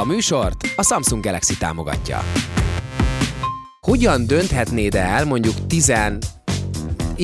A 0.00 0.04
műsort 0.04 0.72
a 0.76 0.82
Samsung 0.82 1.24
Galaxy 1.24 1.56
támogatja. 1.56 2.24
Hogyan 3.80 4.26
dönthetnéd 4.26 4.94
el 4.94 5.24
mondjuk 5.24 5.66
10 5.66 5.92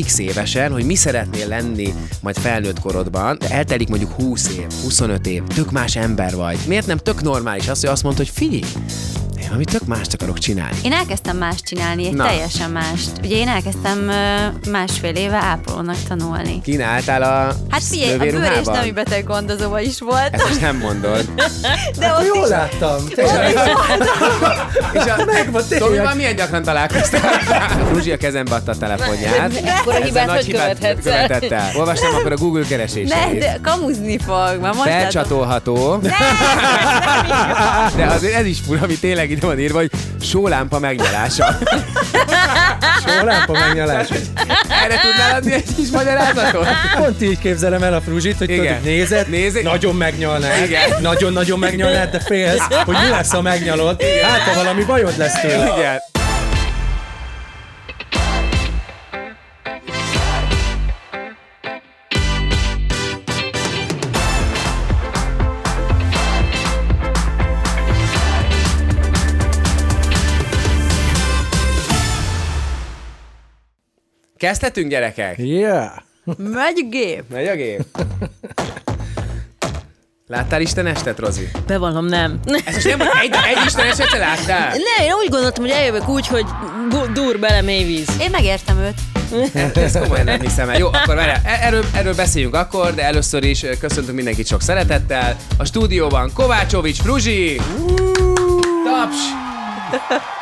x 0.05 0.19
évesen, 0.19 0.73
hogy 0.73 0.85
mi 0.85 0.95
szeretnél 0.95 1.49
lenni 1.49 1.95
majd 2.23 2.39
felnőtt 2.39 2.81
korodban, 2.81 3.39
de 3.39 3.49
eltelik 3.51 3.89
mondjuk 3.89 4.13
20 4.13 4.49
év, 4.49 4.67
25 4.83 5.27
év, 5.27 5.43
tök 5.43 5.71
más 5.71 5.97
ember 5.97 6.35
vagy. 6.35 6.59
Miért 6.67 6.87
nem 6.87 6.97
tök 6.97 7.23
normális 7.23 7.69
az, 7.69 7.81
hogy 7.81 7.91
azt 7.91 8.03
mondod, 8.03 8.27
hogy 8.27 8.35
figyelj, 8.35 8.63
én 9.47 9.53
valami 9.53 9.65
tök 9.65 9.85
mást 9.87 10.15
akarok 10.15 10.39
csinálni. 10.39 10.77
Én 10.83 10.93
elkezdtem 10.93 11.37
más 11.37 11.61
csinálni, 11.61 12.07
egy 12.07 12.15
Na. 12.15 12.25
teljesen 12.25 12.71
mást. 12.71 13.11
Ugye 13.23 13.37
én 13.37 13.49
elkezdtem 13.49 14.09
ö, 14.09 14.71
másfél 14.71 15.15
éve 15.15 15.37
ápolónak 15.37 15.97
tanulni. 16.09 16.61
Kínáltál 16.63 17.23
a 17.23 17.55
Hát 17.71 17.83
figyelj, 17.83 18.13
a 18.13 18.17
bőr 18.19 18.53
és 18.61 18.67
nemi 18.67 18.91
beteg 18.91 19.25
gondozóba 19.25 19.81
is 19.81 20.01
volt, 20.01 20.29
Ezt 20.31 20.49
most 20.49 20.61
nem 20.61 20.77
mondod. 20.77 21.25
de 21.99 22.13
ott 22.13 22.27
Jól 22.27 22.45
is 22.45 22.49
láttam. 22.49 22.97
És 24.93 25.03
a, 25.03 25.25
Megvan, 25.25 25.63
tényleg. 25.69 25.89
Tomival 25.89 26.15
milyen 26.15 26.37
gyakran 26.37 26.63
találkoztál? 26.63 27.39
Fruzsi 27.91 28.13
a 28.13 28.17
kezembe 28.17 28.55
adta 28.55 28.71
a 28.71 28.77
telefonját. 28.77 29.55
Ekkora 29.55 29.97
Ezzel 29.97 30.07
hibát 30.07 30.27
nagy 30.27 30.45
hogy 30.45 30.55
követhetsz 31.03 31.51
el? 31.51 31.71
Olvastam 31.77 32.15
akkor 32.15 32.33
a 32.33 32.37
Google 32.37 32.61
ne, 32.61 32.67
kereséseit. 32.67 33.39
de 33.39 33.59
kamuzni 33.63 34.19
fog, 34.19 34.59
már. 34.61 34.75
Felcsatolható. 34.75 35.97
De 37.97 38.05
azért 38.05 38.35
ez 38.35 38.47
is 38.47 38.59
fura, 38.67 38.81
ami 38.83 38.99
tényleg 38.99 39.36
ide 39.37 39.47
van 39.47 39.59
írva, 39.59 39.79
hogy 39.79 39.91
sólámpa 40.21 40.79
megnyalása. 40.79 41.47
Sólámpa 43.07 43.53
megnyalás. 43.53 44.09
Erre 44.69 44.99
tudnál 45.01 45.35
adni 45.35 45.53
egy 45.53 45.75
kis 45.77 45.89
magyarázatot? 45.89 46.67
Pont 46.99 47.23
így 47.23 47.39
képzelem 47.39 47.83
el 47.83 47.95
a 47.95 48.01
fruzsit, 48.01 48.39
hogy 48.39 48.47
tudod, 48.47 48.81
nézed, 48.83 49.29
Nézed- 49.29 49.63
nagyon 49.63 49.95
megnyalnád, 49.95 50.69
nagyon-nagyon 51.01 51.59
megnyalnád, 51.59 52.11
de 52.11 52.21
félsz, 52.21 52.67
hogy 52.85 52.97
mi 53.03 53.09
lesz, 53.11 53.31
ha 53.31 53.43
megnyalod, 53.43 54.03
hát 54.23 54.41
ha 54.41 54.55
valami 54.55 54.85
bajod 54.85 55.15
lesz 55.17 55.41
tőle. 55.41 55.75
Igen. 55.77 56.26
Kezdhetünk, 74.39 74.91
gyerekek? 74.91 75.39
Yeah. 75.39 75.91
Megy 76.39 76.83
a 76.85 76.89
gép. 76.91 77.23
Megy 77.33 77.47
a 77.47 77.55
gép. 77.55 77.85
Láttál 80.29 80.61
Isten 80.61 80.87
estet, 80.87 81.19
Rozi? 81.19 81.49
Bevallom, 81.67 82.07
nem. 82.07 82.41
Ez 82.65 82.75
most 82.75 82.97
nem 82.97 83.01
egy, 83.01 83.31
egy 83.57 83.65
Isten 83.67 83.87
estet 83.87 84.09
se 84.09 84.19
láttál? 84.19 84.69
Ne, 84.69 85.05
én 85.05 85.13
úgy 85.13 85.29
gondoltam, 85.31 85.65
hogy 85.65 85.73
eljövök 85.73 86.09
úgy, 86.09 86.27
hogy 86.27 86.45
dur 87.13 87.39
bele 87.39 87.61
mély 87.61 87.85
víz. 87.85 88.09
Én 88.21 88.31
megértem 88.31 88.79
őt. 88.79 88.95
Ezt 89.75 89.99
komolyan 89.99 90.25
nem 90.25 90.41
hiszem 90.41 90.69
el. 90.69 90.79
Jó, 90.79 90.87
akkor 90.87 91.15
várjál, 91.15 91.41
e- 91.45 91.59
erről, 91.63 91.85
erről 91.95 92.15
beszéljünk 92.15 92.55
akkor, 92.55 92.95
de 92.95 93.03
először 93.05 93.45
is 93.45 93.65
köszöntünk 93.81 94.17
mindenkit 94.17 94.47
sok 94.47 94.63
szeretettel. 94.63 95.37
A 95.57 95.65
stúdióban 95.65 96.31
Kovácsovics 96.35 97.01
Fruzsi, 97.01 97.61
Taps, 98.85 99.17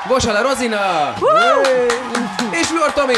Bosala 0.09 0.43
Rozina, 0.43 1.15
és 2.61 2.67
Flor 2.67 2.93
Tomi. 2.93 3.13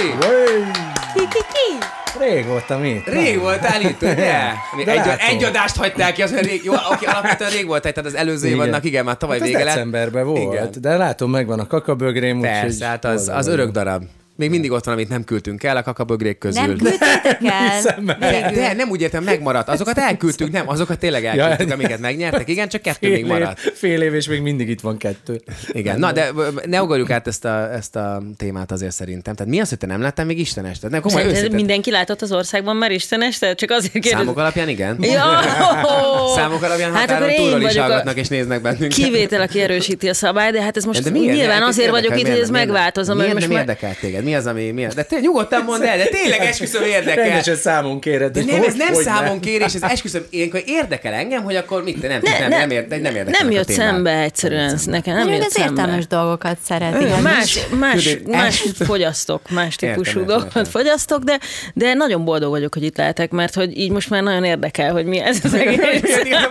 Ki, 1.15 1.21
ki? 1.29 1.79
Rég 2.19 2.47
voltam 2.47 2.85
itt. 2.85 3.07
Rég 3.07 3.39
voltál 3.41 3.81
itt, 3.81 4.03
ugye? 4.13 4.15
De 4.15 4.53
Egy, 4.77 4.87
látom. 4.87 5.13
egy 5.29 5.45
adást 5.45 5.77
hagytál 5.77 6.13
ki, 6.13 6.23
az 6.23 6.35
rég, 6.41 6.65
jó, 6.65 6.73
aki 6.91 7.05
alapvetően 7.05 7.51
rég 7.51 7.67
volt, 7.67 7.83
tehát 7.83 7.99
az 7.99 8.15
előző 8.15 8.47
Igen. 8.47 8.59
évadnak, 8.59 8.85
igen, 8.85 9.05
már 9.05 9.17
tavaly 9.17 9.39
Hát 9.39 9.47
vége 9.47 9.59
lett. 9.59 9.67
decemberben 9.75 10.25
volt, 10.27 10.53
Igen. 10.53 10.69
de 10.81 10.97
látom, 10.97 11.31
megvan 11.31 11.61
a 11.61 11.67
kakabögrém, 11.67 12.41
Persze, 12.41 12.65
úgyhogy 12.67 12.83
hát 12.83 13.05
az, 13.05 13.29
az 13.29 13.45
vagyok. 13.47 13.61
örök 13.61 13.71
darab. 13.71 14.03
Még 14.37 14.51
mindig 14.51 14.71
ott 14.71 14.85
van, 14.85 14.95
amit 14.95 15.09
nem 15.09 15.25
küldtünk 15.25 15.63
el 15.63 15.77
a 15.77 15.83
kakabögrék 15.83 16.39
közül. 16.39 16.63
Nem 16.67 16.77
küldtétek 16.77 17.39
el? 17.45 18.07
De, 18.19 18.51
de 18.55 18.73
nem 18.73 18.89
úgy 18.91 19.01
értem, 19.01 19.25
megmaradt. 19.25 19.69
Azokat 19.69 19.99
elküldtük, 19.99 20.51
nem, 20.53 20.69
azokat 20.69 20.99
tényleg 20.99 21.25
elküldtük, 21.25 21.69
Ja. 21.69 21.75
amiket 21.75 21.99
megnyertek. 22.01 22.49
Igen, 22.49 22.69
csak 22.69 22.83
kettő 22.83 22.97
Fél 23.07 23.11
még 23.11 23.21
év, 23.21 23.27
maradt. 23.27 23.61
fél 23.75 24.03
év, 24.03 24.15
és 24.15 24.29
még 24.29 24.41
mindig 24.41 24.69
itt 24.69 24.81
van 24.81 24.97
kettő. 24.97 25.41
Igen, 25.73 25.99
na 25.99 26.13
de 26.13 26.31
ne 26.67 26.83
ugorjuk 26.83 27.11
át 27.11 27.27
ezt 27.27 27.45
a, 27.45 27.73
ezt 27.73 27.97
a 27.97 28.23
témát 28.37 28.73
azért 28.73 28.93
szerintem. 28.93 29.35
Tehát 29.35 29.53
mi 29.53 29.61
az, 29.61 29.69
hogy 29.69 29.79
te 29.79 29.87
nem 29.87 30.01
láttál 30.01 30.27
még 30.27 30.39
Isten 30.39 30.65
estet? 30.67 30.91
Nem, 30.91 31.01
komoly 31.01 31.25
őszintén. 31.25 31.55
mindenki 31.55 31.91
látott 31.91 32.23
az 32.23 32.33
országban 32.33 32.77
már 32.77 32.91
Isten 32.91 33.23
este? 33.23 33.55
Csak 33.55 33.71
azért 33.71 33.93
kérdezem. 33.93 34.19
Számok 34.19 34.39
alapján 34.39 34.69
igen? 34.69 34.97
Ja! 35.03 35.41
Számok 36.37 36.63
alapján 36.63 36.93
Hát 36.95 37.11
akkor 37.11 37.33
túlról 37.33 37.61
is 37.61 37.65
vagyok 37.67 37.79
a 37.79 37.87
hallgatnak 37.87 38.17
és 38.17 38.29
néznek 38.29 38.63
bennünket. 38.63 38.93
kivétel, 38.99 39.41
aki 39.41 39.61
erősíti 39.61 40.09
a 40.09 40.15
szabályt, 40.15 40.53
de 40.53 40.63
hát 40.63 40.77
ez 40.77 40.85
most 40.85 41.03
De 41.03 41.11
miért? 41.11 41.35
nyilván 41.37 41.63
azért 41.63 41.91
vagyok 41.91 42.19
itt, 42.21 42.27
hogy 42.29 42.39
ez 42.39 42.51
megváltozom. 42.51 43.17
Miért 43.17 43.33
nem 43.33 43.41
most 43.43 43.53
már... 43.53 43.61
érdekel 43.61 43.95
téged? 44.01 44.25
Mi 44.27 44.35
az, 44.35 44.47
ami... 44.47 44.71
Mi 44.71 44.85
az? 44.85 44.95
De 44.95 45.03
te 45.03 45.19
nyugodtan 45.19 45.65
mondd 45.65 45.83
el, 45.83 45.97
de 45.97 46.07
tényleg 46.07 46.41
esküszöm 46.41 46.83
érdekel. 46.83 47.25
Rendesen 47.25 47.57
számon 47.57 48.01
kéred. 48.01 48.33
De 48.33 48.45
nem, 48.53 48.63
ez 48.63 48.75
nem 48.75 48.95
hogy 48.95 49.05
számon 49.05 49.41
kérés, 49.41 49.75
ez 49.75 49.83
esküszöm, 49.83 50.27
ilyenkor 50.31 50.63
érdekel 50.67 51.13
engem, 51.13 51.43
hogy 51.43 51.57
akkor 51.57 51.83
mit, 51.83 52.03
nem, 52.03 52.21
nem, 52.23 52.39
nem, 52.39 52.49
nem, 52.49 52.71
ér, 52.71 52.89
nem 52.89 53.15
érdekel. 53.15 53.41
nem 53.41 53.51
jött 53.51 53.69
szembe 53.69 54.21
egyszerűen, 54.21 54.79
nekem 54.85 55.17
nem 55.17 55.29
jött 55.29 55.51
szembe. 55.51 55.81
értelmes 55.81 56.07
dolgokat 56.07 56.59
szeret. 56.67 56.95
Igen, 56.95 57.07
Igen, 57.07 57.23
más, 57.23 57.59
más, 57.79 58.19
más 58.27 58.65
fogyasztok, 58.79 59.51
más 59.51 59.77
típusú 59.77 60.25
dolgokat 60.25 60.69
fogyasztok, 60.69 61.23
de, 61.23 61.39
de 61.75 61.95
nagyon 61.95 62.25
boldog 62.25 62.51
vagyok, 62.51 62.75
hogy 62.75 62.83
itt 62.83 62.97
lehetek, 62.97 63.31
mert 63.31 63.55
hogy 63.55 63.79
így 63.79 63.91
most 63.91 64.11
már 64.11 64.23
nagyon 64.23 64.45
érdekel, 64.45 64.93
hogy 64.93 65.05
mi 65.05 65.19
ez 65.19 65.39
az 65.43 65.55
egész. 65.55 65.81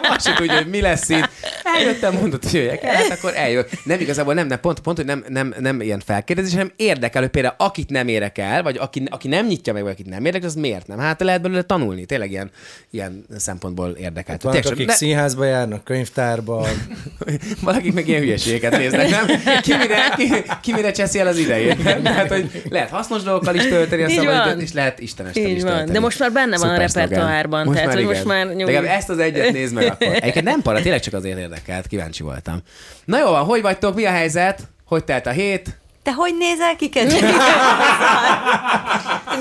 Azt 0.09 0.25
sem 0.25 0.35
tudja, 0.35 0.55
hogy 0.55 0.67
mi 0.67 0.81
lesz 0.81 1.09
itt. 1.09 1.29
Eljöttem, 1.63 2.13
mondott, 2.13 2.43
hogy 2.43 2.53
jöjjek 2.53 2.83
el, 2.83 2.93
hát 2.93 3.09
akkor 3.09 3.31
eljön. 3.35 3.65
Nem 3.83 3.99
igazából 3.99 4.33
nem, 4.33 4.47
nem 4.47 4.59
pont, 4.59 4.79
pont, 4.79 4.97
hogy 4.97 5.05
nem, 5.05 5.23
nem, 5.27 5.53
nem 5.59 5.81
ilyen 5.81 6.01
felkérdezés, 6.05 6.53
hanem 6.53 6.71
érdekel, 6.75 7.21
hogy 7.21 7.31
például 7.31 7.55
akit 7.65 7.89
nem 7.89 8.07
érek 8.07 8.37
el, 8.37 8.63
vagy 8.63 8.77
aki, 8.77 9.03
aki 9.09 9.27
nem 9.27 9.45
nyitja 9.45 9.73
meg, 9.73 9.83
vagy 9.83 9.91
akit 9.91 10.09
nem 10.09 10.25
érdekel, 10.25 10.47
az 10.47 10.55
miért 10.55 10.87
nem? 10.87 10.97
Hát 10.99 11.21
lehet 11.21 11.41
belőle 11.41 11.61
tanulni, 11.61 12.05
tényleg 12.05 12.31
ilyen, 12.31 12.51
ilyen 12.91 13.25
szempontból 13.37 13.89
érdekel. 13.89 14.37
Vannak, 14.41 14.59
Tényleg, 14.61 14.73
akik 14.73 14.87
ne- 14.87 14.93
színházba 14.93 15.45
járnak, 15.45 15.83
könyvtárba. 15.83 16.67
Valakik 17.61 17.93
meg 17.93 18.07
ilyen 18.07 18.21
hülyeségeket 18.21 18.77
néznek, 18.77 19.09
nem? 19.09 19.25
Ki 19.61 19.75
mire, 19.77 19.97
ki, 20.17 20.31
ki 20.61 20.73
mire 20.73 20.91
cseszi 20.91 21.19
el 21.19 21.27
az 21.27 21.37
idejét? 21.37 21.83
Tehát, 22.03 22.27
hogy 22.27 22.61
lehet 22.69 22.89
hasznos 22.89 23.23
dolgokkal 23.23 23.55
is 23.55 23.67
tölteni 23.67 24.03
a 24.03 24.09
szabadidőt, 24.09 24.61
és 24.61 24.73
lehet 24.73 24.99
istenestel 24.99 25.43
is 25.45 25.61
van. 25.61 25.71
tölteni. 25.71 25.91
De 25.91 25.99
most 25.99 26.19
már 26.19 26.31
benne 26.31 26.57
van 26.57 26.69
a 26.69 26.71
Szuper 26.71 26.89
szlogen. 26.89 27.09
repertoárban, 27.09 27.73
tehát, 27.73 27.93
hogy 27.93 28.05
most 28.05 28.25
már 28.25 28.47
nyugi. 28.47 28.63
Legalább 28.63 28.97
ezt 28.97 29.09
az 29.09 29.17
egyet 29.19 29.51
nézd 29.51 29.73
meg 29.73 29.85
akkor. 29.85 30.07
Egyébként 30.21 30.45
nem 30.45 30.61
para, 30.61 30.81
tényleg 30.81 30.99
csak 30.99 31.13
azért 31.13 31.37
érdekelt, 31.39 31.87
kíváncsi 31.87 32.23
voltam. 32.23 32.59
Na 33.05 33.19
jó 33.19 33.25
van, 33.25 33.43
hogy 33.43 33.61
vagytok, 33.61 33.95
mi 33.95 34.05
a 34.05 34.09
helyzet? 34.11 34.61
Hogy 34.85 35.03
telt 35.03 35.25
a 35.25 35.31
hét? 35.31 35.77
Te 36.05 36.13
hogy 36.13 36.37
nézel 36.37 36.75
ki, 36.75 36.89
kedves? 36.89 37.19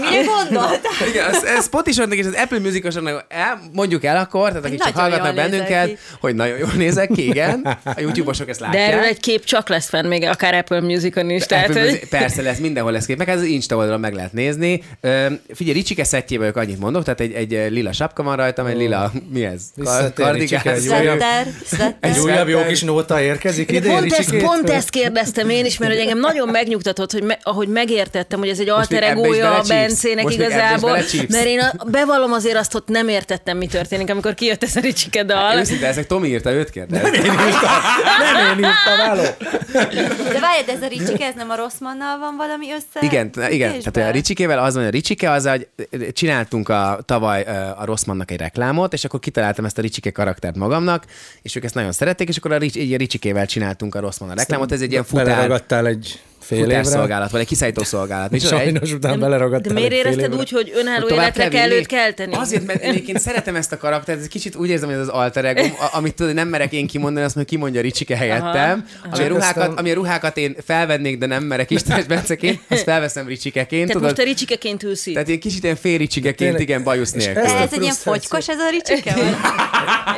Mire 0.00 0.22
gondoltál? 0.25 1.09
Igen, 1.09 1.28
az, 1.31 1.44
ez 1.44 1.65
Spotify-nak 1.65 2.15
és 2.15 2.27
az 2.27 2.34
Apple 2.37 2.59
Music-osoknak 2.59 3.25
el, 3.28 3.60
mondjuk 3.72 4.05
el 4.05 4.16
akkor, 4.16 4.49
tehát 4.49 4.65
akik 4.65 4.82
csak 4.82 4.97
hallgatnak 4.97 5.34
bennünket, 5.34 5.87
ki. 5.87 5.97
hogy 6.21 6.34
nagyon 6.34 6.59
jól 6.59 6.71
nézek 6.77 7.10
ki, 7.15 7.27
igen. 7.28 7.78
A 7.84 8.00
YouTube-osok 8.00 8.49
ezt 8.49 8.60
De 8.60 8.66
látják. 8.66 8.93
erről 8.93 9.04
egy 9.04 9.21
kép 9.21 9.44
csak 9.44 9.69
lesz 9.69 9.88
fenn, 9.88 10.06
még 10.06 10.22
akár 10.25 10.54
Apple 10.54 10.81
Music-on 10.81 11.31
is. 11.31 11.47
Tehát, 11.47 11.69
Apple 11.69 11.81
hogy... 11.81 11.91
Music- 11.91 12.09
Persze 12.09 12.43
lesz, 12.43 12.59
mindenhol 12.59 12.93
lesz 12.93 13.06
kép, 13.06 13.19
meg 13.19 13.28
ez 13.28 13.38
az 13.38 13.44
Insta 13.44 13.77
oldalon 13.77 14.00
meg 14.00 14.15
lehet 14.15 14.33
nézni. 14.33 14.83
Figyelj, 15.54 15.77
Ricsike 15.77 16.04
szettjében 16.04 16.47
ők 16.47 16.56
annyit 16.56 16.78
mondok, 16.78 17.04
tehát 17.04 17.21
egy, 17.21 17.33
egy 17.33 17.72
lila 17.72 17.93
sapka 17.93 18.22
van 18.22 18.37
rajtam, 18.37 18.66
egy 18.66 18.77
lila, 18.77 19.12
mi 19.33 19.44
ez? 19.44 19.62
Ricsike, 20.33 20.72
egy 22.00 22.19
újabb- 22.19 22.49
jó 22.49 22.65
kis 22.65 22.83
nóta 22.83 23.21
érkezik 23.21 23.71
De 23.71 23.77
idén, 23.77 23.91
pont, 23.91 24.12
ezt, 24.12 24.37
pont 24.37 24.71
ezt 24.71 24.91
kérdeztem 24.91 25.49
én 25.49 25.65
is, 25.65 25.78
mert 25.78 25.93
hogy 25.93 26.00
engem 26.00 26.19
nagyon 26.19 26.49
megnyugtatott, 26.49 27.12
hogy 27.12 27.22
me, 27.22 27.38
ahogy 27.43 27.69
megértettem, 27.69 28.38
hogy 28.38 28.49
ez 28.49 28.59
egy 28.60 28.69
alter 28.69 29.03
egója 29.03 29.54
a? 29.54 29.62
Bencének 29.87 30.25
Most 30.25 30.37
igazából, 30.37 30.91
mert 31.28 31.45
én 31.47 31.61
a, 31.61 31.84
bevallom 31.91 32.33
azért 32.33 32.56
azt, 32.56 32.72
hogy 32.72 32.83
nem 32.87 33.09
értettem, 33.09 33.56
mi 33.56 33.67
történik, 33.67 34.11
amikor 34.11 34.34
kijött 34.34 34.62
ez 34.62 34.77
a 34.77 34.81
Ricsike 34.81 35.25
dal. 35.25 35.59
Őszinte, 35.59 35.87
ezek 35.87 36.06
Tomi 36.06 36.28
írta, 36.28 36.50
őt 36.50 36.71
kérdez. 36.71 37.03
Nem 37.03 37.15
én 37.15 38.65
írtam, 38.65 39.01
álló. 39.01 39.22
De 40.33 40.41
várj, 40.41 40.65
de 40.66 40.72
ez 40.72 40.83
a 40.83 40.86
Ricsike, 40.86 41.27
ez 41.27 41.34
nem 41.36 41.51
a 41.51 41.57
Rosszmannal 41.57 42.19
van 42.19 42.36
valami 42.36 42.66
össze? 42.72 43.07
Igen, 43.07 43.31
igen. 43.51 43.81
Tehát 43.81 44.10
a 44.10 44.13
Ricsikével 44.13 44.59
az 44.59 44.75
van, 44.75 44.83
hogy 44.83 44.92
a 44.92 44.97
Ricsike 44.97 45.31
az, 45.31 45.48
hogy 45.48 45.69
csináltunk 46.13 46.69
a, 46.69 46.98
tavaly 47.04 47.42
a 47.77 47.84
Rosszmannak 47.84 48.30
egy 48.30 48.39
reklámot, 48.39 48.92
és 48.92 49.04
akkor 49.04 49.21
kitaláltam 49.21 49.65
ezt 49.65 49.78
a 49.78 49.83
Ricsike 49.83 50.10
karaktert 50.10 50.57
magamnak, 50.57 51.04
és 51.42 51.57
ők 51.57 51.65
ezt 51.65 51.75
nagyon 51.75 51.92
szerették, 51.92 52.28
és 52.28 52.37
akkor 52.37 52.53
a, 52.53 52.57
Rics, 52.57 52.77
a 52.77 52.97
Ricsikével 52.97 53.47
csináltunk 53.47 53.95
a 53.95 54.01
Rosszman 54.01 54.30
a 54.30 54.34
reklámot. 54.34 54.72
Ez 54.72 54.80
egy 54.80 54.91
ilyen 54.91 55.04
futár, 55.04 55.25
Beleragadtál 55.25 55.87
egy 55.87 56.21
Fél 56.44 56.58
évre? 56.58 56.76
futásszolgálat, 56.82 57.30
vagy 57.30 57.41
egy 57.41 57.46
kiszállítószolgálat. 57.46 58.30
Micsoda? 58.30 58.56
Egy- 58.60 58.62
Sajnos 58.64 58.92
utána 58.92 59.16
beleragadtál 59.16 59.72
De 59.74 59.80
miért 59.80 59.92
egy 59.92 59.98
érezted 59.98 60.34
úgy, 60.34 60.50
hogy 60.50 60.72
önálló 60.74 61.08
életre 61.08 61.48
kell 61.48 61.70
őt 61.70 61.86
kelteni? 61.86 62.34
Azért, 62.34 62.66
mert 62.66 62.82
egyébként 62.82 63.18
szeretem 63.20 63.56
ezt 63.56 63.72
a 63.72 63.76
karaktert, 63.76 64.20
ez 64.20 64.26
kicsit 64.26 64.56
úgy 64.56 64.68
érzem, 64.68 64.88
hogy 64.88 64.96
ez 64.98 65.02
az 65.02 65.08
alter 65.08 65.44
ego, 65.44 65.66
amit 65.92 66.14
tudod, 66.14 66.34
nem 66.34 66.48
merek 66.48 66.72
én 66.72 66.86
kimondani, 66.86 67.24
azt 67.26 67.34
meg 67.34 67.44
kimondja 67.44 67.80
Ricsike 67.80 68.16
helyettem. 68.16 68.86
Ami 69.10 69.24
a, 69.24 69.28
ruhákat, 69.28 69.78
ami 69.78 69.91
a 69.91 69.94
ruhákat 69.94 70.36
én 70.36 70.56
felvennék, 70.66 71.18
de 71.18 71.26
nem 71.26 71.42
merek 71.44 71.70
Istenes 71.70 72.04
Benceként, 72.04 72.60
azt 72.68 72.82
felveszem 72.82 73.26
Ricsikeként, 73.26 73.68
Tehát 73.86 73.92
tudod? 73.92 74.02
most 74.02 74.14
te 74.14 74.22
ricsikeként 74.22 74.82
ülsz. 74.82 75.02
Tehát 75.12 75.28
én 75.28 75.41
kicsit 75.41 75.62
ilyen 75.64 75.76
fél 75.76 75.98
Ricsikeként, 75.98 76.60
igen, 76.60 76.82
bajusz 76.82 77.12
És 77.14 77.24
nélkül. 77.24 77.42
a 77.42 77.60
ez 77.60 77.72
egy 77.72 77.82
ilyen 77.82 77.94
fogykos 77.94 78.48
ez 78.48 78.58
a 78.58 78.70
ricsike? 78.70 79.14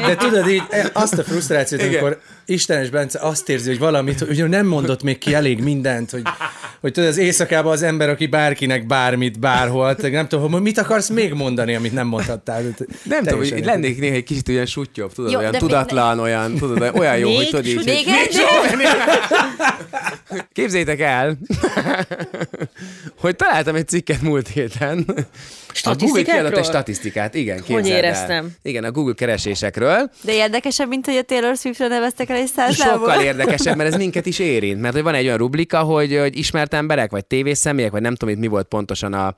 De 0.07 0.15
tudod 0.17 0.49
így, 0.49 0.63
e, 0.71 0.91
azt 0.93 1.19
a 1.19 1.23
frusztrációt, 1.25 1.83
amikor 1.83 2.19
Istenes 2.47 2.91
Bence 2.91 3.19
azt 3.19 3.49
érzi, 3.49 3.69
hogy 3.69 3.79
valamit, 3.79 4.19
hogy 4.21 4.39
ő 4.41 4.47
nem 4.47 4.67
mondott 4.67 5.03
még 5.03 5.19
ki 5.19 5.35
elég 5.35 5.61
mindent, 5.63 6.11
hogy, 6.23 6.35
hogy 6.81 6.93
tudod, 6.93 7.09
az 7.09 7.17
éjszakában 7.17 7.73
az 7.73 7.83
ember, 7.83 8.09
aki 8.09 8.27
bárkinek 8.27 8.87
bármit, 8.87 9.39
bárhol, 9.39 9.95
tehát 9.95 10.13
nem 10.13 10.29
tudom, 10.29 10.53
hogy 10.53 10.63
mit 10.63 10.79
akarsz 10.79 11.09
még 11.09 11.33
mondani, 11.33 11.75
amit 11.75 11.93
nem 11.93 12.07
mondhattál. 12.07 12.63
Nem 13.03 13.23
tudom, 13.23 13.39
hogy 13.39 13.65
lennék 13.65 13.99
néha 14.01 14.15
egy 14.15 14.25
kicsit 14.25 14.49
olyan 14.49 14.67
suttyobb, 14.67 15.13
tudod, 15.13 15.31
Jó, 15.31 15.39
olyan 15.39 15.53
tudatlan, 15.53 16.19
olyan, 16.19 16.55
tudod, 16.55 16.91
olyan 16.95 17.19
jó, 17.19 17.29
Még 17.29 17.37
hogy 17.37 17.47
tudod 17.47 17.67
így. 17.67 17.73
sut- 17.73 17.85
hogy- 17.85 18.77
Még 18.77 18.87
egy? 18.87 20.45
Képzeljétek 20.53 21.01
el, 21.01 21.39
hogy 23.21 23.37
találtam 23.37 23.75
egy 23.75 23.89
cikket 23.89 24.21
múlt 24.23 24.49
héten. 24.49 25.07
A 25.83 25.95
Google 25.95 26.23
kiadott 26.23 26.57
egy 26.57 26.65
statisztikát, 26.65 27.35
igen, 27.35 27.63
el. 27.69 27.87
éreztem? 27.87 28.51
Igen, 28.63 28.85
a 28.85 28.91
Google 28.91 29.15
keresésekről. 29.15 30.11
De 30.23 30.33
érdekesebb, 30.33 30.89
mint 30.89 31.07
hogy 31.07 31.17
a 31.17 31.23
Taylor 31.23 31.57
Swiftra 31.57 31.89
neveztek 31.89 32.31
el 32.31 32.37
egy 32.37 32.47
százlából. 32.47 33.09
Sokkal 33.09 33.25
érdekesebb, 33.31 33.77
mert 33.77 33.93
ez 33.93 33.99
minket 33.99 34.27
is 34.27 34.39
érint, 34.39 34.81
mert 34.81 34.95
hogy 34.95 35.03
van 35.03 35.15
egy 35.15 35.25
olyan 35.25 35.39
rubrika, 35.39 35.79
hogy, 35.79 36.19
hogy 36.19 36.39
ismert 36.39 36.75
emberek, 36.75 37.11
vagy 37.11 37.25
tévészemélyek, 37.25 37.91
vagy 37.91 38.03
nem 38.03 38.15
tudom 38.15 38.35
itt 38.35 38.41
mi 38.41 38.47
volt 38.47 38.67
pontosan 38.67 39.13
a, 39.13 39.37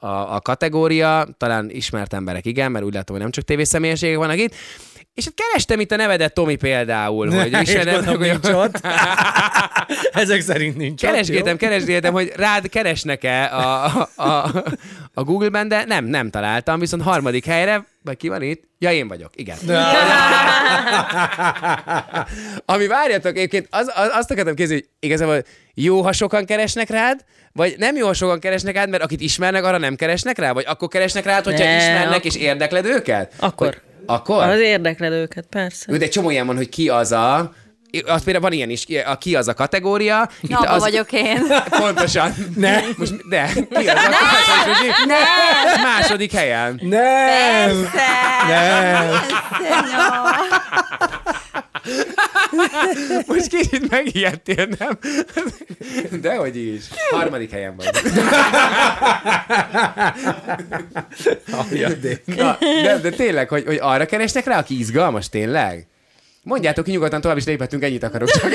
a, 0.00 0.34
a 0.34 0.40
kategória, 0.40 1.26
talán 1.36 1.70
ismert 1.70 2.12
emberek, 2.12 2.46
igen, 2.46 2.70
mert 2.70 2.84
úgy 2.84 2.94
látom, 2.94 3.14
hogy 3.14 3.24
nem 3.24 3.32
csak 3.32 3.44
tévészemélyiségek 3.44 4.16
vannak 4.16 4.38
itt, 4.38 4.54
és 5.14 5.24
hát 5.24 5.34
kerestem 5.34 5.80
itt 5.80 5.92
a 5.92 5.96
nevedet 5.96 6.34
Tomi 6.34 6.56
például, 6.56 7.30
hogy 7.30 7.52
És 7.60 7.74
gondolom, 7.74 8.04
hogy 8.04 8.18
nincs 8.18 8.46
ott. 8.64 8.80
Ezek 10.12 10.40
szerint 10.40 10.76
nincs 10.76 11.02
ott, 11.02 11.10
Keresgéltem, 11.10 11.52
jó? 11.60 11.68
keresgéltem, 11.68 12.12
hogy 12.12 12.32
rád 12.36 12.68
keresnek-e 12.68 13.44
a, 13.44 13.84
a, 13.84 14.08
a, 14.22 14.64
a 15.14 15.22
Google-ben, 15.22 15.68
de 15.68 15.84
nem, 15.84 16.04
nem 16.04 16.30
találtam, 16.30 16.78
viszont 16.78 17.02
harmadik 17.02 17.44
helyre, 17.44 17.86
vagy 18.02 18.16
ki 18.16 18.28
van 18.28 18.42
itt? 18.42 18.62
Ja, 18.78 18.92
én 18.92 19.08
vagyok, 19.08 19.30
igen. 19.34 19.56
Ami 22.64 22.86
várjatok, 22.86 23.36
egyébként 23.36 23.66
az, 23.70 23.92
az, 23.94 24.08
azt 24.12 24.30
akartam 24.30 24.54
kérdezni, 24.54 24.74
hogy 24.74 24.88
igazából 25.00 25.42
jó, 25.74 26.00
ha 26.02 26.12
sokan 26.12 26.44
keresnek 26.44 26.88
rád, 26.90 27.24
vagy 27.52 27.74
nem 27.78 27.96
jó, 27.96 28.06
ha 28.06 28.12
sokan 28.12 28.40
keresnek 28.40 28.74
rád, 28.74 28.88
mert 28.90 29.02
akit 29.02 29.20
ismernek, 29.20 29.64
arra 29.64 29.78
nem 29.78 29.96
keresnek 29.96 30.38
rá? 30.38 30.52
Vagy 30.52 30.64
akkor 30.68 30.88
keresnek 30.88 31.24
rád, 31.24 31.44
hogyha 31.44 31.64
Ne, 31.64 31.76
ismernek 31.76 32.16
ak- 32.16 32.24
és 32.24 32.36
érdekled 32.36 32.84
őket? 32.84 33.32
Akkor. 33.38 33.66
Hogy, 33.66 33.80
akkor? 34.14 34.42
Az 34.42 34.58
érdekled 34.58 35.12
őket, 35.12 35.46
persze. 35.50 35.96
De 35.98 36.08
csomó 36.08 36.30
ilyen 36.30 36.46
van, 36.46 36.56
hogy 36.56 36.68
ki 36.68 36.88
az 36.88 37.12
a... 37.12 37.52
Az 38.06 38.24
például 38.24 38.44
van 38.44 38.52
ilyen 38.52 38.70
is, 38.70 38.86
a 39.06 39.18
ki 39.18 39.36
az 39.36 39.48
a 39.48 39.54
kategória. 39.54 40.28
Itt 40.40 40.50
Na, 40.50 40.58
abba 40.58 40.70
az, 40.70 40.82
vagyok 40.82 41.12
én. 41.12 41.46
Pontosan. 41.80 42.34
Ne. 42.56 42.80
Most, 42.96 43.28
de, 43.28 43.50
ki 43.52 43.88
az 43.88 44.04
a 44.04 44.08
második, 44.10 45.06
Nem! 45.06 45.82
második 45.82 46.32
helyen. 46.32 46.80
Nem! 46.82 47.66
Persze! 47.66 48.06
Nem! 48.48 49.10
Persze, 49.68 49.96
no. 49.96 51.19
Most 53.26 53.46
kicsit 53.48 53.90
megijedtél, 53.90 54.68
nem? 54.78 54.98
Dehogy 56.20 56.56
is. 56.56 56.84
Harmadik 57.10 57.50
helyen 57.50 57.76
vagy. 57.76 57.90
Aljadék. 61.52 62.22
Na, 62.24 62.58
de, 62.82 62.98
de 62.98 63.10
tényleg, 63.10 63.48
hogy, 63.48 63.64
hogy 63.66 63.78
arra 63.80 64.06
keresnek 64.06 64.44
rá, 64.44 64.58
aki 64.58 64.78
izgalmas, 64.78 65.28
tényleg? 65.28 65.86
Mondjátok 66.42 66.84
ki 66.84 66.90
nyugodtan, 66.90 67.20
tovább 67.20 67.36
is 67.36 67.44
léphetünk, 67.44 67.82
ennyit 67.82 68.02
akarok 68.02 68.28
csak. 68.30 68.52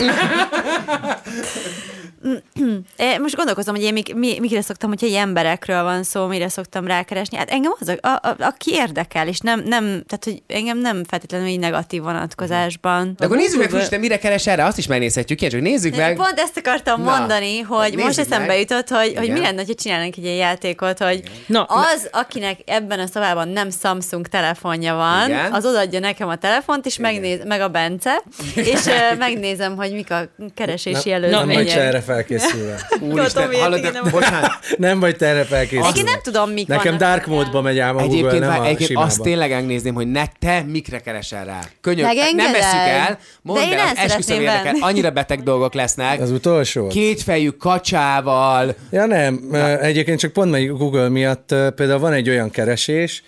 Most 3.22 3.36
gondolkozom, 3.36 3.76
hogy 3.76 3.84
én 3.84 3.94
mik, 3.94 4.16
mi, 4.16 4.40
mikre 4.40 4.62
szoktam, 4.62 4.90
hogyha 4.90 5.08
ilyen 5.08 5.28
emberekről 5.28 5.84
van 5.84 6.04
szó, 6.04 6.26
mire 6.26 6.50
szoktam 6.50 6.88
rákeresni. 6.88 7.38
Hát 7.38 7.50
engem 7.50 7.74
az, 7.80 7.88
a, 8.02 8.08
a, 8.08 8.36
aki 8.40 8.72
érdekel, 8.74 9.28
és 9.28 9.40
nem, 9.40 9.60
nem, 9.60 9.84
tehát 9.84 10.24
hogy 10.24 10.44
engem 10.48 10.78
nem 10.78 11.04
feltétlenül 11.04 11.48
így 11.48 11.60
negatív 11.60 12.02
vonatkozásban. 12.02 13.14
De 13.18 13.26
akkor 13.26 13.38
nézzük 13.38 13.60
meg, 13.60 13.72
hogy 13.72 13.90
te 13.90 13.98
mire 13.98 14.18
keres 14.18 14.48
erre, 14.48 14.66
azt 14.66 14.78
is 14.78 14.88
megnézhetjük, 14.88 15.40
ilyen, 15.40 15.54
csak 15.54 15.62
nézzük 15.62 15.96
meg. 15.96 16.16
Pont 16.16 16.40
ezt 16.40 16.58
akartam 16.58 17.02
Na, 17.02 17.18
mondani, 17.18 17.60
hogy 17.60 17.90
nézzük 17.90 18.04
most 18.04 18.20
eszembe 18.20 18.46
meg. 18.48 18.60
jutott, 18.60 18.90
hogy, 18.90 19.14
hogy 19.18 19.32
mi 19.32 19.40
lenne, 19.40 19.64
ha 19.68 19.74
csinálnánk 19.74 20.18
egy 20.18 20.24
ilyen 20.24 20.36
játékot, 20.36 20.98
hogy 20.98 21.24
Na, 21.48 21.64
az, 21.64 22.10
akinek 22.12 22.60
ebben 22.66 23.00
a 23.00 23.08
szobában 23.08 23.48
nem 23.48 23.70
Samsung 23.82 24.28
telefonja 24.28 24.96
van, 24.96 25.30
Igen. 25.30 25.54
az 25.54 25.66
odaadja 25.66 26.00
nekem 26.00 26.28
a 26.28 26.36
telefont, 26.36 26.86
és 26.86 26.98
megnéz, 26.98 27.44
meg 27.46 27.62
a 27.62 27.68
Bence, 27.68 28.22
és 28.56 28.80
megnézem, 29.18 29.76
hogy 29.76 29.92
mik 29.94 30.12
a 30.12 30.30
keresési 30.56 31.12
előzmények. 31.12 31.76
erre 31.76 32.02
felkészülve. 32.16 32.88
Úristen, 33.00 33.54
hallod, 33.54 33.80
de, 33.80 34.02
bocsánat, 34.12 34.52
Nem 34.78 35.00
vagy 35.00 35.16
te 35.16 35.26
erre 35.26 35.44
felkészülve. 35.44 35.86
Egyébként 35.88 36.08
nem 36.08 36.20
tudom, 36.24 36.50
mik 36.50 36.68
Nekem 36.68 36.98
vannak. 36.98 37.00
dark 37.10 37.26
módba 37.26 37.62
megy 37.62 37.80
ám 37.80 37.96
a 37.98 38.00
Google, 38.02 38.18
Egyébként, 38.18 38.40
nem 38.40 38.50
a 38.62 38.64
egyébként 38.66 38.88
simába. 38.90 39.06
azt 39.06 39.22
tényleg 39.22 39.50
megnézném, 39.50 39.94
hogy 39.94 40.08
ne, 40.08 40.24
te 40.40 40.64
mikre 40.68 41.00
keresel 41.00 41.46
rá. 41.46 41.60
Könyök, 41.82 42.06
nem 42.36 42.52
veszük 42.52 42.80
el, 42.88 43.18
mondd 43.42 43.60
De 43.60 43.66
én 43.72 43.78
el, 43.78 43.94
esküszöm 43.96 44.40
érdekel, 44.42 44.76
annyira 44.80 45.10
beteg 45.12 45.44
dolgok 45.44 45.74
lesznek. 45.74 46.22
Az 46.22 46.32
utolsó? 46.32 46.88
Kétfejű 46.88 47.50
kacsával, 47.50 48.76
Ja 48.92 49.06
nem, 49.06 49.40
Na. 49.52 49.80
egyébként 49.80 50.20
csak 50.20 50.32
pont 50.34 50.52
meg 50.52 50.78
Google 50.78 51.10
miatt 51.10 51.56
például 51.76 52.00
van 52.00 52.14
egy 52.14 52.30
olyan 52.30 52.50
keresés, 52.52 53.24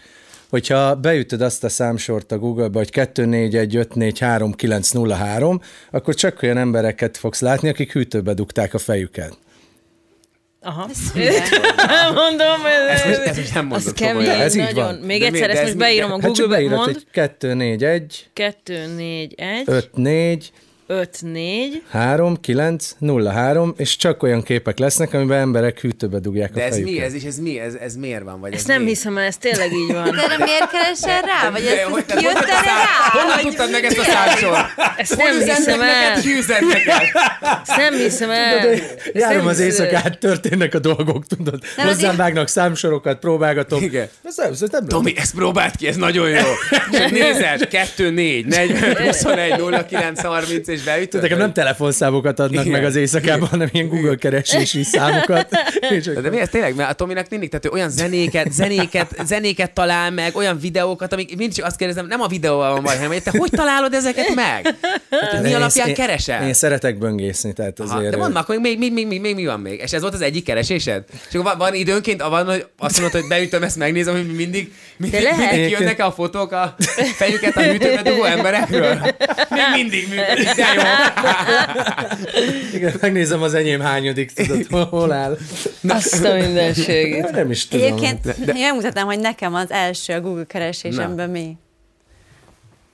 hogyha 0.50 0.96
beütöd 0.96 1.42
azt 1.42 1.64
a 1.64 1.70
számsort 1.70 2.32
a 2.32 2.38
Google-ba, 2.38 2.78
hogy 2.78 2.90
241543903, 2.92 5.62
akkor 5.92 6.16
csak 6.16 6.42
olyan 6.42 6.58
embereket 6.58 7.18
fogsz 7.18 7.42
látni, 7.42 7.70
akik 7.70 7.92
hűtőbe 7.92 8.34
dugták 8.34 8.74
a 8.74 8.78
fejüket. 8.78 9.38
aha. 10.62 10.90
Mondom, 12.14 12.62
most, 12.88 13.06
ez, 13.06 13.18
ezt 13.18 13.38
most 13.38 13.54
nem 13.54 13.66
mondod 13.66 13.88
az 13.88 13.94
kemény. 13.94 14.28
Ez 14.28 14.56
így 14.56 14.64
nagyon. 14.64 14.86
van. 14.86 14.96
Még 14.96 15.20
De 15.20 15.26
egyszer, 15.26 15.50
ezt 15.50 15.60
ez 15.60 15.66
most 15.66 15.78
beírom 15.78 16.12
a 16.12 16.22
Hát 16.22 16.34
csak 16.34 16.48
Google-be, 16.48 16.56
beírod, 16.56 16.80
hogy 16.84 17.06
241 17.12 18.30
2, 18.34 18.86
4, 18.96 19.34
1, 19.38 19.64
54 20.88 20.95
5, 21.00 21.22
4. 21.22 21.81
3, 21.89 22.36
9, 22.42 22.95
0, 22.98 23.31
3, 23.31 23.74
és 23.78 23.95
csak 23.95 24.24
olyan 24.24 24.44
képek 24.44 24.78
lesznek, 24.78 25.13
amiben 25.13 25.39
emberek 25.39 25.80
hűtőbe 25.80 26.19
dugják 26.19 26.51
De 26.51 26.62
a 26.62 26.63
ez 26.63 26.72
fejüket. 26.72 26.94
mi? 26.94 27.01
Ez 27.01 27.13
is, 27.13 27.24
ez 27.24 27.38
mi? 27.39 27.60
Ez, 27.60 27.74
ez 27.74 27.95
miért 27.95 28.24
van? 28.24 28.39
Vagy 28.39 28.51
ez 28.51 28.57
Ezt 28.57 28.68
nem 28.68 28.81
mi? 28.81 28.88
hiszem 28.88 29.18
ez 29.18 29.38
tényleg 29.38 29.74
így 29.74 29.94
van. 29.94 30.04
De 30.12 30.24
erre 30.24 30.38
miért 30.38 30.69
keresel 30.72 31.22
rá? 31.22 31.50
Vagy 31.50 31.66
ezt, 31.66 31.81
hogy 31.81 32.06
kijött 32.06 32.34
honnan 32.34 32.50
erre 32.50 32.62
rá? 32.66 33.22
Honnan 33.22 33.39
tudtad 33.39 33.72
meg 33.72 33.84
ezt 33.84 33.98
a 33.98 34.04
számsort? 34.04 34.68
Ezt 34.98 35.18
nem 35.18 35.39
hiszem 35.39 35.81
el. 35.81 36.22
ki? 36.22 36.30
Ezt 37.62 37.78
nem 37.78 37.94
hiszem 37.94 38.30
el. 38.30 38.75
Járom 39.13 39.48
az 39.48 39.60
éjszakát, 39.60 40.19
történnek 40.19 40.74
a 40.74 40.80
dolgok, 40.80 41.25
tudod. 41.25 41.63
Hozzám 41.78 42.16
vágnak 42.16 42.48
számsorokat, 42.48 43.19
próbálgatok. 43.19 43.81
Igen. 43.81 44.10
Ez 44.24 44.38
nem, 44.38 44.51
ez 44.51 44.63
nem 44.72 44.88
Tomi, 44.88 45.13
ezt 45.18 45.36
próbáld 45.36 45.75
ki, 45.75 45.88
ez 45.88 45.95
nagyon 45.95 46.30
jó. 46.30 46.45
Csak 46.92 47.12
nézel, 47.12 47.57
2, 47.57 48.10
4, 48.10 48.45
40, 48.45 48.95
21, 49.07 49.57
0, 49.57 49.86
9, 49.86 50.22
30, 50.22 50.68
és 50.78 50.84
beütöd. 50.84 51.22
Nekem 51.22 51.38
nem 51.38 51.54
telefonszámokat 51.54 52.40
adnak 52.40 52.66
Igen. 52.66 52.80
meg 52.80 52.86
az 52.90 52.96
éjszakában, 52.96 53.48
hanem 53.48 53.69
ilyen 53.72 53.88
Google 53.88 54.16
keresési 54.16 54.84
számokat. 54.84 55.48
És 55.90 56.04
De, 56.04 56.12
de 56.14 56.19
akkor- 56.19 56.31
mi 56.31 56.40
ez 56.40 56.50
tényleg? 56.50 56.76
Mert 56.76 56.90
a 56.90 56.94
Tominak 56.94 57.30
mindig, 57.30 57.50
tehát 57.50 57.66
olyan 57.66 57.90
zenéket, 57.90 58.52
zenéket, 58.52 59.16
zenéket 59.26 59.72
talál 59.72 60.12
meg, 60.12 60.36
olyan 60.36 60.60
videókat, 60.60 61.14
amik 61.14 61.28
mindig 61.38 61.56
csak 61.56 61.66
azt 61.66 61.76
kérdezem, 61.78 62.07
nem 62.07 62.22
a 62.22 62.28
videóval 62.28 62.72
van 62.72 62.84
baj, 62.84 62.96
hanem 62.96 63.12
hogy 63.12 63.24
te 63.24 63.31
hogy 63.38 63.50
találod 63.52 63.94
ezeket 63.94 64.36
meg? 64.36 64.76
Tehát, 65.10 65.31
hogy 65.31 65.42
mi 65.42 65.54
alapján 65.54 65.88
én- 65.88 65.94
keresel? 65.94 66.48
Én 66.48 66.54
szeretek 66.54 66.98
böngészni, 66.98 67.54
tehát 67.54 67.80
Aha, 67.80 67.98
azért... 67.98 68.12
de 68.12 68.18
mondd 68.18 68.31
már, 68.34 68.44
akkor 68.44 68.57
még, 68.57 68.78
még, 68.78 68.94
még, 68.94 69.07
még, 69.07 69.22
még, 69.22 69.36
mi 69.36 69.46
van 69.46 69.60
még? 69.60 69.80
És 69.84 69.92
ez 69.92 70.02
volt 70.02 70.14
az 70.14 70.22
egyik 70.22 70.44
keresésed? 70.44 71.04
És 71.30 71.34
akkor 71.36 71.44
van, 71.44 71.57
van 71.57 71.74
időnként, 71.74 72.22
van, 72.22 72.46
hogy 72.46 72.66
azt 72.78 73.00
mondod, 73.00 73.19
hogy 73.19 73.30
beütöm, 73.30 73.64
ezt 73.64 73.76
megnézem, 73.78 74.16
hogy 74.16 74.36
mindig, 74.36 74.74
mindig, 74.98 75.22
lehet. 75.22 75.52
mindig 75.52 75.68
kijönnek 75.76 76.00
a 76.00 76.12
fotók 76.12 76.52
a 76.52 76.76
fejüket 77.16 77.56
a 77.57 77.62
hűtőbe 77.62 78.02
dugó 78.02 78.24
emberekről. 78.24 78.98
Még 79.50 79.62
mindig 79.74 80.07
működik, 80.10 80.56
de 80.56 80.66
jó. 80.76 80.81
Igen, 82.74 82.94
megnézem 83.02 83.42
az 83.42 83.54
enyém 83.54 83.80
hányodik, 83.80 84.31
tudod, 84.31 84.88
hol, 84.90 85.12
áll. 85.12 85.38
Azt 85.88 86.26
a 86.26 86.33
mindenségét. 86.33 87.31
Nem 87.31 87.52
is 87.52 87.68
tudom. 87.68 87.86
Egyébként 87.86 88.21
De- 88.21 88.36
de- 88.45 88.54
én 88.54 88.64
megmutatnám, 88.66 89.06
hogy 89.06 89.19
nekem 89.19 89.54
az 89.54 89.71
első 89.71 90.14
a 90.14 90.21
Google 90.21 90.45
keresésemben 90.45 91.30
mi. 91.30 91.57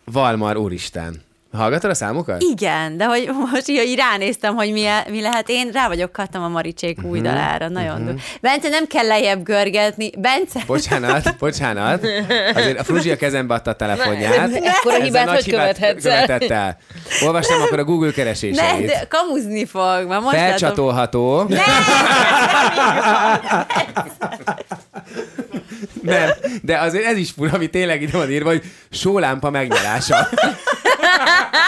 Valmar, 0.05 0.57
úristen. 0.57 1.21
Hallgatod 1.57 1.89
a 1.89 1.93
számokat? 1.93 2.41
Igen, 2.41 2.97
de 2.97 3.05
hogy 3.05 3.29
most 3.51 3.69
így, 3.69 3.95
ránéztem, 3.95 4.55
hogy 4.55 4.71
mi, 4.71 4.85
mi 5.09 5.21
lehet, 5.21 5.49
én 5.49 5.69
rá 5.73 5.87
vagyok 5.87 6.11
kattam 6.11 6.43
a 6.43 6.47
Maricsék 6.47 6.97
Mhm. 6.97 7.09
új 7.09 7.21
dalára, 7.21 7.67
nagyon 7.69 8.01
uh-huh. 8.01 8.19
Bence, 8.41 8.69
nem 8.69 8.87
kell 8.87 9.05
lejjebb 9.07 9.43
görgetni. 9.43 10.09
Bence, 10.17 10.59
Bocsánat, 10.65 11.35
bocsánat. 11.39 12.05
Azért 12.53 12.79
a 12.79 12.83
Fruzsi 12.83 13.11
a 13.11 13.15
kezembe 13.15 13.53
adta 13.53 13.69
a 13.69 13.75
telefonját. 13.75 14.53
Ekkora 14.53 14.93
Ezzel 14.95 15.05
hibát 15.05 15.25
nagy 15.25 15.35
hogy 15.43 15.49
követhetsz 15.53 16.05
el? 16.05 16.25
követett 16.25 16.49
el? 16.49 16.77
Olvastam 17.25 17.61
akkor 17.61 17.79
a 17.79 17.83
Google 17.83 18.07
ne, 18.07 18.13
kereséseit. 18.13 18.85
de 18.87 19.05
kamuzni 19.09 19.65
fog, 19.65 20.05
már 20.07 20.19
most. 20.21 20.35
Felcsatolható. 20.35 21.47
Nem, 26.01 26.29
de 26.61 26.77
azért 26.77 27.05
ez 27.05 27.17
is 27.17 27.31
fura, 27.31 27.51
ami 27.53 27.69
tényleg 27.69 28.01
ide 28.01 28.17
van 28.17 28.31
írva, 28.31 28.49
hogy 28.49 28.63
sólámpa 28.91 29.49
megnyalása. 29.49 30.27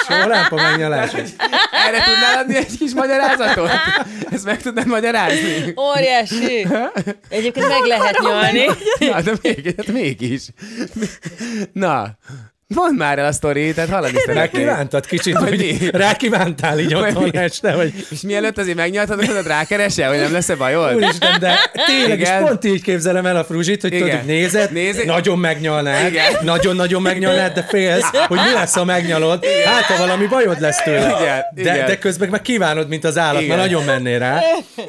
Sólámpa 0.07 0.55
megnyalása. 0.55 1.17
Erre 1.17 2.03
tudnál 2.03 2.37
adni 2.37 2.55
egy 2.55 2.77
kis 2.77 2.93
magyarázatot? 2.93 3.69
Ezt 4.31 4.45
meg 4.45 4.61
tudnád 4.61 4.87
magyarázni? 4.87 5.73
Óriási. 5.77 6.67
Egyébként 7.29 7.67
meg 7.67 7.83
lehet 7.83 8.19
nyalni. 8.21 8.65
Na, 8.99 9.21
de 9.21 9.31
még, 9.41 9.73
hát 9.77 9.87
mégis. 9.87 10.47
Na, 11.73 12.17
mondd 12.75 12.95
már 12.95 13.19
el 13.19 13.25
a 13.25 13.31
sztori, 13.31 13.73
tehát 13.73 13.89
hallani 13.89 14.17
szeretnék. 14.25 14.35
Rákívántad 14.65 15.05
kicsit, 15.05 15.35
Hogy 15.35 15.49
hogy 15.49 15.57
mi? 15.57 15.89
rákívántál 15.91 16.79
így 16.79 16.93
Vagy 16.93 17.01
otthon 17.09 17.23
mi? 17.31 17.37
este, 17.37 17.71
hogy 17.71 17.93
És 18.11 18.21
mielőtt 18.21 18.57
azért 18.57 18.77
megnyaltad, 18.77 19.25
hogy 19.25 19.45
rákeresel, 19.47 20.09
hogy 20.09 20.17
nem 20.19 20.31
lesz-e 20.31 20.55
bajod? 20.55 20.93
úristen, 20.95 21.39
de 21.39 21.71
tényleg 21.85 22.19
is 22.19 22.27
Igen. 22.27 22.43
pont 22.43 22.65
így 22.65 22.81
képzelem 22.81 23.25
el 23.25 23.35
a 23.35 23.43
fruzsit, 23.43 23.81
hogy 23.81 23.91
tudod, 23.91 24.07
Igen. 24.07 24.17
hogy 24.19 24.27
nézed, 24.27 24.71
Nézi- 24.71 25.05
nagyon 25.05 25.39
megnyalnád, 25.39 26.11
Igen. 26.11 26.33
nagyon-nagyon 26.41 27.01
megnyalnád, 27.01 27.53
de 27.53 27.63
félsz, 27.63 28.09
hogy 28.27 28.39
mi 28.47 28.53
lesz, 28.53 28.73
ha 28.73 28.83
megnyalod, 28.85 29.45
hát 29.65 29.83
ha 29.83 29.97
valami 29.97 30.25
bajod 30.25 30.59
lesz 30.61 30.83
tőle. 30.83 31.15
Igen, 31.21 31.41
De, 31.53 31.61
igen. 31.61 31.85
de 31.85 31.97
közben 31.97 32.29
meg 32.29 32.41
kívánod, 32.41 32.87
mint 32.87 33.03
az 33.03 33.17
állat, 33.17 33.41
Igen. 33.41 33.57
mert 33.57 33.69
nagyon 33.69 33.85
mennél 33.85 34.19
rá. 34.19 34.39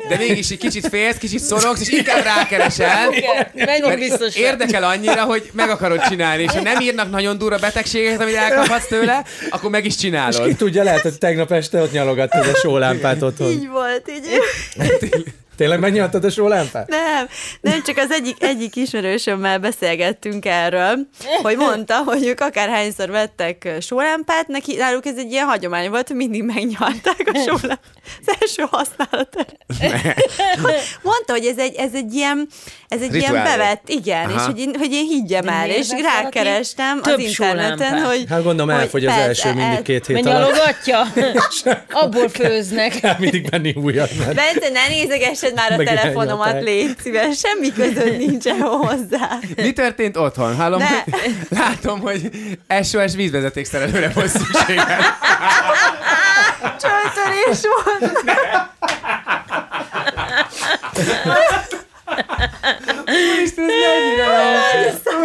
De 0.09 0.17
mégis 0.17 0.51
egy 0.51 0.59
kicsit 0.59 0.87
félsz, 0.89 1.17
kicsit 1.17 1.41
szorogsz, 1.41 1.81
és 1.81 1.89
inkább 1.89 2.25
rákeresel. 2.25 3.09
Menjünk 3.55 3.87
Mert 3.87 3.99
biztos. 3.99 4.35
érdekel 4.37 4.85
annyira, 4.85 5.23
hogy 5.23 5.51
meg 5.53 5.69
akarod 5.71 6.01
csinálni, 6.09 6.43
és 6.43 6.51
ha 6.51 6.61
nem 6.63 6.81
írnak 6.81 7.11
nagyon 7.11 7.39
durva 7.39 7.59
betegségeket, 7.77 8.21
amit 8.21 8.35
elkaphatsz 8.35 8.87
tőle, 8.87 9.25
akkor 9.51 9.71
meg 9.71 9.85
is 9.85 9.95
Ki 9.95 10.01
csinálod. 10.01 10.57
tudja, 10.57 10.83
lehet, 10.83 11.01
hogy 11.01 11.19
tegnap 11.19 11.53
este 11.53 11.81
ott 11.83 11.93
nyalogattad 11.93 12.47
a 12.47 12.55
sólámpát 12.55 13.23
otthon. 13.23 13.51
Így 13.51 13.69
volt, 13.69 14.11
így. 14.11 15.25
Tényleg 15.57 15.81
megnyaltad 15.81 16.25
a 16.25 16.31
sólámpát? 16.31 16.89
Nem, 16.89 17.29
nem, 17.61 17.83
csak 17.83 17.97
az 17.97 18.11
egyik, 18.11 18.43
egyik 18.43 18.77
ismerősömmel 18.77 19.59
beszélgettünk 19.59 20.47
erről, 20.47 20.99
hogy 21.43 21.57
mondta, 21.57 22.03
hogy 22.03 22.27
ők 22.27 22.41
akárhányszor 22.41 23.11
vettek 23.11 23.77
sólámpát, 23.81 24.47
neki, 24.47 24.77
náluk 24.77 25.07
ez 25.07 25.17
egy 25.17 25.31
ilyen 25.31 25.47
hagyomány 25.47 25.91
volt, 25.91 26.07
hogy 26.07 26.17
mindig 26.17 26.43
megnyalták 26.43 27.31
a 27.33 27.39
sólámpát. 27.39 27.81
Az 28.27 28.37
első 28.41 28.65
használat. 28.71 29.47
Mondta, 31.03 31.33
hogy 31.33 31.45
ez 31.45 31.59
egy, 31.59 31.75
ez 31.75 31.95
egy 31.95 32.15
ilyen, 32.15 32.49
ez 32.89 33.01
egy 33.01 33.15
ilyen 33.15 33.33
bevett, 33.33 33.89
igen, 33.89 34.25
Aha. 34.25 34.35
és 34.35 34.45
hogy 34.45 34.59
én, 34.59 34.75
hogy 34.79 34.93
én 34.93 35.07
higgyem 35.07 35.49
el, 35.49 35.71
és 35.71 35.89
rákerestem 36.03 37.01
az 37.03 37.19
interneten, 37.19 38.05
hogy... 38.05 38.25
Hát 38.29 38.43
gondolom 38.43 38.75
hogy 38.75 38.83
elfogy 38.83 39.07
az 39.07 39.13
első 39.13 39.53
mindig 39.53 39.83
két 39.83 40.07
hét 40.07 40.27
alatt. 40.27 40.55
Abból 42.03 42.29
főznek. 42.29 43.01
Kell 43.01 43.17
mindig 43.19 43.51
venni 43.51 43.75
újat, 43.77 44.11
Bence, 44.17 44.69
ne 44.73 44.89
nézegessed 45.55 45.71
már 45.71 45.81
a 45.81 45.85
telefonomat, 45.85 46.63
légy 46.63 46.97
szíves, 47.03 47.39
semmi 47.39 47.73
között 47.73 48.17
nincsen 48.19 48.61
hozzá. 48.61 49.39
Mi 49.57 49.73
történt 49.73 50.17
otthon? 50.17 50.57
Hallom, 50.57 50.79
Ne. 50.79 50.89
hogy, 50.89 51.37
látom, 51.49 52.01
hogy 52.01 52.31
SOS 52.83 53.15
vízvezetékszerelőre 53.15 54.11
volt 54.15 54.29
szükséged. 54.29 54.87
Csajtörés 56.81 57.61
volt. 57.85 58.25
Úristen, 63.07 63.65
ez 63.65 63.71
mennyire 63.81 64.27
jó. 64.87 65.25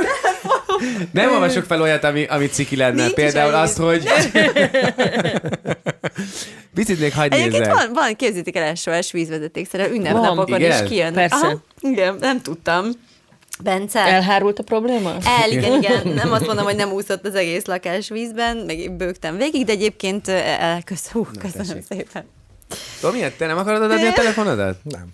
Nem 1.11 1.31
olvasok 1.31 1.65
fel 1.65 1.81
olyat, 1.81 2.03
ami, 2.03 2.25
ami 2.25 2.47
ciki 2.49 2.75
lenne. 2.75 3.01
Nincs 3.01 3.13
Például 3.13 3.53
azt, 3.53 3.77
hogy... 3.77 4.03
Picit 6.73 6.99
még 6.99 7.13
hagyd 7.13 7.33
Egyébként 7.33 7.57
nézzek. 7.57 7.73
van, 7.73 7.93
van, 7.93 8.15
képzétek 8.15 8.55
el 8.55 8.75
SOS 8.75 9.11
vízvezetékszerű 9.11 9.93
ünnepnapokon 9.93 10.61
is 10.61 10.83
kijön. 10.83 11.13
Persze. 11.13 11.35
Aha, 11.35 11.61
igen, 11.79 12.15
nem 12.19 12.41
tudtam. 12.41 12.91
Bence? 13.63 13.99
Elhárult 13.99 14.59
a 14.59 14.63
probléma? 14.63 15.15
El, 15.41 15.51
igen, 15.51 15.81
igen. 15.81 16.07
Nem 16.07 16.31
azt 16.31 16.45
mondom, 16.45 16.65
hogy 16.65 16.75
nem 16.75 16.91
úszott 16.91 17.25
az 17.25 17.35
egész 17.35 17.65
lakás 17.65 18.09
vízben, 18.09 18.57
meg 18.57 18.95
bőgtem 18.95 19.37
végig, 19.37 19.65
de 19.65 19.71
egyébként 19.71 20.27
el, 20.27 20.83
kösz, 20.83 21.07
hú, 21.07 21.27
köszönöm 21.39 21.67
tessék. 21.67 21.83
szépen. 21.89 22.25
Tomi, 23.01 23.19
te 23.37 23.45
nem 23.45 23.57
akarod 23.57 23.81
adni 23.91 24.07
a 24.07 24.13
telefonodat? 24.13 24.77
nem. 24.83 25.05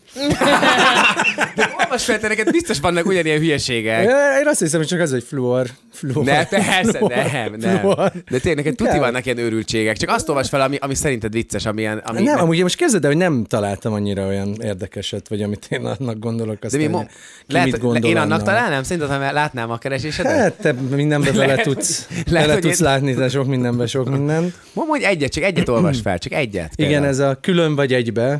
Olvasd 1.80 2.06
fel, 2.06 2.20
te 2.20 2.28
neked 2.28 2.52
biztos 2.52 2.80
vannak 2.80 3.06
ugyanilyen 3.06 3.40
hülyeségek. 3.40 4.04
Én 4.40 4.48
azt 4.48 4.60
hiszem, 4.60 4.80
hogy 4.80 4.88
csak 4.90 5.00
az, 5.00 5.12
hogy 5.12 5.24
fluor. 5.24 5.68
fluor 5.94 6.26
Ne, 6.26 6.46
persze, 6.46 6.98
fluor, 6.98 7.12
nem, 7.12 7.54
nem. 7.58 7.80
fluor. 7.80 8.12
De 8.30 8.38
tényleg 8.40 8.56
neked 8.56 8.76
tuti 8.76 8.98
vannak 8.98 9.26
ilyen 9.26 9.38
őrültségek. 9.38 9.98
Csak 9.98 10.10
azt 10.10 10.30
olvasd 10.30 10.50
fel, 10.50 10.62
ami, 10.62 10.78
ami 10.82 10.96
szerinted 10.96 11.32
vicces, 11.34 11.66
amilyen... 11.66 11.98
Ami 11.98 12.22
Nem, 12.24 12.40
amúgy 12.40 12.62
most 12.62 12.76
képzeld 12.76 13.04
el, 13.04 13.10
hogy 13.10 13.20
nem 13.20 13.44
találtam 13.44 13.94
annyira 13.94 14.26
olyan 14.28 14.56
érdekeset, 14.62 15.28
vagy 15.28 15.42
amit 15.42 15.66
én 15.70 15.86
annak 15.86 16.20
gondolok. 16.20 16.60
de 16.60 16.66
Aztán 16.66 16.82
mi 16.82 16.88
mo- 16.88 17.08
ki 17.48 17.54
lehet, 17.54 17.72
mit 17.72 17.80
gondol 17.82 18.10
én 18.10 18.18
annak 18.18 18.44
találnám? 18.44 18.84
Szerinted, 18.84 19.10
ha 19.16 19.32
látnám 19.32 19.72
a 19.72 19.78
keresésedet? 19.78 20.38
Hát 20.38 20.54
te 20.54 20.72
mindenbe 20.72 21.32
bele 21.32 21.56
tudsz, 21.56 22.08
lehet, 22.10 22.30
bele 22.48 22.54
hogy 22.54 22.62
tudsz 22.62 22.80
én- 22.80 22.86
látni, 22.86 23.14
de 23.14 23.30
sok 23.30 23.48
mindenbe 23.48 23.86
sok 23.88 24.10
minden. 24.10 24.54
Mondj 24.74 25.06
egyet, 25.06 25.32
csak 25.32 25.44
egyet 25.44 25.68
olvas 25.70 25.98
fel, 26.04 26.18
csak 26.18 26.32
egyet. 26.34 26.72
Igen, 26.76 27.04
ez 27.04 27.20
a 27.20 27.38
külön 27.48 27.76
vagy 27.76 27.94
egybe 27.94 28.22
eh, 28.24 28.40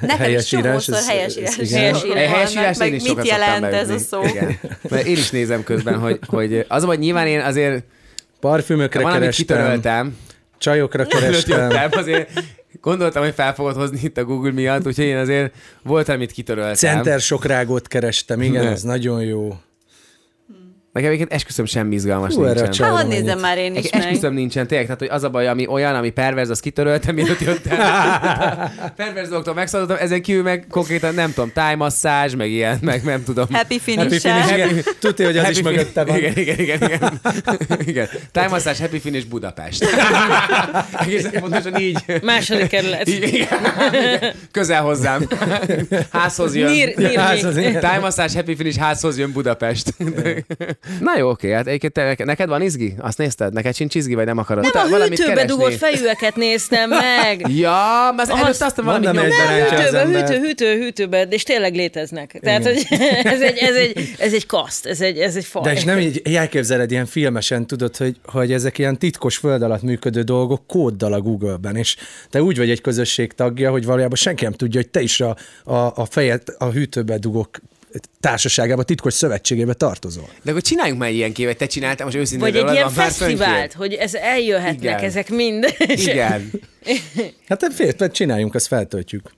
Nekem 0.00 0.18
helyes 0.18 0.42
is 0.52 0.58
írás. 0.58 0.84
csomószor 0.84 1.08
helyes 1.08 1.36
írás. 1.36 1.56
igen. 1.56 1.78
Helyes 1.80 2.02
Egy 2.02 2.06
írás. 2.08 2.30
helyes 2.30 2.52
írás, 2.52 2.78
meg 2.78 2.88
én 2.88 2.94
is 2.94 3.02
mit 3.02 3.26
jelent 3.26 3.64
ez 3.64 3.90
a 3.90 3.98
szó? 3.98 4.22
Igen. 4.24 4.58
Mert 4.90 5.06
én 5.06 5.16
is 5.16 5.30
nézem 5.30 5.62
közben, 5.62 5.98
hogy, 5.98 6.18
hogy 6.26 6.64
az, 6.68 6.84
hogy 6.84 6.98
nyilván 6.98 7.26
én 7.26 7.40
azért 7.40 7.84
Parfümökre 8.40 9.02
van, 9.02 9.12
kerestem, 9.12 9.46
kitöröltem, 9.46 10.16
csajokra 10.58 11.06
kerestem. 11.06 11.60
jöttem, 11.60 11.88
azért 11.92 12.30
gondoltam, 12.80 13.22
hogy 13.22 13.34
fel 13.34 13.54
fogod 13.54 13.74
hozni 13.74 13.98
itt 14.02 14.18
a 14.18 14.24
Google 14.24 14.52
miatt, 14.52 14.86
úgyhogy 14.86 15.04
én 15.04 15.16
azért 15.16 15.54
volt, 15.82 16.08
amit 16.08 16.32
kitöröltem. 16.32 16.74
Center 16.74 17.20
sokrágot 17.20 17.88
kerestem, 17.88 18.42
igen, 18.42 18.66
ez 18.66 18.82
nagyon 18.82 19.22
jó. 19.22 19.56
Nekem 20.94 21.08
egyébként 21.08 21.32
esküszöm 21.32 21.64
semmi 21.64 21.94
izgalmas 21.94 22.34
Hú, 22.34 22.44
erre 22.44 22.52
nincsen. 22.52 22.70
csaj- 22.70 22.90
Hát, 22.96 23.12
ennyit. 23.12 23.40
már 23.40 23.58
én 23.58 23.74
is 23.74 23.84
Egy 23.84 23.92
meg. 23.92 24.02
esküszöm 24.02 24.34
nincsen, 24.34 24.66
tényleg, 24.66 24.86
tehát 24.86 25.00
hogy 25.00 25.10
az 25.10 25.22
a 25.22 25.30
baj, 25.30 25.48
ami 25.48 25.66
olyan, 25.66 25.94
ami 25.94 26.10
perverz, 26.10 26.50
azt 26.50 26.60
kitöröltem, 26.60 27.14
mielőtt 27.14 27.40
jöttem. 27.40 27.76
perverz 28.96 29.28
dolgoktól 29.28 29.54
megszabadultam, 29.54 30.04
ezen 30.04 30.22
kívül 30.22 30.42
meg 30.42 30.66
konkrétan 30.70 31.14
nem 31.14 31.32
tudom, 31.32 31.50
tájmasszázs, 31.52 32.34
meg 32.34 32.50
ilyen, 32.50 32.78
meg 32.82 33.04
nem 33.04 33.24
tudom. 33.24 33.46
Happy 33.52 33.56
Happy 33.56 33.78
finish 33.78 34.26
finish, 34.26 34.52
igen. 34.52 34.82
Tudja, 35.00 35.26
hogy 35.26 35.36
az 35.38 35.48
is 35.50 35.56
Happy 35.60 35.68
mögötte 35.76 36.04
van. 36.04 36.16
Igen, 36.16 36.32
igen, 36.36 36.58
igen. 36.58 36.82
igen. 36.82 37.20
igen. 37.86 38.08
Tájmasszázs, 38.32 38.78
Happy 38.78 38.98
Finish 38.98 39.26
Budapest. 39.26 39.84
Egészen 41.00 41.30
pontosan 41.40 41.80
így. 41.80 41.98
Második 42.22 42.68
kerület. 42.68 43.06
igen. 43.08 43.48
Közel 44.52 44.82
hozzám. 44.82 45.26
Házhoz 46.10 46.54
jön. 46.54 46.70
Nír, 46.70 46.96
nír, 46.96 47.18
Házhoz, 47.18 48.34
Happy 48.34 48.54
Finish 48.54 48.78
házhoz 48.78 49.18
jön 49.18 49.32
Budapest. 49.32 49.94
Na 51.00 51.18
jó, 51.18 51.28
oké, 51.28 51.52
hát 51.52 51.66
egyébként 51.66 51.92
te, 51.92 52.24
neked 52.24 52.48
van 52.48 52.62
izgi? 52.62 52.94
Azt 52.98 53.18
nézted? 53.18 53.52
Neked 53.52 53.74
sincs 53.74 53.94
izgi, 53.94 54.14
vagy 54.14 54.26
nem 54.26 54.38
akarod? 54.38 54.64
Nem 54.72 54.86
a 54.86 54.88
Valamit 54.88 55.18
hűtőbe 55.18 55.44
dugott 55.44 55.74
fejűeket 55.74 56.36
néztem 56.36 56.88
meg. 56.88 57.46
Ja, 57.64 58.12
mert 58.16 58.30
az 58.30 58.38
előtt 58.38 58.60
azt 58.60 58.76
valamit 58.76 59.10
rántja 59.10 59.78
az 59.78 59.94
Hűtőbe, 59.94 60.04
hűtő, 60.04 60.38
hűtő, 60.38 60.76
hűtőbe, 60.78 61.22
és 61.22 61.42
tényleg 61.42 61.74
léteznek. 61.74 62.38
Tehát, 62.40 62.62
hogy 62.62 62.86
ez 63.34 63.40
egy, 63.40 63.58
ez 63.58 63.74
egy, 63.74 64.14
ez 64.18 64.32
egy 64.32 64.46
kaszt, 64.46 64.86
ez 64.86 65.00
egy, 65.00 65.18
ez 65.18 65.36
egy 65.36 65.44
faj. 65.44 65.62
De 65.62 65.72
és 65.72 65.84
nem 65.84 65.98
így 65.98 66.22
elképzeled 66.24 66.90
ilyen 66.90 67.06
filmesen, 67.06 67.66
tudod, 67.66 67.96
hogy, 67.96 68.16
hogy 68.24 68.52
ezek 68.52 68.78
ilyen 68.78 68.98
titkos 68.98 69.36
föld 69.36 69.62
alatt 69.62 69.82
működő 69.82 70.22
dolgok 70.22 70.66
kóddal 70.66 71.12
a 71.12 71.20
Google-ben, 71.20 71.76
és 71.76 71.96
te 72.30 72.42
úgy 72.42 72.56
vagy 72.56 72.70
egy 72.70 72.80
közösség 72.80 73.32
tagja, 73.32 73.70
hogy 73.70 73.84
valójában 73.84 74.16
senki 74.16 74.44
nem 74.44 74.52
tudja, 74.52 74.80
hogy 74.80 74.90
te 74.90 75.00
is 75.00 75.20
a, 75.20 75.36
a, 75.64 75.74
a 75.74 76.06
fejed 76.10 76.42
a 76.58 76.70
hűtőbe 76.70 77.18
dugok 77.18 77.60
társaságába, 78.20 78.82
titkos 78.82 79.14
szövetségébe 79.14 79.72
tartozol. 79.72 80.28
De 80.42 80.50
akkor 80.50 80.62
csináljunk 80.62 81.00
már 81.00 81.10
ilyen 81.10 81.32
képet, 81.32 81.56
te 81.56 81.66
csináltál, 81.66 82.04
most 82.06 82.18
őszintén 82.18 82.52
Vagy 82.52 82.62
egy 82.62 82.72
ilyen 82.72 82.90
fesztivált, 82.90 83.72
hogy 83.72 83.92
ez 83.92 84.14
eljöhetnek 84.14 84.82
Igen. 84.82 84.98
ezek 84.98 85.28
mind. 85.30 85.74
Igen. 85.78 86.50
Hát 87.48 87.72
fél, 87.74 88.10
csináljunk, 88.10 88.54
azt 88.54 88.66
feltöltjük. 88.66 89.30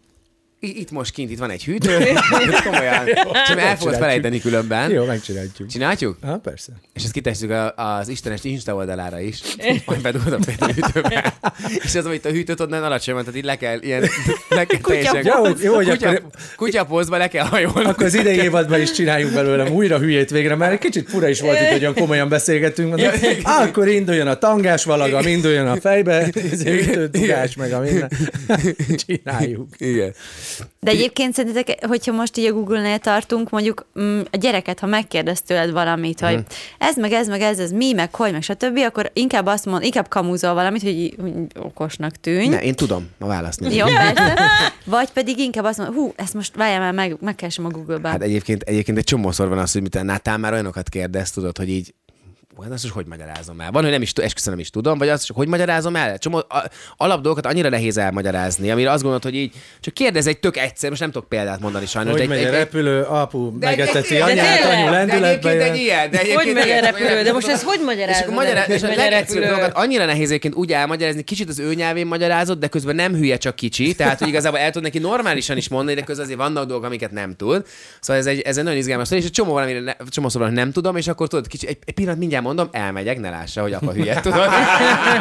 Itt 0.74 0.90
most 0.90 1.12
kint, 1.12 1.30
itt 1.30 1.38
van 1.38 1.50
egy 1.50 1.64
hűtő, 1.64 1.98
komolyan, 2.70 3.04
csak 3.46 3.60
el 3.60 3.76
fogod 3.76 3.94
felejteni 3.96 4.40
különben. 4.40 4.90
Jó, 4.90 5.04
megcsináljuk. 5.04 5.52
Csináljuk? 5.68 6.16
Ah, 6.22 6.38
persze. 6.40 6.72
És 6.94 7.02
ezt 7.02 7.12
kitesszük 7.12 7.50
a- 7.50 7.74
az 7.76 8.08
Istenes 8.08 8.44
Insta 8.44 8.74
oldalára 8.74 9.20
is, 9.20 9.40
majd 9.84 10.00
bedugod 10.02 10.32
a 10.32 10.66
hűtőbe. 10.66 11.34
És 11.84 11.94
az, 11.94 12.06
amit 12.06 12.24
a 12.24 12.28
hűtőt 12.30 12.60
onnan 12.60 12.82
alacsony 12.84 13.14
van, 13.14 13.24
tehát 13.24 13.38
így 13.38 13.44
le 13.44 13.56
kell 13.56 13.78
ilyen, 13.82 14.00
le 14.48 14.64
kell 14.64 14.80
teljesen, 14.80 15.24
Jó, 15.26 15.32
hogy- 15.44 15.60
jó, 15.62 15.74
hogy 15.74 15.88
kutya, 15.88 16.08
akkor- 16.08 16.22
kutyapózba 16.56 17.16
le 17.16 17.28
kell 17.28 17.46
hajolni. 17.46 17.84
Akkor 17.84 18.06
az 18.06 18.14
idei 18.14 18.36
évadban 18.38 18.80
is 18.80 18.92
csináljuk 18.92 19.32
belőle 19.32 19.70
újra 19.70 19.98
hülyét 19.98 20.30
végre, 20.30 20.54
mert 20.54 20.72
egy 20.72 20.78
kicsit 20.78 21.08
fura 21.08 21.28
is 21.28 21.40
volt 21.40 21.60
itt, 21.60 21.66
hogy 21.68 21.80
olyan 21.80 21.94
komolyan 21.94 22.28
beszélgetünk. 22.28 22.88
Mondom, 22.88 23.10
"Á, 23.42 23.62
akkor 23.62 23.88
induljon 23.88 24.26
a 24.26 24.34
tangás 24.34 24.84
valagam, 24.84 25.26
induljon 25.26 25.66
a 25.66 25.80
fejbe, 25.80 26.28
ez 26.52 26.60
ütő, 26.64 27.06
dugás, 27.06 27.54
meg 27.56 27.72
a 27.72 27.80
minden. 27.80 28.10
Csináljuk. 29.06 29.68
Igen. 29.78 30.14
De 30.80 30.90
egyébként 30.90 31.34
szerintetek, 31.34 31.86
hogyha 31.86 32.12
most 32.12 32.36
így 32.36 32.44
a 32.46 32.52
Google-nél 32.52 32.98
tartunk, 32.98 33.50
mondjuk 33.50 33.86
mm, 34.00 34.20
a 34.30 34.36
gyereket, 34.36 34.78
ha 34.78 34.86
megkérdez 34.86 35.42
tőled 35.42 35.70
valamit, 35.70 36.20
hogy 36.20 36.44
ez 36.78 36.96
meg 36.96 37.12
ez 37.12 37.28
meg 37.28 37.40
ez, 37.40 37.58
ez 37.58 37.70
mi, 37.70 37.92
meg 37.92 38.14
hogy, 38.14 38.32
meg 38.32 38.42
stb., 38.42 38.76
akkor 38.76 39.10
inkább 39.12 39.46
azt 39.46 39.64
mond, 39.64 39.84
inkább 39.84 40.08
kamúzol 40.08 40.54
valamit, 40.54 40.82
hogy, 40.82 41.16
okosnak 41.58 42.16
tűnj. 42.20 42.46
Ne, 42.48 42.62
én 42.62 42.74
tudom 42.74 43.08
a 43.18 43.26
választ. 43.26 43.60
Jó, 43.74 43.86
persze. 43.86 44.38
Vagy 44.84 45.10
pedig 45.10 45.38
inkább 45.38 45.64
azt 45.64 45.78
mondod, 45.78 45.96
hú, 45.96 46.12
ezt 46.16 46.34
most 46.34 46.56
várjál 46.56 46.80
már, 46.80 46.92
meg, 46.92 47.16
megkeresem 47.20 47.64
a 47.64 47.68
Google-ben. 47.68 48.10
Hát 48.12 48.22
egyébként, 48.22 48.62
egyébként 48.62 48.98
egy 48.98 49.04
csomószor 49.04 49.48
van 49.48 49.58
az, 49.58 49.72
hogy 49.72 49.82
mit 49.82 50.02
Nátán 50.02 50.40
már 50.40 50.52
olyanokat 50.52 50.88
kérdez, 50.88 51.30
tudod, 51.30 51.56
hogy 51.56 51.68
így 51.68 51.94
"Hú, 52.05 52.05
hát 52.64 52.72
azt 52.72 52.82
most 52.82 52.94
hogy 52.94 53.06
magyarázom 53.06 53.60
el? 53.60 53.70
Van, 53.70 53.82
hogy 53.82 53.90
nem 53.90 54.02
is, 54.02 54.12
esküszöm, 54.12 54.52
nem 54.52 54.60
is 54.60 54.70
tudom, 54.70 54.98
vagy 54.98 55.08
azt, 55.08 55.26
hogy 55.26 55.36
hogy 55.36 55.48
magyarázom 55.48 55.96
el? 55.96 56.18
Csomó 56.18 56.36
a, 56.36 56.64
alap 56.96 57.20
dolgokat 57.20 57.52
annyira 57.52 57.68
nehéz 57.68 57.96
elmagyarázni, 57.98 58.70
amire 58.70 58.90
azt 58.90 58.98
gondolod, 59.02 59.22
hogy 59.24 59.34
így 59.34 59.52
csak 59.80 59.94
kérdez 59.94 60.26
egy 60.26 60.38
tök 60.38 60.56
egyszer, 60.56 60.88
most 60.88 61.00
nem 61.00 61.10
tudok 61.10 61.28
példát 61.28 61.60
mondani 61.60 61.86
sajnos. 61.86 62.12
Hogy 62.12 62.20
de 62.20 62.28
megy 62.28 62.38
egy, 62.38 62.46
a 62.46 62.50
repülő, 62.50 63.02
apu 63.02 63.58
de 63.58 63.68
egy- 63.68 63.76
megeteti 63.78 64.14
de 64.14 64.24
anyát, 64.24 64.64
anyu 64.64 64.84
de 64.84 64.90
lendületbe 64.90 65.50
egy 65.50 65.66
jön. 65.66 65.74
ilyen, 65.74 66.10
de 66.10 66.18
Hogy 66.34 66.50
megy 66.54 66.70
a 66.70 66.80
repülő? 66.80 67.22
De 67.22 67.32
most 67.32 67.48
ezt 67.48 67.62
hogy 67.62 67.78
És 67.78 67.84
magyarázod? 67.84 68.22
akkor 68.22 68.34
magyaráz, 68.34 68.68
és 68.68 68.82
a 68.82 68.86
legegyszerűbb 68.94 69.44
dolgokat 69.46 69.72
annyira 69.74 70.04
nehéz 70.04 70.28
egyébként 70.28 70.54
úgy 70.54 70.72
elmagyarázni, 70.72 71.22
kicsit 71.22 71.48
az 71.48 71.58
ő 71.58 71.74
nyelvén 71.74 72.06
magyarázod, 72.06 72.58
de 72.58 72.66
közben 72.66 72.94
nem 72.94 73.14
hülye, 73.14 73.36
csak 73.36 73.56
kicsi. 73.56 73.94
Tehát, 73.94 74.18
hogy 74.18 74.28
igazából 74.28 74.58
el 74.58 74.70
tud 74.70 74.82
neki 74.82 74.98
normálisan 74.98 75.56
is 75.56 75.68
mondani, 75.68 75.96
de 75.98 76.04
közben 76.04 76.24
azért 76.24 76.38
vannak 76.40 76.66
dolgok, 76.66 76.86
amiket 76.86 77.10
nem 77.10 77.34
tud. 77.36 77.66
Szóval 78.00 78.22
ez 78.22 78.28
egy, 78.28 78.40
ez 78.40 78.56
egy 78.56 78.64
nagyon 78.64 78.78
izgalmas 78.78 79.10
és 79.10 79.24
egy 79.24 79.30
csomó 79.30 79.52
valamire 79.52 79.80
ne, 79.80 79.92
csomószor 80.08 80.40
van, 80.40 80.52
nem 80.52 80.72
tudom, 80.72 80.96
és 80.96 81.08
akkor 81.08 81.28
tudod, 81.28 81.46
kicsi, 81.46 81.66
egy, 81.66 81.78
egy 81.84 81.94
pillanat 81.94 82.18
mindjárt 82.18 82.44
mondom, 82.46 82.68
elmegyek, 82.72 83.20
ne 83.20 83.30
lássa, 83.30 83.62
hogy 83.62 83.72
apa 83.72 83.92
hülye, 83.92 84.20
tudod. 84.20 84.48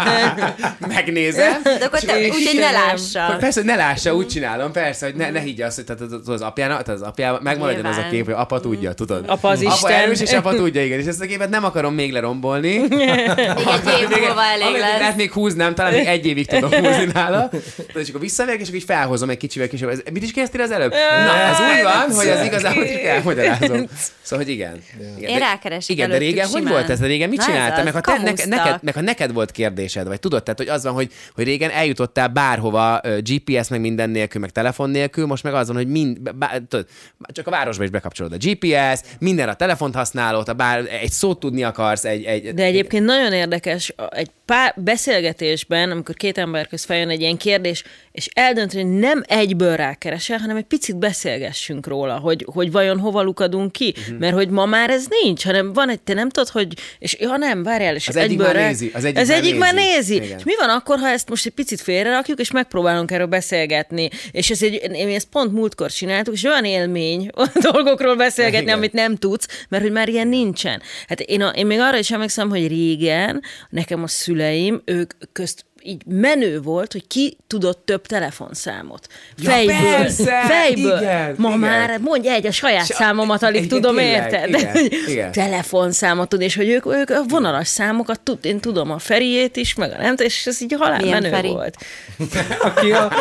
Megnézem. 0.96 1.62
De 1.64 1.86
akkor 1.86 2.00
te, 2.00 2.18
úgyhogy 2.18 2.60
ne 2.60 2.66
Hogy 2.66 2.74
lássa. 2.74 3.36
persze, 3.40 3.60
hogy 3.60 3.70
ne 3.70 3.76
lássa, 3.76 4.16
úgy 4.16 4.28
csinálom, 4.28 4.72
persze, 4.72 5.06
hogy 5.06 5.16
ne, 5.16 5.30
ne 5.30 5.40
higgye 5.40 5.66
azt, 5.66 5.76
hogy 5.76 5.86
tehát 5.86 6.02
az, 6.02 6.30
az 6.30 6.42
apjának, 6.42 6.84
tehát 6.84 7.02
az 7.02 7.08
apjával 7.08 7.40
megmaradjon 7.44 7.86
az 7.86 7.98
a 7.98 8.08
kép, 8.10 8.26
hogy 8.26 8.34
apa 8.34 8.60
tudja, 8.60 8.94
tudod. 8.94 9.24
Apa 9.28 9.48
az 9.48 9.62
apa 9.62 9.74
Isten. 9.74 9.92
erős, 9.92 10.22
és 10.22 10.32
apa 10.34 10.56
tudja, 10.56 10.86
igen. 10.86 11.00
És 11.00 11.06
ezt 11.06 11.22
a 11.22 11.26
képet 11.26 11.50
nem 11.50 11.64
akarom 11.64 11.94
még 11.94 12.12
lerombolni. 12.12 12.78
Még 12.88 13.00
egy 13.00 14.12
év 14.12 14.20
múlva 14.20 14.44
elég 14.44 14.80
lesz. 14.80 15.00
lehet 15.00 15.16
még 15.16 15.32
húznám, 15.32 15.76
talán 15.76 15.94
még 15.94 16.06
egy 16.06 16.26
évig 16.26 16.48
tudom 16.48 16.72
húzni 16.84 17.10
nála. 17.14 17.50
Tudod, 17.50 18.02
és 18.02 18.10
akkor 18.10 18.22
visszamegyek, 18.22 18.60
és 18.60 18.68
akkor 18.68 18.80
így 18.80 18.86
felhozom 18.86 19.30
egy 19.30 19.38
kicsivel 19.38 19.68
kicsivel. 19.68 19.94
Ez, 19.94 20.00
mit 20.14 20.24
is 20.24 20.32
kezdtél 20.32 20.62
az 20.62 20.72
előbb? 20.72 20.92
Na, 20.92 21.36
ez 21.38 21.58
úgy 21.60 21.84
van, 21.84 22.16
hogy 22.16 22.28
az 22.28 22.46
igazából 22.46 22.86
csak 22.86 23.02
elmagyarázom. 23.02 23.88
Szóval, 24.22 24.46
hogy 24.46 24.54
igen. 24.54 24.82
igen. 25.18 25.30
Én 25.30 25.40
rákeresek 25.40 25.90
Igen, 25.90 26.10
de 26.10 26.18
régen 26.18 26.48
hogy 26.48 26.68
volt 26.68 26.90
ez? 26.90 27.00
Régen 27.16 27.30
mit 27.30 27.40
Na 27.40 27.46
csináltál? 27.46 27.84
Meg 27.84 27.94
ha, 27.94 28.02
te, 28.02 28.46
neked, 28.46 28.80
meg 28.82 28.94
ha 28.94 29.02
neked 29.02 29.34
volt 29.34 29.52
kérdésed, 29.52 30.08
vagy 30.08 30.20
tudod, 30.20 30.44
tehát, 30.44 30.60
hogy 30.60 30.68
az 30.68 30.84
van, 30.84 30.94
hogy, 30.94 31.12
hogy 31.36 31.44
régen 31.44 31.70
eljutottál 31.70 32.28
bárhova 32.28 33.02
GPS, 33.20 33.68
meg 33.68 33.80
minden 33.80 34.10
nélkül, 34.10 34.42
meg 34.42 34.50
telefon 34.50 34.90
nélkül, 34.90 35.26
most 35.26 35.44
meg 35.44 35.54
az 35.54 35.68
van, 35.68 35.76
hogy 35.76 35.88
mind, 35.88 36.36
bá, 36.36 36.58
tudod, 36.68 36.88
csak 37.28 37.48
a 37.48 37.52
városba 37.52 37.84
is 37.84 37.90
bekapcsolod 37.90 38.34
a 38.34 38.38
GPS, 38.40 39.00
minden 39.20 39.50
a 39.50 39.54
telefont 39.54 39.96
használod, 39.96 40.48
ha 40.48 40.54
bár 40.54 40.86
egy 41.02 41.12
szót 41.12 41.40
tudni 41.40 41.64
akarsz, 41.64 42.06
egy... 42.06 42.24
egy 42.24 42.54
De 42.54 42.64
egyébként 42.64 43.06
nagyon 43.06 43.34
érdekes, 43.34 43.94
a- 43.96 44.16
egy 44.16 44.30
pár 44.46 44.74
beszélgetésben, 44.78 45.92
amikor 45.92 46.16
két 46.16 46.38
ember 46.38 46.68
köz 46.68 46.84
feljön 46.84 47.10
egy 47.10 47.22
ilyen 47.22 47.38
kérdés, 47.38 47.84
és 48.12 48.30
eldönteni, 48.34 48.84
hogy 48.84 49.00
nem 49.00 49.24
egyből 49.28 49.76
rákeresel, 49.76 50.38
hanem 50.38 50.56
egy 50.56 50.64
picit 50.64 50.98
beszélgessünk 50.98 51.88
róla, 51.88 52.18
hogy, 52.18 52.46
hogy 52.54 52.72
vajon 52.72 53.00
hova 53.00 53.22
lukadunk 53.22 53.72
ki, 53.72 53.94
uh-huh. 53.98 54.18
mert 54.18 54.34
hogy 54.34 54.50
ma 54.50 54.66
már 54.66 54.90
ez 54.90 55.06
nincs, 55.24 55.46
hanem 55.46 55.74
van 55.74 55.90
egy, 55.90 56.02
te 56.02 56.14
nem 56.14 56.30
tudod, 56.30 56.50
hogy, 56.50 56.74
és 57.06 57.18
ja 57.20 57.38
nem, 57.38 57.64
várjál, 57.64 57.96
és 57.96 58.08
Az 58.08 58.16
egyik 58.16 58.38
már 58.38 58.56
rá- 58.56 58.68
nézi, 58.68 58.92
az 58.94 59.04
egyik 59.06 59.20
az 59.22 59.28
már 59.28 59.38
egyik 59.38 59.58
már 59.58 59.74
nézi. 59.74 59.90
nézi. 59.96 60.16
Igen. 60.16 60.38
És 60.38 60.44
mi 60.44 60.56
van 60.60 60.70
akkor, 60.70 61.00
ha 61.00 61.08
ezt 61.08 61.30
most 61.30 61.46
egy 61.46 61.52
picit 61.52 61.82
félrerakjuk, 61.82 62.40
és 62.40 62.52
megpróbálunk 62.52 63.12
erről 63.12 63.26
beszélgetni, 63.26 64.10
és 64.32 64.50
ez 64.50 64.64
egy, 64.64 64.74
én 64.94 65.08
ezt 65.16 65.28
pont 65.28 65.52
múltkor 65.52 65.92
csináltuk, 65.92 66.34
és 66.34 66.44
olyan 66.44 66.66
élmény 66.66 67.30
a 67.34 67.48
dolgokról 67.72 68.16
beszélgetni, 68.16 68.66
Igen. 68.66 68.78
amit 68.78 68.94
nem 68.94 69.16
tudsz, 69.16 69.48
mert 69.70 69.84
hogy 69.84 69.92
már 69.92 70.10
ilyen 70.10 70.28
nincsen. 70.28 70.82
Hát 71.08 71.20
én, 71.20 71.42
a, 71.42 71.50
én 71.50 71.66
még 71.66 71.80
arra 71.80 71.98
is 71.98 72.12
emlékszem, 72.12 72.50
hogy 72.50 72.68
régen 72.68 73.42
nekem 73.70 74.04
a 74.04 74.08
szüleim, 74.08 74.82
ők 74.86 75.12
közt 75.32 75.66
így 75.86 76.02
menő 76.06 76.62
volt, 76.62 76.92
hogy 76.92 77.08
ki 77.08 77.38
tudott 77.48 77.86
több 77.86 78.06
telefonszámot. 78.06 79.08
Ja, 79.38 79.50
Fejből. 79.50 79.76
persze, 79.76 80.42
fejből. 80.48 80.98
igen, 81.02 81.36
Ma 81.38 81.48
igen. 81.48 81.60
már 81.60 82.00
mondj 82.00 82.28
egy, 82.28 82.46
a 82.48 82.52
saját 82.52 82.86
Se- 82.86 82.94
számomat 82.94 83.44
alig 83.44 83.56
igen, 83.64 83.68
tudom, 83.68 83.96
tényleg, 83.96 84.34
érted? 84.34 84.50
igen, 84.50 84.76
igen. 85.08 85.32
telefonszámot 85.32 86.30
tud, 86.30 86.42
és 86.42 86.56
hogy 86.56 86.70
ők, 86.70 86.86
ők 86.86 87.10
a 87.10 87.24
vonalas 87.28 87.68
számokat 87.68 88.20
tud, 88.20 88.46
én 88.46 88.60
tudom 88.60 88.92
a 88.92 88.98
Feriét 89.00 89.56
is, 89.56 89.74
meg 89.76 89.92
a 89.92 90.02
nem 90.02 90.16
és 90.18 90.46
ez 90.46 90.62
így 90.62 90.76
halál 90.80 91.00
Milyen 91.02 91.22
menő 91.22 91.34
Feri? 91.36 91.48
volt. 91.48 91.76
Aki 92.62 92.92
a, 92.92 93.12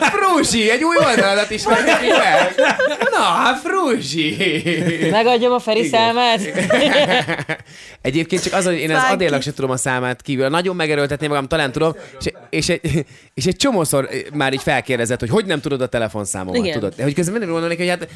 Frúzsi, 0.00 0.70
egy 0.70 0.84
új 0.84 0.96
oldalat 1.06 1.50
is 1.50 1.66
meg. 1.66 1.78
Na, 3.10 3.22
hát 3.22 3.60
Frúzsi. 3.60 4.36
Megadjam 5.10 5.52
a 5.52 5.58
Feri 5.58 5.88
számát? 5.88 6.40
Egyébként 8.02 8.42
csak 8.42 8.52
az, 8.52 8.64
hogy 8.64 8.78
én 8.78 8.90
az. 8.90 9.02
Adélnak 9.10 9.42
sem 9.42 9.54
tudom 9.54 9.70
a 9.70 9.76
számát 9.76 10.22
kívül. 10.22 10.48
Nagyon 10.48 10.76
megerőltetném 11.26 11.30
magam, 11.30 11.48
talán 11.48 11.72
tudom, 11.72 11.94
és, 12.18 12.32
és, 12.50 12.68
egy, 12.68 13.06
és 13.34 13.46
egy 13.46 13.56
csomószor 13.56 14.08
már 14.32 14.52
így 14.52 14.62
felkérdezett, 14.62 15.20
hogy 15.20 15.30
hogy 15.30 15.46
nem 15.46 15.60
tudod 15.60 15.80
a 15.80 15.86
telefonszámomat, 15.86 16.60
Igen. 16.60 16.72
tudod? 16.72 16.94
De 16.94 17.02
hogy 17.02 17.14
közben 17.14 17.32
mindig 17.32 17.50
gondolnék, 17.50 17.78
hogy 17.78 17.88
hát 17.88 18.08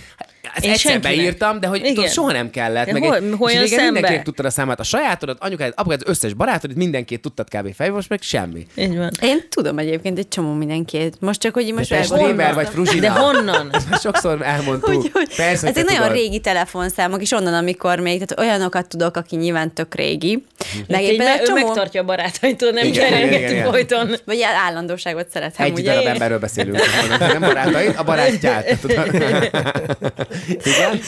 ezt 0.55 0.65
Én 0.65 0.71
egyszer 0.71 0.91
senkinek. 0.93 1.17
beírtam, 1.17 1.61
de 1.61 1.67
hogy 1.67 1.79
Igen. 1.81 1.95
tudod, 1.95 2.11
soha 2.11 2.33
nem 2.33 2.51
kellett. 2.51 2.87
De 2.87 2.93
meg 2.93 3.03
hol- 3.03 3.17
egy, 3.17 3.35
hol 3.39 3.51
és 3.51 3.59
régen 3.61 3.85
mindenkinek 3.85 4.23
tudtad 4.23 4.45
a 4.45 4.51
számat, 4.51 4.81
a 4.81 4.83
sajátodat, 4.83 5.37
anyukád, 5.41 5.73
apukád, 5.77 6.01
az 6.05 6.09
összes 6.11 6.35
barátod, 6.35 6.77
mindenkit 6.77 7.21
tudtad 7.21 7.49
kb. 7.49 7.83
most 7.93 8.09
meg 8.09 8.23
semmi. 8.23 8.67
Így 8.75 8.97
van. 8.97 9.11
Én 9.23 9.41
tudom 9.49 9.79
egyébként 9.79 10.19
egy 10.19 10.29
csomó 10.29 10.53
mindenkit. 10.53 11.17
Most 11.21 11.41
csak, 11.41 11.55
hogy 11.55 11.73
most. 11.75 11.95
Stéber 12.05 12.55
vagy 12.55 12.69
Fruzsina. 12.69 13.01
De 13.01 13.11
honnan? 13.11 13.69
Ezt 13.73 13.89
már 13.91 14.01
sokszor 14.01 14.43
elmondtuk. 14.43 14.95
Hogy, 14.95 15.11
hogy 15.13 15.35
Persze, 15.37 15.67
hogy 15.67 15.77
ezek 15.77 15.85
nagyon 15.85 16.07
tudod. 16.07 16.17
régi 16.17 16.41
telefonszámok, 16.41 17.23
és 17.23 17.31
onnan, 17.33 17.55
amikor 17.55 17.99
még, 17.99 18.25
tehát 18.25 18.51
olyanokat 18.51 18.87
tudok, 18.89 19.17
aki 19.17 19.37
nyilván 19.37 19.75
tök 19.75 19.95
régi. 19.95 20.45
Meg 20.89 21.03
Így 21.03 21.09
én 21.09 21.17
me- 21.17 21.27
például 21.27 21.41
ő 21.41 21.45
csomó, 21.45 21.67
megtartja 21.67 22.01
a 22.01 22.05
barátaitól, 22.05 22.71
nem 22.71 22.87
igen. 22.87 23.65
folyton. 23.71 24.11
vagy 24.25 24.43
állandóságot 24.67 25.27
szeretem, 25.33 25.67
Egy 25.67 25.83
darab 25.83 26.07
emberről 26.07 26.39
beszélünk. 26.39 26.79
Nem 27.19 27.41
barátait, 27.41 27.97
a 27.97 28.03
barátját. 28.05 28.79
Igen? 30.49 31.01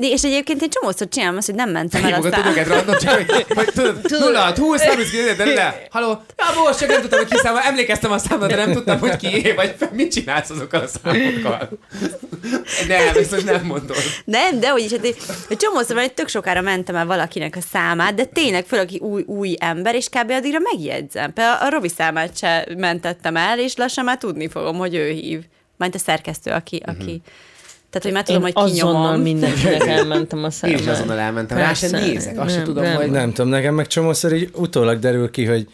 És 0.00 0.22
egyébként 0.22 0.62
én 0.62 0.70
csomószor 0.70 1.08
csinálom 1.08 1.36
azt, 1.36 1.46
hogy 1.46 1.54
nem 1.54 1.70
mentem 1.70 2.04
el 2.04 2.12
aztán. 2.12 2.42
tudok 2.42 2.58
egy 2.58 2.66
random, 2.66 2.96
csak 2.98 3.14
hogy, 3.14 3.46
hogy 3.48 3.70
tudod, 3.72 4.00
0, 4.08 4.54
20, 4.58 4.84
30, 4.84 5.10
90, 5.10 5.48
le. 5.48 5.86
Haló, 5.90 6.08
ja, 6.08 6.62
most 6.64 6.78
csak 6.78 6.88
nem 6.88 7.00
tudtam, 7.00 7.18
hogy 7.18 7.28
ki 7.28 7.36
számol, 7.36 7.60
emlékeztem 7.60 8.12
a 8.12 8.18
számra, 8.18 8.46
de 8.46 8.56
nem 8.56 8.72
tudtam, 8.72 8.98
hogy 8.98 9.16
ki, 9.16 9.52
vagy 9.56 9.74
mit 9.92 10.12
csinálsz 10.12 10.50
azokkal 10.50 10.80
a 10.80 10.86
számokkal. 10.86 11.68
Nem, 12.88 13.14
most 13.14 13.44
nem 13.44 13.64
mondod. 13.64 13.96
Nem, 14.24 14.60
de 14.60 14.68
hogy 14.68 14.82
is, 14.82 14.90
hát 14.90 15.04
egy, 15.04 15.56
csomószor 15.56 15.94
van, 15.94 16.04
hogy 16.04 16.14
tök 16.14 16.28
sokára 16.28 16.60
mentem 16.60 16.94
el 16.94 17.06
valakinek 17.06 17.56
a 17.56 17.60
számát, 17.72 18.14
de 18.14 18.24
tényleg 18.24 18.64
föl, 18.64 18.78
aki 18.78 18.98
új, 18.98 19.22
új 19.26 19.56
ember, 19.58 19.94
és 19.94 20.08
kb. 20.08 20.30
addigra 20.30 20.58
megjegyzem. 20.58 21.32
Például 21.32 21.66
a 21.66 21.70
Robi 21.70 21.88
számát 21.88 22.38
se 22.38 22.66
mentettem 22.76 23.36
el, 23.36 23.58
és 23.58 23.76
lassan 23.76 24.04
már 24.04 24.18
tudni 24.18 24.48
fogom, 24.48 24.76
hogy 24.76 24.94
ő 24.94 25.10
hív. 25.10 25.40
Majd 25.76 25.94
a 25.94 25.98
szerkesztő, 25.98 26.50
aki, 26.50 26.82
aki 26.86 27.22
Tehát, 27.92 28.02
hogy 28.02 28.12
már 28.12 28.22
tudom, 28.22 28.46
Én 28.46 28.52
hogy 28.54 28.70
azonnal 28.70 28.94
kinyomom. 29.02 29.20
mindenkinek 29.20 29.86
elmentem 29.98 30.38
a 30.38 30.44
Én 30.44 30.50
számát. 30.50 30.80
is 30.80 30.86
azonnal 30.86 31.18
elmentem. 31.18 31.58
Rá 31.58 31.74
sem 31.74 31.90
Persze. 31.90 32.06
nézek, 32.06 32.38
azt 32.38 32.48
sem 32.48 32.56
Nem, 32.56 32.64
tudom, 32.64 32.82
nem. 32.84 32.96
hogy... 32.96 33.10
nem 33.10 33.32
tudom, 33.32 33.50
nekem 33.50 33.74
meg 33.74 33.86
csomószor 33.86 34.32
így 34.32 34.50
utólag 34.54 34.98
derül 34.98 35.30
ki, 35.30 35.44
hogy 35.44 35.66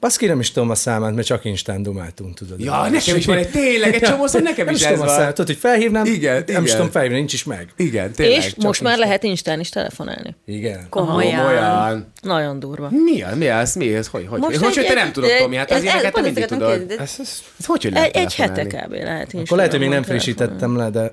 baszki, 0.00 0.26
nem 0.26 0.40
is 0.40 0.50
tudom 0.52 0.70
a 0.70 0.74
számát, 0.74 1.14
mert 1.14 1.26
csak 1.26 1.44
Instán 1.44 1.82
dumáltunk, 1.82 2.34
tudod. 2.34 2.60
Ja, 2.60 2.88
nekem 2.90 3.16
is 3.16 3.26
van 3.26 3.36
egy, 3.36 3.48
tényleg, 3.50 3.94
egy 3.94 4.00
csomószor 4.02 4.42
nekem 4.42 4.64
nem 4.64 4.74
is 4.74 4.80
is 4.80 4.86
ez 4.86 5.00
a 5.00 5.06
számát, 5.06 5.16
van. 5.24 5.28
tudod, 5.28 5.46
hogy 5.46 5.56
felhívnám, 5.56 6.04
Igen, 6.04 6.34
nem 6.34 6.42
igen. 6.48 6.64
is 6.64 6.70
tudom 6.70 6.90
felhívni, 6.90 7.16
nincs 7.16 7.32
is 7.32 7.44
meg. 7.44 7.68
Igen, 7.76 8.12
tényleg. 8.12 8.36
És 8.36 8.54
most 8.56 8.82
már 8.82 8.98
lehet 8.98 9.22
Instán 9.22 9.60
is 9.60 9.68
telefonálni. 9.68 10.34
Igen. 10.46 10.86
Komolyan. 10.90 11.46
Olyan. 11.46 12.12
Nagyon 12.22 12.58
durva. 12.60 12.88
Mi 12.90 13.22
az? 13.22 13.36
Mi 13.36 13.48
az? 13.48 13.74
Mi 13.74 13.94
az? 13.94 14.06
Hogy? 14.06 14.26
Hogy? 14.28 14.40
Most 14.40 14.56
Hogy, 14.56 14.74
hogy 14.76 14.86
te 14.86 14.94
nem 14.94 15.12
tudod, 15.12 15.30
Tomi? 15.38 15.56
Hát 15.56 15.70
az 15.70 15.76
Ez- 15.76 15.82
ez- 15.82 15.92
ilyeneket 15.92 16.12
te 16.14 16.20
mindig 16.20 16.44
tudod. 16.44 16.70
Ez, 16.90 16.98
ez, 16.98 17.42
Ez 17.58 17.66
hogy, 17.66 17.82
hogy 17.82 17.92
lehet 17.92 18.16
Egy, 18.16 18.34
hete 18.34 18.64
kb. 18.66 18.92
lehet 18.92 19.34
akkor 19.34 19.56
lehet, 19.56 19.70
hogy 19.72 19.80
még 19.80 19.88
nem 19.88 20.02
frissítettem 20.02 20.76
le, 20.76 20.90
de 20.90 21.12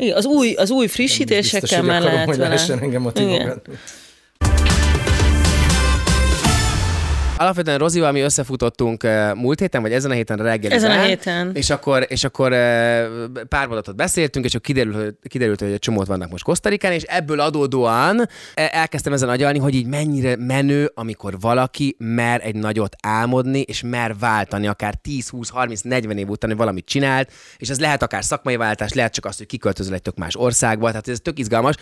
Igen, 0.00 0.16
az 0.16 0.24
új, 0.24 0.52
az 0.52 0.70
új 0.70 0.86
frissítésekkel 0.86 1.82
már 1.82 2.02
lehet 2.02 2.26
hogy 2.26 2.36
vele. 2.36 2.60
engem 2.80 3.10
Igen. 3.14 3.62
Alapvetően 7.40 7.78
Rozival 7.78 8.12
mi 8.12 8.20
összefutottunk 8.20 9.02
uh, 9.02 9.34
múlt 9.34 9.60
héten, 9.60 9.82
vagy 9.82 9.92
ezen 9.92 10.10
a 10.10 10.14
héten 10.14 10.36
reggel. 10.36 10.72
Ezen 10.72 10.90
a 10.90 11.02
héten. 11.02 11.50
És 11.54 11.70
akkor, 11.70 12.06
és 12.08 12.24
akkor 12.24 12.52
uh, 12.52 12.58
pár 13.48 13.66
mondatot 13.66 13.96
beszéltünk, 13.96 14.44
és 14.44 14.50
akkor 14.54 14.66
kiderült, 14.66 14.96
hogy, 14.96 15.14
kiderült, 15.28 15.60
hogy 15.60 15.72
egy 15.72 15.78
csomót 15.78 16.06
vannak 16.06 16.30
most 16.30 16.44
Kosztarikán, 16.44 16.92
és 16.92 17.02
ebből 17.02 17.40
adódóan 17.40 18.28
e, 18.54 18.70
elkezdtem 18.72 19.12
ezen 19.12 19.28
agyalni, 19.28 19.58
hogy 19.58 19.74
így 19.74 19.86
mennyire 19.86 20.36
menő, 20.36 20.92
amikor 20.94 21.40
valaki 21.40 21.96
mer 21.98 22.40
egy 22.44 22.54
nagyot 22.54 22.96
álmodni, 23.02 23.60
és 23.60 23.82
mer 23.82 24.16
váltani, 24.18 24.66
akár 24.66 24.94
10, 24.94 25.28
20, 25.28 25.48
30, 25.48 25.80
40 25.80 26.18
év 26.18 26.28
után, 26.28 26.50
hogy 26.50 26.58
valamit 26.58 26.86
csinált, 26.86 27.32
és 27.56 27.68
ez 27.68 27.80
lehet 27.80 28.02
akár 28.02 28.24
szakmai 28.24 28.56
váltás, 28.56 28.92
lehet 28.92 29.12
csak 29.12 29.24
az, 29.24 29.36
hogy 29.36 29.46
kiköltözöl 29.46 29.94
egy 29.94 30.02
tök 30.02 30.16
más 30.16 30.36
országba, 30.36 30.88
tehát 30.88 31.08
ez 31.08 31.18
tök 31.22 31.38
izgalmas. 31.38 31.74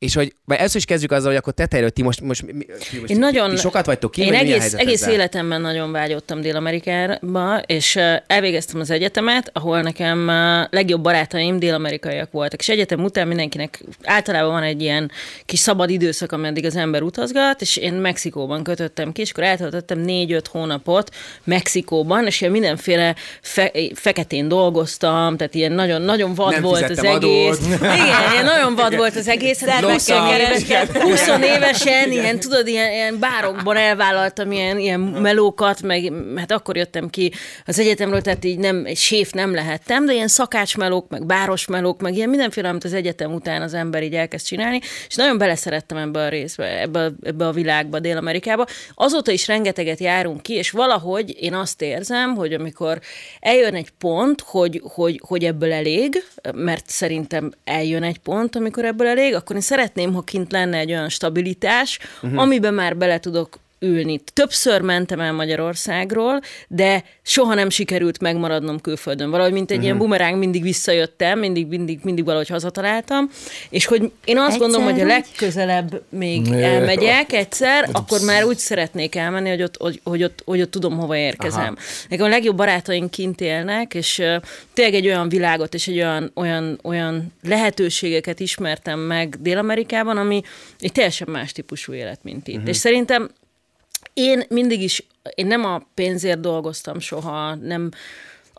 És 0.00 0.14
hogy, 0.14 0.34
vagy 0.44 0.56
először 0.56 0.76
is 0.76 0.84
kezdjük 0.84 1.12
azzal, 1.12 1.28
hogy 1.28 1.36
akkor 1.36 1.52
tetejről 1.52 1.90
ti 1.90 2.02
most, 2.02 2.20
most, 2.20 2.52
mi, 2.52 2.64
ti 2.90 2.98
most 2.98 3.12
Én 3.12 3.18
nagyon, 3.18 3.50
ti 3.50 3.56
sokat 3.56 3.86
vagytok 3.86 4.10
ki, 4.10 4.20
én 4.20 4.26
vagy 4.26 4.36
egész, 4.36 4.74
egész 4.74 5.00
ezzel? 5.02 5.12
életemben 5.12 5.60
nagyon 5.60 5.92
vágyottam 5.92 6.40
Dél-Amerikába, 6.40 7.58
és 7.66 7.98
elvégeztem 8.26 8.80
az 8.80 8.90
egyetemet, 8.90 9.50
ahol 9.52 9.80
nekem 9.80 10.26
legjobb 10.70 11.02
barátaim 11.02 11.58
dél-amerikaiak 11.58 12.30
voltak. 12.30 12.60
És 12.60 12.68
egyetem 12.68 13.04
után 13.04 13.26
mindenkinek 13.26 13.84
általában 14.02 14.50
van 14.50 14.62
egy 14.62 14.82
ilyen 14.82 15.10
kis 15.44 15.58
szabad 15.58 15.90
időszak, 15.90 16.32
ameddig 16.32 16.64
az 16.64 16.76
ember 16.76 17.02
utazgat, 17.02 17.60
és 17.60 17.76
én 17.76 17.92
Mexikóban 17.92 18.62
kötöttem 18.62 19.12
ki, 19.12 19.20
és 19.20 19.30
akkor 19.30 19.44
eltöltöttem 19.44 19.98
négy-öt 19.98 20.46
hónapot 20.46 21.14
Mexikóban, 21.44 22.26
és 22.26 22.40
ilyen 22.40 22.52
mindenféle 22.52 23.14
fe, 23.40 23.72
feketén 23.94 24.48
dolgoztam, 24.48 25.36
tehát 25.36 25.54
ilyen 25.54 25.72
nagyon, 25.72 26.02
nagyon 26.02 26.34
vad 26.34 26.52
Nem 26.52 26.62
volt 26.62 26.82
az 26.82 26.88
fizettem 26.88 27.14
egész. 27.14 27.58
adót. 27.58 27.80
Igen, 27.80 28.32
ilyen 28.32 28.44
nagyon 28.44 28.74
vad 28.74 28.96
volt 29.02 29.16
az 29.16 29.28
egész. 29.28 29.58
Szervekkel 29.58 29.89
Losszal 29.92 30.28
kereskedtem. 30.28 31.02
20 31.02 31.28
évesen, 31.42 32.12
ilyen, 32.12 32.40
tudod, 32.40 32.66
ilyen, 32.66 32.92
ilyen 32.92 33.18
bárokban 33.18 33.76
elvállaltam 33.76 34.52
ilyen, 34.52 34.78
ilyen 34.78 35.00
melókat, 35.00 35.82
meg 35.82 36.12
hát 36.36 36.52
akkor 36.52 36.76
jöttem 36.76 37.08
ki 37.10 37.32
az 37.66 37.78
egyetemről, 37.78 38.20
tehát 38.20 38.44
így 38.44 38.58
nem, 38.58 38.84
egy 38.84 38.96
séf 38.96 39.30
nem 39.30 39.54
lehettem, 39.54 40.06
de 40.06 40.12
ilyen 40.12 40.28
szakácsmelók, 40.28 41.08
meg 41.08 41.26
bárosmelók, 41.26 42.00
meg 42.00 42.14
ilyen 42.14 42.28
mindenféle, 42.28 42.68
amit 42.68 42.84
az 42.84 42.92
egyetem 42.92 43.32
után 43.32 43.62
az 43.62 43.74
ember 43.74 44.02
így 44.02 44.14
elkezd 44.14 44.46
csinálni, 44.46 44.80
és 45.08 45.14
nagyon 45.14 45.38
beleszerettem 45.38 45.98
ebbe 45.98 46.20
a 46.20 46.28
részbe, 46.28 46.80
ebbe, 46.80 47.10
ebbe 47.22 47.46
a 47.46 47.52
világba, 47.52 47.98
Dél-Amerikába. 47.98 48.66
Azóta 48.94 49.30
is 49.30 49.46
rengeteget 49.46 49.98
járunk 49.98 50.42
ki, 50.42 50.52
és 50.54 50.70
valahogy 50.70 51.36
én 51.42 51.54
azt 51.54 51.82
érzem, 51.82 52.34
hogy 52.34 52.52
amikor 52.52 53.00
eljön 53.40 53.74
egy 53.74 53.90
pont, 53.98 54.40
hogy, 54.40 54.82
hogy, 54.84 55.20
hogy 55.26 55.44
ebből 55.44 55.72
elég, 55.72 56.24
mert 56.54 56.88
szerintem 56.88 57.50
eljön 57.64 58.02
egy 58.02 58.18
pont, 58.18 58.56
amikor 58.56 58.84
ebből 58.84 59.06
elég, 59.06 59.34
akkor 59.34 59.56
én 59.56 59.62
szeretném, 59.62 59.79
ha 60.12 60.22
kint 60.22 60.52
lenne 60.52 60.78
egy 60.78 60.90
olyan 60.90 61.08
stabilitás, 61.08 61.98
uh-huh. 62.22 62.40
amiben 62.40 62.74
már 62.74 62.96
bele 62.96 63.18
tudok 63.18 63.58
ülni. 63.80 64.20
Többször 64.32 64.80
mentem 64.80 65.20
el 65.20 65.32
Magyarországról, 65.32 66.40
de 66.68 67.04
soha 67.22 67.54
nem 67.54 67.70
sikerült 67.70 68.20
megmaradnom 68.20 68.80
külföldön. 68.80 69.30
Valahogy, 69.30 69.52
mint 69.52 69.70
egy 69.70 69.76
uh-huh. 69.76 69.84
ilyen 69.84 69.98
bumeráng, 69.98 70.38
mindig 70.38 70.62
visszajöttem, 70.62 71.38
mindig, 71.38 71.66
mindig, 71.66 72.00
mindig 72.02 72.24
valahogy 72.24 72.48
hazataláltam, 72.48 73.30
és 73.70 73.86
hogy 73.86 74.12
én 74.24 74.38
azt 74.38 74.46
Egyszer 74.46 74.60
gondolom, 74.60 74.92
hogy 74.92 75.00
a 75.00 75.06
legközelebb 75.06 76.02
még 76.08 76.46
Jaj. 76.46 76.64
elmegyek 76.64 77.32
egyszer, 77.32 77.88
akkor 77.92 78.20
már 78.20 78.44
úgy 78.44 78.58
szeretnék 78.58 79.14
elmenni, 79.14 79.48
hogy 79.48 79.62
ott, 79.62 79.76
hogy, 79.76 80.00
hogy 80.04 80.22
ott, 80.22 80.42
hogy 80.44 80.60
ott 80.60 80.70
tudom, 80.70 80.98
hova 80.98 81.16
érkezem. 81.16 81.60
Aha. 81.60 81.74
Nekem 82.08 82.26
a 82.26 82.28
legjobb 82.28 82.56
barátaink 82.56 83.10
kint 83.10 83.40
élnek, 83.40 83.94
és 83.94 84.18
uh, 84.18 84.36
tényleg 84.74 84.94
egy 84.94 85.06
olyan 85.06 85.28
világot 85.28 85.74
és 85.74 85.88
egy 85.88 85.96
olyan, 85.96 86.30
olyan, 86.34 86.78
olyan 86.82 87.32
lehetőségeket 87.42 88.40
ismertem 88.40 88.98
meg 88.98 89.36
Dél-Amerikában, 89.40 90.16
ami 90.16 90.42
egy 90.80 90.92
teljesen 90.92 91.28
más 91.30 91.52
típusú 91.52 91.92
élet, 91.92 92.18
mint 92.22 92.48
itt. 92.48 92.54
Uh-huh. 92.54 92.68
És 92.68 92.76
szerintem 92.76 93.30
én 94.20 94.42
mindig 94.48 94.82
is, 94.82 95.06
én 95.34 95.46
nem 95.46 95.64
a 95.64 95.82
pénzért 95.94 96.40
dolgoztam 96.40 97.00
soha, 97.00 97.54
nem, 97.54 97.90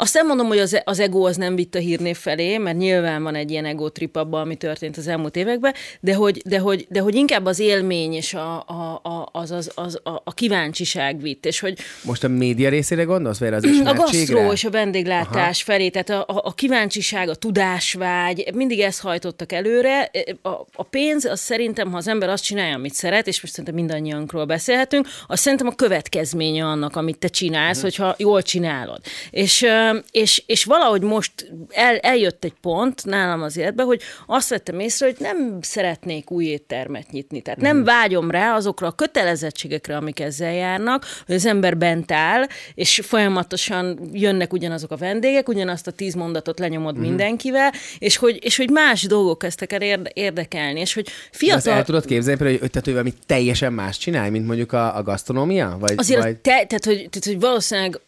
azt 0.01 0.13
nem 0.13 0.27
mondom, 0.27 0.47
hogy 0.47 0.59
az, 0.59 0.81
az 0.83 0.99
ego 0.99 1.25
az 1.25 1.35
nem 1.35 1.55
vitt 1.55 1.75
a 1.75 1.79
hírnév 1.79 2.17
felé, 2.17 2.57
mert 2.57 2.77
nyilván 2.77 3.23
van 3.23 3.35
egy 3.35 3.51
ilyen 3.51 3.65
ego 3.65 3.89
trip 3.89 4.15
abban, 4.15 4.41
ami 4.41 4.55
történt 4.55 4.97
az 4.97 5.07
elmúlt 5.07 5.35
években, 5.35 5.73
de 5.99 6.15
hogy, 6.15 6.41
de 6.45 6.59
hogy, 6.59 6.85
de 6.89 6.99
hogy 6.99 7.15
inkább 7.15 7.45
az 7.45 7.59
élmény 7.59 8.13
és 8.13 8.33
a, 8.33 8.63
a, 8.67 8.99
a, 9.03 9.29
az, 9.31 9.51
az, 9.51 9.71
az, 9.75 9.99
a, 10.03 10.09
a 10.23 10.33
kíváncsiság 10.33 11.21
vitt, 11.21 11.45
és 11.45 11.59
hogy 11.59 11.77
Most 12.03 12.23
a 12.23 12.27
média 12.27 12.69
részére 12.69 13.03
gondolsz, 13.03 13.39
vagy 13.39 13.53
az 13.53 13.63
a 13.85 13.93
gasztró 13.93 14.51
és 14.51 14.63
a 14.63 14.69
vendéglátás 14.69 15.63
Aha. 15.63 15.71
felé, 15.71 15.89
tehát 15.89 16.09
a, 16.09 16.33
a, 16.33 16.41
a 16.43 16.53
kíváncsiság, 16.53 17.29
a 17.29 17.35
tudásvágy, 17.35 18.49
mindig 18.53 18.79
ezt 18.79 19.01
hajtottak 19.01 19.51
előre. 19.51 20.11
A, 20.41 20.49
a 20.73 20.83
pénz, 20.83 21.25
az 21.25 21.39
szerintem, 21.39 21.91
ha 21.91 21.97
az 21.97 22.07
ember 22.07 22.29
azt 22.29 22.43
csinálja, 22.43 22.75
amit 22.75 22.93
szeret, 22.93 23.27
és 23.27 23.41
most 23.41 23.53
szerintem 23.53 23.75
mindannyiunkról 23.75 24.45
beszélhetünk, 24.45 25.07
az 25.27 25.39
szerintem 25.39 25.67
a 25.67 25.75
következménye 25.75 26.65
annak, 26.65 26.95
amit 26.95 27.17
te 27.17 27.27
csinálsz, 27.27 27.79
hmm. 27.79 27.83
hogyha 27.83 28.15
jól 28.17 28.41
csinálod. 28.41 28.99
És, 29.31 29.65
és, 30.11 30.43
és 30.45 30.63
valahogy 30.63 31.01
most 31.01 31.51
el, 31.69 31.97
eljött 31.97 32.43
egy 32.43 32.53
pont 32.61 33.05
nálam 33.05 33.41
az 33.41 33.57
életben, 33.57 33.85
hogy 33.85 34.01
azt 34.27 34.49
vettem 34.49 34.79
észre, 34.79 35.05
hogy 35.05 35.15
nem 35.19 35.57
szeretnék 35.61 36.31
új 36.31 36.45
éttermet 36.45 37.11
nyitni. 37.11 37.41
Tehát 37.41 37.59
nem 37.59 37.83
vágyom 37.83 38.31
rá 38.31 38.55
azokra 38.55 38.87
a 38.87 38.91
kötelezettségekre, 38.91 39.95
amik 39.95 40.19
ezzel 40.19 40.53
járnak, 40.53 41.05
hogy 41.25 41.35
az 41.35 41.45
ember 41.45 41.77
bent 41.77 42.11
áll, 42.11 42.43
és 42.73 43.01
folyamatosan 43.03 43.99
jönnek 44.13 44.53
ugyanazok 44.53 44.91
a 44.91 44.97
vendégek, 44.97 45.49
ugyanazt 45.49 45.87
a 45.87 45.91
tíz 45.91 46.13
mondatot 46.13 46.59
lenyomod 46.59 46.97
mm. 46.97 47.01
mindenkivel, 47.01 47.71
és 47.97 48.17
hogy, 48.17 48.39
és 48.41 48.57
hogy 48.57 48.69
más 48.69 49.01
dolgok 49.01 49.37
kezdtek 49.37 49.73
el 49.73 49.81
érde, 49.81 50.11
érdekelni, 50.13 50.79
és 50.79 50.93
hogy 50.93 51.03
De 51.03 51.11
fiatal... 51.31 51.73
el 51.73 51.83
tudod 51.83 52.05
képzelni, 52.05 52.39
például, 52.39 52.59
hogy 52.59 52.67
ötlető 52.67 52.91
valami 52.91 53.13
teljesen 53.25 53.73
más 53.73 53.97
csinálj, 53.97 54.29
mint 54.29 54.47
mondjuk 54.47 54.73
a, 54.73 54.97
a 54.97 55.03
gasztronómia? 55.03 55.77
Vagy, 55.79 55.93
Azért 55.95 56.21
vagy... 56.21 56.37
te, 56.37 56.51
tehát, 56.51 56.85
hogy, 56.85 56.95
tehát, 56.95 57.25
hogy 57.25 57.39
valószínűleg 57.39 57.99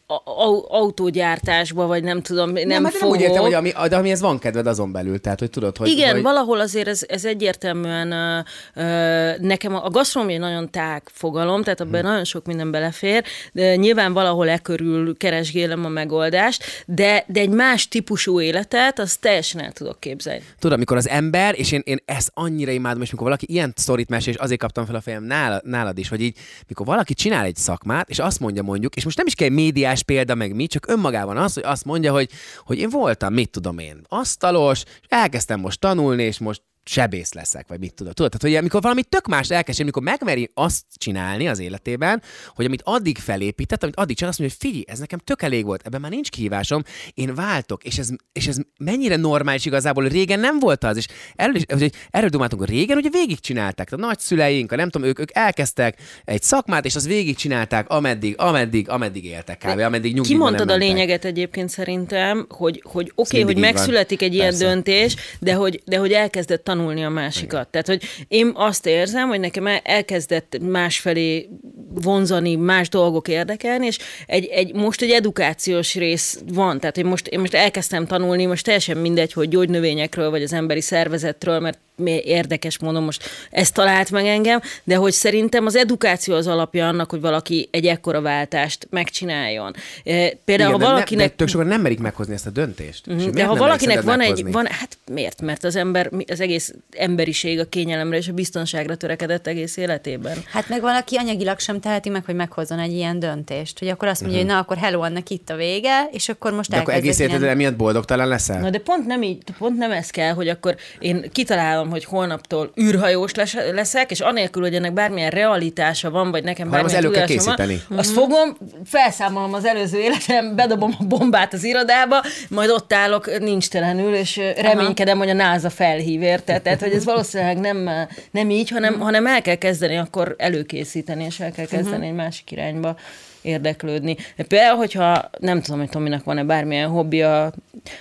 autógyártásba, 0.67 1.85
vagy 1.85 2.03
nem 2.03 2.21
tudom, 2.21 2.51
nem, 2.51 2.67
nem, 2.67 2.83
hát 2.83 2.93
nem 2.99 3.09
úgy 3.09 3.21
értem, 3.21 3.41
hogy 3.41 3.53
ami, 3.53 3.71
de 3.89 3.95
amihez 3.95 4.21
van 4.21 4.39
kedved 4.39 4.67
azon 4.67 4.91
belül, 4.91 5.19
tehát 5.19 5.39
hogy 5.39 5.49
tudod, 5.49 5.77
hogy... 5.77 5.87
Igen, 5.89 6.11
hogy... 6.11 6.21
valahol 6.21 6.59
azért 6.59 6.87
ez, 6.87 7.01
ez 7.07 7.25
egyértelműen 7.25 8.11
ö, 8.11 8.39
ö, 8.73 9.31
nekem 9.39 9.75
a, 9.75 9.85
a 9.85 9.89
gasztronómia 9.89 10.39
nagyon 10.39 10.69
tág 10.71 11.09
fogalom, 11.11 11.63
tehát 11.63 11.81
abban 11.81 11.99
hmm. 11.99 12.09
nagyon 12.09 12.23
sok 12.23 12.45
minden 12.45 12.71
belefér, 12.71 13.23
de 13.51 13.75
nyilván 13.75 14.13
valahol 14.13 14.49
e 14.49 14.57
körül 14.57 15.17
keresgélem 15.17 15.85
a 15.85 15.89
megoldást, 15.89 16.83
de, 16.85 17.25
de 17.27 17.39
egy 17.39 17.49
más 17.49 17.87
típusú 17.87 18.41
életet, 18.41 18.99
azt 18.99 19.19
teljesen 19.19 19.61
el 19.61 19.71
tudok 19.71 19.99
képzelni. 19.99 20.43
Tudod, 20.59 20.75
amikor 20.75 20.97
az 20.97 21.09
ember, 21.09 21.59
és 21.59 21.71
én, 21.71 21.81
én 21.83 21.97
ezt 22.05 22.31
annyira 22.33 22.71
imádom, 22.71 23.01
és 23.01 23.11
mikor 23.11 23.25
valaki 23.25 23.45
ilyen 23.49 23.73
sztorit 23.75 24.09
mesél, 24.09 24.33
és 24.33 24.39
azért 24.39 24.59
kaptam 24.59 24.85
fel 24.85 24.95
a 24.95 25.01
fejem 25.01 25.23
nálad, 25.23 25.61
nálad 25.65 25.97
is, 25.97 26.09
hogy 26.09 26.21
így, 26.21 26.37
mikor 26.67 26.85
valaki 26.85 27.13
csinál 27.13 27.45
egy 27.45 27.55
szakmát, 27.55 28.09
és 28.09 28.19
azt 28.19 28.39
mondja 28.39 28.63
mondjuk, 28.63 28.95
és 28.95 29.03
most 29.03 29.17
nem 29.17 29.25
is 29.25 29.35
kell 29.35 29.49
médiás 29.49 29.92
példa, 30.01 30.36
meg 30.36 30.56
mi, 30.56 30.67
csak 30.67 30.88
önmagában 30.88 31.38
az, 31.38 31.53
hogy 31.53 31.63
azt 31.63 31.86
mondja, 31.86 32.12
hogy, 32.12 32.29
hogy 32.60 32.77
én 32.77 32.89
voltam, 32.89 33.34
mit 33.34 33.49
tudom 33.49 33.77
én, 33.77 34.01
asztalos, 34.08 34.84
és 35.01 35.08
elkezdtem 35.08 35.60
most 35.60 35.79
tanulni, 35.79 36.23
és 36.23 36.39
most 36.39 36.62
sebész 36.83 37.33
leszek, 37.33 37.67
vagy 37.67 37.79
mit 37.79 37.93
tudod. 37.93 38.13
Tudod, 38.13 38.31
tehát, 38.31 38.55
hogy 38.55 38.63
amikor 38.63 38.81
valami 38.81 39.03
tök 39.03 39.27
más 39.27 39.49
elkezd, 39.49 39.81
amikor 39.81 40.03
megmeri 40.03 40.51
azt 40.53 40.83
csinálni 40.95 41.47
az 41.47 41.59
életében, 41.59 42.21
hogy 42.55 42.65
amit 42.65 42.81
addig 42.83 43.17
felépített, 43.17 43.83
amit 43.83 43.95
addig 43.95 44.15
csinál, 44.15 44.29
azt 44.29 44.39
mondja, 44.39 44.57
hogy 44.59 44.69
figyelj, 44.69 44.85
ez 44.87 44.99
nekem 44.99 45.19
tök 45.19 45.41
elég 45.41 45.65
volt, 45.65 45.85
ebben 45.85 46.01
már 46.01 46.11
nincs 46.11 46.29
kihívásom, 46.29 46.83
én 47.13 47.35
váltok, 47.35 47.83
és 47.83 47.97
ez, 47.97 48.09
és 48.33 48.47
ez 48.47 48.57
mennyire 48.77 49.15
normális 49.15 49.65
igazából, 49.65 50.07
régen 50.07 50.39
nem 50.39 50.59
volt 50.59 50.83
az, 50.83 50.97
és 50.97 51.07
erről, 51.35 51.55
is, 51.55 51.63
hogy 51.67 51.93
erről 52.11 52.29
dumáltunk, 52.29 52.61
hogy 52.61 52.69
régen 52.69 52.97
ugye 52.97 53.09
végigcsinálták, 53.09 53.91
a 53.91 53.95
nagyszüleink, 53.95 54.71
a 54.71 54.75
nem 54.75 54.89
tudom, 54.89 55.07
ők, 55.07 55.19
ők 55.19 55.29
elkezdtek 55.33 55.97
egy 56.25 56.41
szakmát, 56.41 56.85
és 56.85 56.95
azt 56.95 57.05
végigcsinálták, 57.05 57.89
ameddig, 57.89 58.35
ameddig, 58.37 58.89
ameddig 58.89 59.25
éltek 59.25 59.57
kb. 59.57 59.79
ameddig 59.79 60.13
nyugdíjban 60.13 60.47
Kimondtad 60.47 60.69
a 60.69 60.75
lényeget 60.75 61.25
egyébként 61.25 61.69
szerintem, 61.69 62.45
hogy, 62.49 62.83
hogy 62.83 63.11
oké, 63.15 63.41
okay, 63.41 63.41
hogy 63.41 63.57
így 63.57 63.63
van. 63.63 63.73
megszületik 63.73 64.21
egy 64.21 64.33
ilyen 64.33 64.49
Persze. 64.49 64.65
döntés, 64.65 65.15
de 65.39 65.53
hogy, 65.53 65.81
de 65.85 65.97
hogy 65.97 66.11
elkezdett 66.11 66.63
tanulni 66.75 67.03
a 67.03 67.09
másikat. 67.09 67.67
Igen. 67.67 67.67
Tehát, 67.71 67.88
hogy 67.88 68.03
én 68.27 68.51
azt 68.55 68.86
érzem, 68.86 69.27
hogy 69.27 69.39
nekem 69.39 69.67
el- 69.67 69.81
elkezdett 69.83 70.57
másfelé 70.62 71.49
vonzani, 71.93 72.55
más 72.55 72.89
dolgok 72.89 73.27
érdekelni, 73.27 73.86
és 73.86 73.97
egy, 74.25 74.45
egy, 74.45 74.73
most 74.73 75.01
egy 75.01 75.09
edukációs 75.09 75.95
rész 75.95 76.41
van. 76.53 76.79
Tehát, 76.79 76.95
hogy 76.95 77.05
most, 77.05 77.27
én 77.27 77.39
most 77.39 77.53
elkezdtem 77.53 78.05
tanulni, 78.05 78.45
most 78.45 78.65
teljesen 78.65 78.97
mindegy, 78.97 79.33
hogy 79.33 79.49
gyógynövényekről, 79.49 80.29
vagy 80.29 80.43
az 80.43 80.53
emberi 80.53 80.81
szervezetről, 80.81 81.59
mert 81.59 81.79
érdekes 82.06 82.79
mondom, 82.79 83.03
most 83.03 83.23
ez 83.51 83.71
talált 83.71 84.12
meg 84.12 84.25
engem, 84.25 84.62
de 84.84 84.95
hogy 84.95 85.12
szerintem 85.12 85.65
az 85.65 85.75
edukáció 85.75 86.36
az 86.36 86.47
alapja 86.47 86.88
annak, 86.88 87.10
hogy 87.10 87.21
valaki 87.21 87.67
egy 87.71 87.86
ekkora 87.86 88.21
váltást 88.21 88.88
megcsináljon. 88.89 89.73
Eh, 90.03 90.29
Például, 90.45 90.69
Igen, 90.75 90.88
ha 90.88 90.91
valakinek... 90.93 91.25
Ne, 91.25 91.29
de 91.29 91.36
tök 91.36 91.47
sokan 91.47 91.67
nem 91.67 91.82
merik 91.82 91.99
meghozni 91.99 92.34
ezt 92.34 92.45
a 92.45 92.49
döntést. 92.49 93.08
És 93.08 93.13
Mhm, 93.13 93.21
miért 93.21 93.34
De 93.34 93.45
ha 93.45 93.56
valakinek 93.56 94.01
van 94.01 94.17
szerinted 94.17 94.38
egy, 94.38 94.43
meghozni? 94.43 94.69
van, 94.69 94.79
hát 94.79 94.97
miért? 95.12 95.41
Mert 95.41 95.63
az 95.63 95.75
ember, 95.75 96.10
az 96.27 96.39
egész 96.39 96.73
emberiség 96.97 97.60
a 97.60 97.65
kényelemre 97.65 98.17
és 98.17 98.27
a 98.27 98.34
biztonságra 98.34 98.95
törekedett 98.95 99.47
egész 99.47 99.77
életében. 99.77 100.38
Hát 100.51 100.69
meg 100.69 100.82
valaki 100.82 101.15
anyagilag 101.15 101.60
sem 101.60 101.79
teheti 101.79 102.10
meg, 102.10 102.25
hogy 102.25 102.36
meghozzon 102.36 102.79
egy 102.79 102.91
ilyen 102.93 103.19
döntést. 103.19 103.79
Hogy 103.79 103.88
akkor 103.88 104.08
azt 104.08 104.21
mondja, 104.21 104.39
hogy 104.39 104.47
na, 104.47 104.58
akkor 104.58 104.77
hello, 104.77 105.01
annak 105.01 105.29
itt 105.29 105.49
a 105.49 105.56
vége, 105.56 106.10
és 106.12 106.29
akkor 106.29 106.53
most. 106.53 106.69
De 106.69 106.77
akkor 106.77 106.93
egész 106.93 107.19
elkezdek 107.19 107.29
életed 107.29 107.49
emiatt 107.49 107.75
boldogtalan 107.75 108.27
leszel? 108.27 108.60
Na 108.60 108.69
de 108.69 108.79
pont 108.79 109.06
nem 109.06 109.23
így, 109.23 109.43
pont 109.58 109.77
nem 109.77 109.91
ez 109.91 110.10
kell, 110.10 110.34
hogy 110.34 110.47
akkor 110.47 110.75
én 110.99 111.29
kitalálom 111.32 111.82
vállalom, 111.83 111.89
hogy 111.89 112.05
holnaptól 112.05 112.71
űrhajós 112.81 113.31
leszek, 113.73 114.11
és 114.11 114.19
anélkül, 114.19 114.61
hogy 114.61 114.75
ennek 114.75 114.93
bármilyen 114.93 115.29
realitása 115.29 116.11
van, 116.11 116.31
vagy 116.31 116.43
nekem 116.43 116.69
Hanem 116.69 116.85
bármilyen 116.85 117.05
az 117.05 117.05
elő 117.05 117.27
kell 117.27 117.27
tudásom 117.27 117.55
van, 117.55 117.65
készíteni. 117.65 117.99
azt 117.99 118.11
fogom, 118.11 118.57
felszámolom 118.85 119.53
az 119.53 119.65
előző 119.65 119.99
életem, 119.99 120.55
bedobom 120.55 120.95
a 120.99 121.03
bombát 121.03 121.53
az 121.53 121.63
irodába, 121.63 122.23
majd 122.49 122.69
ott 122.69 122.93
állok 122.93 123.39
nincs 123.39 123.69
telenül, 123.69 124.13
és 124.13 124.41
reménykedem, 124.57 125.17
hogy 125.17 125.29
a 125.29 125.33
NASA 125.33 125.69
felhív, 125.69 126.21
érted? 126.21 126.61
Tehát, 126.61 126.79
hogy 126.79 126.91
ez 126.91 127.05
valószínűleg 127.05 127.57
nem, 127.57 127.89
nem 128.31 128.49
így, 128.49 128.69
hanem, 128.69 128.99
hanem 128.99 129.27
el 129.27 129.41
kell 129.41 129.55
kezdeni 129.55 129.97
akkor 129.97 130.35
előkészíteni, 130.37 131.23
és 131.23 131.39
el 131.39 131.51
kell 131.51 131.65
kezdeni 131.65 132.07
egy 132.07 132.13
másik 132.13 132.51
irányba 132.51 132.95
érdeklődni. 133.41 134.17
De 134.35 134.43
például, 134.43 134.77
hogyha 134.77 135.29
nem 135.39 135.61
tudom, 135.61 135.79
hogy 135.79 135.89
Tominak 135.89 136.23
van-e 136.23 136.43
bármilyen 136.43 136.89
hobbi 136.89 137.21
a 137.21 137.53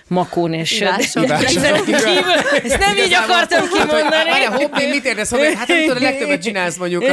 makón 0.06 0.52
és 0.52 0.80
Ivások. 0.80 1.30
Ezen 1.30 1.84
kívül, 1.84 2.02
ezt 2.64 2.78
nem 2.78 2.96
így 2.96 3.14
akartam 3.14 3.68
kimondani. 3.68 4.30
Várjál, 4.30 4.50
hobbi, 4.50 4.86
mit 4.86 5.04
értesz 5.04 5.30
hobbi? 5.30 5.54
Hát 5.54 5.68
nem 5.68 5.80
tudod, 5.80 5.96
a 5.96 6.00
legtöbbet 6.00 6.42
csinálsz 6.42 6.76
mondjuk 6.76 7.04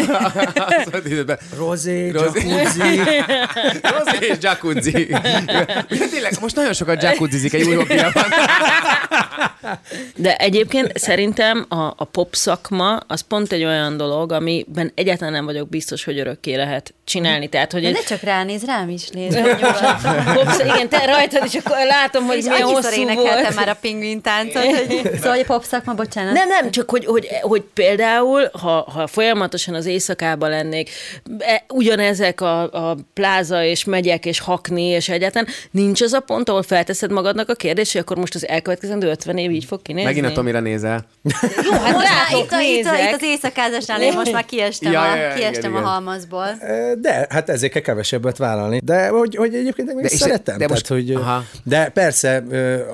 az 0.91 1.05
időben. 1.05 1.39
Rozé, 1.57 2.09
Rozé. 2.09 2.47
jacuzzi. 2.47 3.01
Rozé 3.81 4.25
és 4.27 4.37
jacuzzi. 4.41 5.07
Ja, 5.09 5.65
Tényleg, 6.11 6.33
most 6.41 6.55
nagyon 6.55 6.73
sokat 6.73 7.03
jacuzzizik 7.03 7.53
egy 7.53 7.67
új 7.67 7.75
hobbija 7.75 8.11
van. 8.13 8.25
De 10.15 10.35
egyébként 10.35 10.97
szerintem 10.97 11.65
a, 11.69 11.75
a 11.75 12.07
pop 12.11 12.35
szakma 12.35 12.95
az 13.07 13.21
pont 13.21 13.51
egy 13.51 13.63
olyan 13.63 13.97
dolog, 13.97 14.31
amiben 14.31 14.91
egyáltalán 14.95 15.33
nem 15.33 15.45
vagyok 15.45 15.69
biztos, 15.69 16.03
hogy 16.03 16.19
örökké 16.19 16.55
lehet 16.55 16.93
csinálni. 17.03 17.47
Tehát, 17.49 17.71
hogy 17.71 17.81
De 17.81 17.87
egy, 17.87 17.93
ne 17.93 17.99
csak 17.99 18.21
ránéz, 18.21 18.65
rám 18.65 18.89
is 18.89 19.07
néz. 19.09 19.35
pop, 20.33 20.47
igen, 20.65 20.89
te 20.89 21.05
rajtad, 21.05 21.43
és 21.45 21.55
akkor 21.55 21.77
látom, 21.85 22.25
hogy 22.25 22.37
És 22.37 22.43
milyen 22.43 22.61
hosszú 22.61 23.03
volt. 23.13 23.55
már 23.55 23.69
a 23.69 23.77
pingvin 23.81 24.21
táncot, 24.21 24.63
hogy 24.63 25.01
szóval, 25.15 25.35
hogy 25.35 25.45
pop 25.45 25.63
szakma, 25.63 25.93
bocsánat. 25.93 26.33
Nem, 26.33 26.47
nem, 26.47 26.71
csak 26.71 26.89
hogy, 26.89 27.05
hogy, 27.05 27.27
hogy 27.41 27.61
például, 27.73 28.49
ha, 28.61 28.87
ha 28.93 29.07
folyamatosan 29.07 29.73
az 29.73 29.85
éjszakában 29.85 30.49
lennék, 30.49 30.89
e, 31.39 31.63
ugyanezek 31.69 32.41
a, 32.41 32.61
a 32.89 32.97
pláza 33.13 33.63
és 33.63 33.83
megyek 33.83 34.25
és 34.25 34.39
hakni, 34.39 34.83
és 34.83 35.09
egyáltalán 35.09 35.47
nincs 35.71 36.01
az 36.01 36.13
a 36.13 36.19
pont, 36.19 36.49
ahol 36.49 36.63
felteszed 36.63 37.11
magadnak 37.11 37.49
a 37.49 37.53
kérdést, 37.53 37.91
hogy 37.91 38.01
akkor 38.01 38.17
most 38.17 38.35
az 38.35 38.47
elkövetkezendő 38.47 39.09
50 39.09 39.37
év 39.37 39.51
így 39.59 39.65
fog 39.65 39.81
kinézni. 39.81 40.07
Megint 40.09 40.25
a 40.25 40.31
Tomira 40.31 40.59
nézel. 40.59 41.05
Jó, 41.23 41.71
hát 41.77 41.93
Most 41.93 42.07
rátok 42.07 42.41
itt, 42.43 42.51
a, 42.51 42.61
itt, 42.61 42.85
a, 42.85 43.07
itt 43.07 43.13
az 43.15 43.23
éjszakázásnál 43.23 44.01
én 44.01 44.13
most 44.13 44.31
már 44.31 44.45
kiestem, 44.45 44.91
Ja, 44.91 45.01
a, 45.01 45.15
ja, 45.15 45.33
kiestem 45.33 45.71
igen, 45.71 45.83
a 45.83 45.87
halmazból. 45.87 46.45
De, 47.01 47.27
hát 47.29 47.49
ezért 47.49 47.71
kell 47.71 47.81
kevesebbet 47.81 48.37
vállalni. 48.37 48.79
De 48.83 49.07
hogy, 49.07 49.35
hogy 49.35 49.55
egyébként 49.55 49.93
meg 49.93 50.03
De 50.03 50.09
is 50.11 50.19
szeretem. 50.19 50.57
de 50.57 50.67
most- 50.67 50.87
tehát, 50.87 51.03
hogy, 51.03 51.13
aha. 51.15 51.43
de 51.63 51.89
persze, 51.89 52.43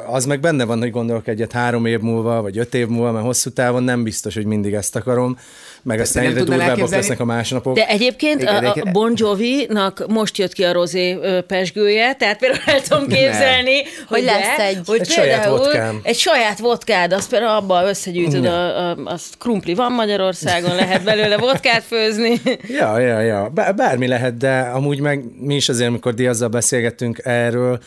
az 0.08 0.26
meg 0.26 0.40
benne 0.40 0.64
van, 0.64 0.80
hogy 0.80 0.92
gondolok 0.92 1.28
egyet 1.28 1.52
három 1.52 1.86
év 1.86 2.00
múlva, 2.00 2.42
vagy 2.42 2.58
öt 2.58 2.74
év 2.74 2.88
múlva, 2.88 3.12
mert 3.12 3.26
hosszú 3.26 3.50
távon 3.50 3.84
nem 3.84 4.04
biztos, 4.04 4.34
hogy 4.36 4.46
mindig 4.46 4.74
ezt 4.74 4.96
akarom. 4.96 5.38
Meg 5.86 6.00
aztán 6.00 6.24
egyre 6.26 6.44
durvábbak 6.44 6.90
lesznek 6.90 7.20
a 7.20 7.26
másnapok. 7.26 7.76
De 7.76 7.88
egyébként 7.88 8.42
Igen, 8.42 8.66
a. 8.66 8.92
Bon 8.92 9.14
Jovi-nak 9.16 10.06
most 10.08 10.38
jött 10.38 10.54
ki 10.54 10.64
a 10.64 10.72
rozé 10.74 11.18
pesgője, 11.48 12.14
tehát 12.16 12.38
például 12.38 12.62
el 12.66 12.82
tudom 12.82 13.08
képzelni, 13.08 13.76
hogy, 13.84 13.94
Hogy 14.08 14.24
lesz 14.24 14.58
de, 14.58 14.64
egy- 14.66 14.80
hogy 14.86 15.00
Egy 15.00 15.10
saját 15.10 15.46
vodkám. 15.48 16.00
Egy 16.04 16.16
saját 16.16 16.60
vodkád, 16.60 17.14
azt 17.14 17.30
például 17.30 17.56
abban 17.56 17.86
összegyűjtöd, 17.88 18.46
a, 18.46 18.90
a, 18.90 18.98
azt 19.04 19.38
krumpli 19.40 19.74
van 19.74 19.92
Magyarországon, 19.92 20.76
lehet 20.76 21.04
belőle 21.04 21.38
vodkát 21.38 21.84
főzni. 21.84 22.42
Ja, 22.80 23.00
ja, 23.00 23.20
ja. 23.20 23.50
Bár, 23.54 23.76
bármi 23.76 24.08
lehet, 24.08 24.38
de 24.38 24.60
amúgy 24.60 25.00
meg 25.00 25.24
mi 25.40 25.56
is 25.56 25.70
azért, 25.70 25.90
amikor 25.90 26.14
Diazzal 26.14 26.48
beszélgettünk 26.50 27.20
erről, 27.24 27.80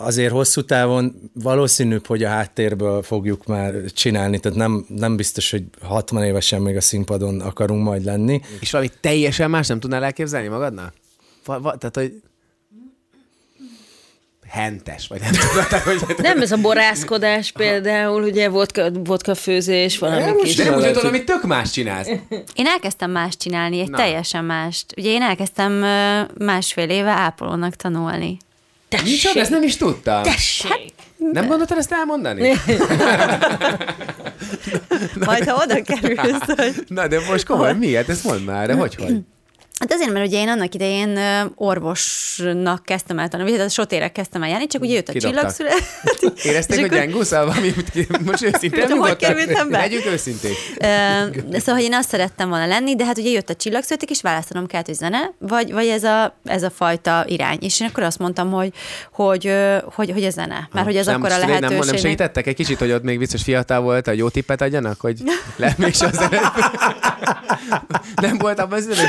azért 0.00 0.32
hosszú 0.32 0.64
távon 0.64 1.30
valószínűbb, 1.34 2.06
hogy 2.06 2.24
a 2.24 2.28
háttérből 2.28 3.02
fogjuk 3.02 3.46
már 3.46 3.74
csinálni, 3.94 4.38
tehát 4.38 4.58
nem, 4.58 4.84
nem 4.88 5.16
biztos, 5.16 5.50
hogy 5.50 5.64
60 5.82 6.24
évesen 6.24 6.62
még 6.62 6.76
a 6.76 6.80
színpadon 6.80 7.40
akarunk 7.40 7.84
majd 7.84 8.04
lenni. 8.04 8.40
És 8.60 8.70
valami 8.70 8.90
teljesen 9.00 9.50
más 9.50 9.66
nem 9.66 9.80
tudnál 9.80 10.04
elképzelni 10.04 10.48
magadnak? 10.48 10.92
Va, 11.44 11.60
va, 11.60 11.76
tehát, 11.76 11.96
hogy 11.96 12.22
hentes, 14.48 15.08
vagy 15.08 15.20
nem 15.20 15.32
tudom, 15.32 15.64
tehát, 15.68 15.84
hogy... 15.84 16.16
Nem 16.18 16.40
ez 16.40 16.52
a 16.52 16.56
borászkodás 16.56 17.52
például, 17.52 18.22
ugye 18.22 18.48
vodka, 18.48 18.90
vodka 18.90 19.34
főzés, 19.34 19.98
valami 19.98 20.42
kis... 20.42 20.56
De 20.56 20.64
nem 20.64 20.78
úgy 20.78 20.92
tudom, 20.92 21.10
hogy 21.10 21.24
tök 21.24 21.42
más 21.42 21.70
csinálsz. 21.70 22.08
Én 22.54 22.66
elkezdtem 22.66 23.10
más 23.10 23.36
csinálni, 23.36 23.80
egy 23.80 23.90
Na. 23.90 23.96
teljesen 23.96 24.44
mást. 24.44 24.94
Ugye 24.96 25.10
én 25.10 25.22
elkezdtem 25.22 25.72
másfél 26.38 26.88
éve 26.88 27.10
ápolónak 27.10 27.74
tanulni. 27.74 28.38
Micsoda, 29.04 29.40
ezt 29.40 29.50
nem 29.50 29.62
is 29.62 29.76
tudtam. 29.76 30.22
Tessék! 30.22 30.92
Nem 31.32 31.46
gondoltad 31.46 31.78
ezt 31.78 31.92
elmondani? 31.92 32.40
Majd, 35.26 35.48
ha 35.48 35.62
oda 35.62 35.82
kerülsz, 35.82 36.44
hogy... 36.46 36.84
Na, 36.88 37.06
de 37.06 37.20
most 37.28 37.46
komoly, 37.46 37.74
miért? 37.74 38.08
Ezt 38.08 38.24
mondd 38.24 38.40
már, 38.40 38.66
de 38.66 38.74
hogy, 38.74 38.94
hogy? 38.94 39.16
Hát 39.80 39.92
azért, 39.92 40.12
mert 40.12 40.26
ugye 40.26 40.38
én 40.40 40.48
annak 40.48 40.74
idején 40.74 41.18
orvosnak 41.54 42.82
kezdtem 42.84 43.18
el 43.18 43.28
tanulni, 43.28 43.52
hát 43.52 43.66
a 43.66 43.68
sotérek 43.68 44.12
kezdtem 44.12 44.42
el 44.42 44.48
járni, 44.48 44.66
csak 44.66 44.82
ugye 44.82 44.94
jött 44.94 45.08
a 45.08 45.12
csillagszület. 45.12 45.82
Érezték, 46.42 46.76
hogy 46.80 46.84
akkor- 46.88 46.98
gyengúsz, 46.98 47.30
valami, 47.30 47.72
most 48.24 48.42
őszintén 48.42 48.80
Hogy 48.86 48.88
nyugodtan. 48.88 49.16
kerültem 49.16 49.70
be? 49.70 49.78
Legyünk 49.78 50.06
őszinték. 50.06 50.56
Szóval, 51.52 51.74
hogy 51.74 51.82
én 51.82 51.94
azt 51.94 52.08
szerettem 52.08 52.48
volna 52.48 52.66
lenni, 52.66 52.96
de 52.96 53.04
hát 53.04 53.18
ugye 53.18 53.30
jött 53.30 53.48
a 53.50 53.54
csillagszületik, 53.54 54.10
és 54.10 54.20
választanom 54.20 54.66
kellett, 54.66 54.86
hogy 54.86 54.94
zene, 54.94 55.32
vagy, 55.38 55.72
vagy 55.72 55.86
ez, 55.86 56.04
a, 56.04 56.38
ez 56.44 56.62
a 56.62 56.70
fajta 56.70 57.24
irány. 57.26 57.58
És 57.60 57.80
én 57.80 57.88
akkor 57.88 58.02
azt 58.02 58.18
mondtam, 58.18 58.50
hogy, 58.50 58.72
hogy, 59.12 59.52
hogy, 59.94 60.10
hogy 60.10 60.24
a 60.24 60.30
zene, 60.30 60.68
mert 60.72 60.86
hogy 60.86 60.96
ez 60.96 61.06
nem, 61.06 61.14
akkor 61.14 61.32
a 61.32 61.36
nem, 61.38 61.48
lehetőség. 61.48 61.84
nem 61.84 61.96
segítettek 61.96 62.46
egy 62.46 62.54
kicsit, 62.54 62.78
hogy 62.78 62.92
ott 62.92 63.02
még 63.02 63.18
biztos 63.18 63.42
fiatal 63.42 63.80
volt, 63.80 64.06
hogy 64.06 64.18
jó 64.18 64.28
tippet 64.28 64.60
adjanak, 64.60 65.00
hogy 65.00 65.18
le, 65.56 65.74
még 65.76 65.94
az 66.00 66.28
Nem 68.22 68.38
volt 68.38 68.58
abban 68.58 68.78
az 68.78 68.84
időben 68.84 69.08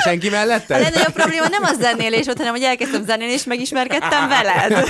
A 0.69 0.77
legnagyobb 0.77 1.13
probléma 1.13 1.47
nem 1.47 1.63
a 1.63 1.73
zenélés 1.81 2.25
volt, 2.25 2.37
hanem 2.37 2.53
hogy 2.53 2.63
elkezdtem 2.63 3.03
zenélni, 3.05 3.33
és 3.33 3.43
megismerkedtem 3.43 4.27
veled. 4.27 4.89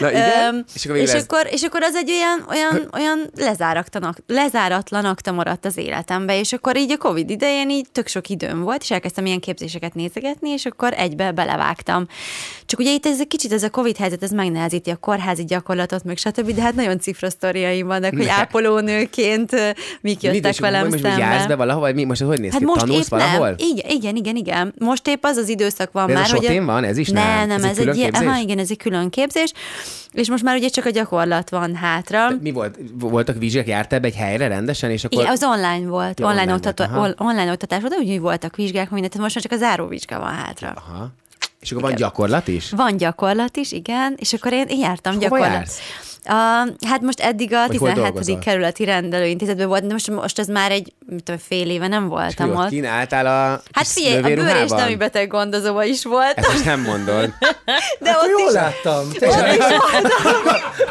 Na 0.00 0.10
igen, 0.10 0.54
Öm, 0.54 0.64
és 0.74 0.84
akkor 0.84 0.96
és, 0.96 1.12
akkor, 1.12 1.46
és 1.50 1.62
akkor 1.62 1.82
az 1.82 1.94
egy 1.94 2.10
olyan, 2.10 2.44
olyan, 2.50 2.88
olyan 2.94 3.30
lezáratlan, 4.28 5.04
akta 5.04 5.32
maradt 5.32 5.64
az 5.64 5.76
életembe, 5.76 6.38
és 6.38 6.52
akkor 6.52 6.76
így 6.76 6.90
a 6.92 6.96
Covid 6.96 7.30
idején 7.30 7.70
így 7.70 7.86
tök 7.92 8.06
sok 8.08 8.28
időm 8.28 8.60
volt, 8.62 8.82
és 8.82 8.90
elkezdtem 8.90 9.26
ilyen 9.26 9.40
képzéseket 9.40 9.94
nézegetni, 9.94 10.50
és 10.50 10.64
akkor 10.66 10.92
egybe 10.96 11.32
belevágtam. 11.32 12.06
Csak 12.66 12.78
ugye 12.78 12.92
itt 12.92 13.06
ez 13.06 13.20
egy 13.20 13.26
kicsit 13.28 13.52
ez 13.52 13.62
a 13.62 13.70
Covid 13.70 13.96
helyzet, 13.96 14.22
ez 14.22 14.30
megnehezíti 14.30 14.90
a 14.90 14.96
kórházi 14.96 15.44
gyakorlatot, 15.44 16.04
meg 16.04 16.16
stb., 16.16 16.50
de 16.54 16.62
hát 16.62 16.74
nagyon 16.74 17.00
cifra 17.00 17.30
sztoriaim 17.30 17.86
vannak, 17.86 18.14
hogy 18.16 18.24
Ne. 18.26 18.32
ápolónőként 18.32 19.52
ö, 19.52 19.68
mik 20.00 20.22
jöttek 20.22 20.42
Mit, 20.42 20.58
velem 20.58 20.86
most, 20.88 21.02
most 21.02 21.18
jársz 21.18 21.32
be 21.32 21.38
szembe. 21.38 21.54
valahol, 21.54 21.92
mi? 21.92 22.04
Most 22.04 22.22
hogy 22.22 22.40
néz 22.40 22.50
Hát 22.50 22.60
ki? 22.60 22.66
most 22.66 22.78
Tanulsz 22.80 23.08
valahol? 23.08 23.46
nem. 23.46 23.55
Igen, 23.56 23.90
igen, 23.90 24.16
igen, 24.16 24.36
igen. 24.36 24.74
Most 24.78 25.08
épp 25.08 25.24
az 25.24 25.36
az 25.36 25.48
időszak 25.48 25.92
van 25.92 26.06
De 26.06 26.12
ez 26.12 26.18
a 26.18 26.20
már, 26.20 26.30
hogy... 26.30 26.42
sotén 26.42 26.64
van? 26.64 26.84
Ez 26.84 26.96
is 26.96 27.08
nem? 27.08 27.24
Nem, 27.24 27.46
nem, 27.46 27.56
Ez 27.56 27.64
egy 27.64 27.70
ez, 27.70 27.76
külön 27.76 27.92
egy 27.92 27.96
ilyen, 27.96 28.14
aha, 28.14 28.38
igen, 28.38 28.58
ez 28.58 28.70
egy 28.70 28.76
külön 28.76 29.10
képzés, 29.10 29.52
és 30.12 30.28
most 30.28 30.42
már 30.42 30.56
ugye 30.56 30.68
csak 30.68 30.84
a 30.84 30.90
gyakorlat 30.90 31.50
van 31.50 31.74
hátra. 31.74 32.28
Mi 32.40 32.50
volt? 32.50 32.78
Voltak 32.98 33.38
vizsgák? 33.38 33.66
Jártál 33.66 34.00
egy 34.02 34.14
helyre 34.14 34.46
rendesen, 34.48 34.90
és 34.90 35.04
akkor... 35.04 35.20
Igen, 35.20 35.32
az 35.32 35.44
online 35.44 35.88
volt, 35.88 36.18
Ja, 36.20 36.26
online, 36.26 36.40
online 36.40 36.54
oktató, 36.54 36.94
volt, 36.94 37.20
online 37.20 37.52
oktatás 37.52 37.80
volt, 37.80 37.92
de 37.92 37.98
úgy 37.98 38.20
voltak 38.20 38.56
vizsgák, 38.56 38.90
mindent, 38.90 39.12
tehát 39.12 39.26
most 39.28 39.34
már 39.34 39.44
csak 39.44 39.52
a 39.52 39.64
záróvizsga 39.64 40.18
van 40.18 40.34
hátra. 40.34 40.74
Aha. 40.88 41.08
És 41.60 41.70
akkor 41.70 41.82
van 41.82 41.94
gyakorlat 41.94 42.48
is? 42.48 42.70
Van 42.70 42.96
gyakorlat 42.96 43.56
is, 43.56 43.72
igen, 43.72 44.14
és 44.16 44.32
akkor 44.32 44.52
én, 44.52 44.66
jártam 44.78 45.12
És 45.12 45.18
gyakorlat. 45.18 45.46
jársz? 45.46 45.78
A, 46.28 46.66
hát 46.86 47.00
most 47.00 47.20
eddig 47.20 47.52
a 47.54 47.66
Vagy 47.66 47.76
hol 47.76 47.88
17. 47.88 47.94
dolgozol? 48.12 48.38
kerületi 48.38 48.84
rendelőintézetben 48.84 49.68
volt, 49.68 49.86
de 49.86 49.92
most, 49.92 50.10
most 50.10 50.38
ez 50.38 50.46
már 50.46 50.70
egy 50.70 50.92
mit 51.06 51.22
tudom, 51.22 51.40
fél 51.48 51.70
éve 51.70 51.86
nem 51.88 52.02
És 52.02 52.08
voltam 52.08 52.48
mi 52.48 52.54
ott 52.54 52.62
ott. 52.62 52.68
kínáltál 52.68 53.26
a 53.26 53.62
Hát 53.72 53.86
figyelj, 53.86 54.16
a 54.32 54.42
bőr 54.42 54.56
és 54.64 54.70
nemi 54.70 54.96
beteg 54.96 55.28
gondozóba 55.28 55.84
is 55.84 56.04
volt, 56.04 56.32
Ezt 56.36 56.52
most 56.52 56.64
nem 56.64 56.80
mondod. 56.80 57.32
de 58.00 58.10
Akkor 58.10 58.24
ott 58.24 58.38
jól 58.38 58.48
is 58.48 58.54
láttam. 58.54 59.08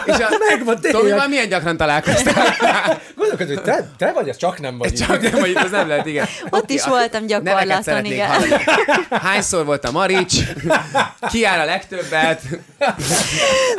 És 0.06 0.14
a, 0.14 0.30
Megvan, 0.50 0.80
tényleg. 0.82 1.02
Tomival 1.02 1.28
milyen 1.28 1.50
gyakran 1.50 1.78
találkoztál? 1.78 2.56
Gondolkodom, 3.16 3.56
hogy 3.56 3.64
te, 3.64 3.90
te 3.98 4.12
vagy, 4.12 4.30
az 4.30 4.38
csak 4.38 4.60
nem 4.60 4.78
vagy. 4.78 4.94
Csak 4.94 5.22
nem 5.22 5.40
vagy 5.40 5.56
az 5.56 5.72
nem 5.72 5.88
lehet, 5.88 6.06
igen. 6.06 6.26
Ott 6.50 6.62
Oké, 6.64 6.74
is 6.74 6.86
voltam 6.86 7.26
gyakorlaton, 7.26 8.06
igen. 8.06 8.28
hallani. 8.28 8.64
Hányszor 9.10 9.66
volt 9.66 9.86
a 9.86 9.92
Marics? 9.92 10.36
Ki 11.30 11.40
jár 11.40 11.60
a 11.60 11.66
legtöbbet? 11.66 12.42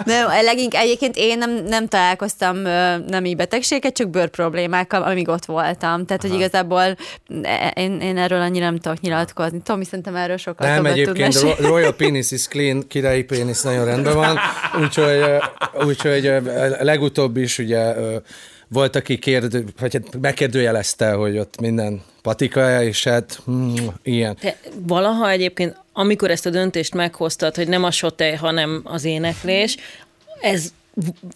Nem, 0.05 0.27
leginkább 0.43 0.83
egyébként 0.83 1.17
én 1.17 1.39
nem, 1.47 1.65
nem 1.65 1.87
találkoztam 1.87 2.65
ö, 2.65 2.97
nemi 3.09 3.35
betegséget, 3.35 3.95
csak 3.95 4.09
bőrproblémákkal, 4.09 5.03
amíg 5.03 5.29
ott 5.29 5.45
voltam. 5.45 6.07
Tehát, 6.07 6.23
hogy 6.23 6.35
igazából 6.35 6.97
e- 7.43 7.73
én, 7.75 8.01
én 8.01 8.19
erről 8.19 8.41
annyira 8.41 8.65
nem 8.65 8.79
tudok 8.79 9.01
nyilatkozni. 9.01 9.61
Tomi 9.63 9.85
szerintem 9.85 10.17
erről 10.17 10.37
sokkal 10.37 10.69
Nem, 10.69 10.87
egyébként. 10.87 11.41
Ro- 11.41 11.59
Royal 11.59 11.95
Penis 11.95 12.31
is 12.31 12.49
clean, 12.49 12.87
királyi 12.89 13.23
pénisz 13.23 13.63
nagyon 13.63 13.85
rendben 13.85 14.15
van, 14.15 14.39
úgyhogy, 14.83 15.23
úgyhogy 15.87 16.33
legutóbb 16.81 17.37
is 17.37 17.59
ugye 17.59 17.95
volt, 18.69 18.97
aki 18.97 19.19
kérdő, 19.19 19.65
vagy 19.81 19.93
hát 19.93 20.21
megkérdőjelezte, 20.21 21.13
hogy 21.13 21.39
ott 21.39 21.61
minden 21.61 22.03
patika, 22.23 22.83
és 22.83 23.05
hát 23.05 23.43
mm, 23.51 23.75
ilyen. 24.03 24.37
Te 24.41 24.57
valaha 24.87 25.31
egyébként, 25.31 25.77
amikor 25.93 26.31
ezt 26.31 26.47
a 26.47 26.51
döntést 26.51 26.95
meghoztad, 26.95 27.55
hogy 27.57 27.69
nem 27.69 27.85
a 27.85 27.91
sotej, 27.91 28.35
hanem 28.35 28.81
az 28.85 29.05
éneklés, 29.05 29.77
ez 30.41 30.73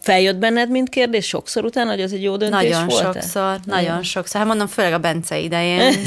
feljött 0.01 0.37
benned, 0.37 0.71
mint 0.71 0.89
kérdés 0.89 1.27
sokszor 1.27 1.65
utána, 1.65 1.91
hogy 1.91 2.01
ez 2.01 2.13
egy 2.13 2.23
jó 2.23 2.37
döntés 2.37 2.71
Nagyon 2.71 2.87
volt 2.89 3.03
sokszor, 3.03 3.59
nagyon 3.65 4.03
sokszor. 4.03 4.41
Hát 4.41 4.49
mondom, 4.49 4.67
főleg 4.67 4.93
a 4.93 4.99
Bence 4.99 5.39
idején. 5.39 5.93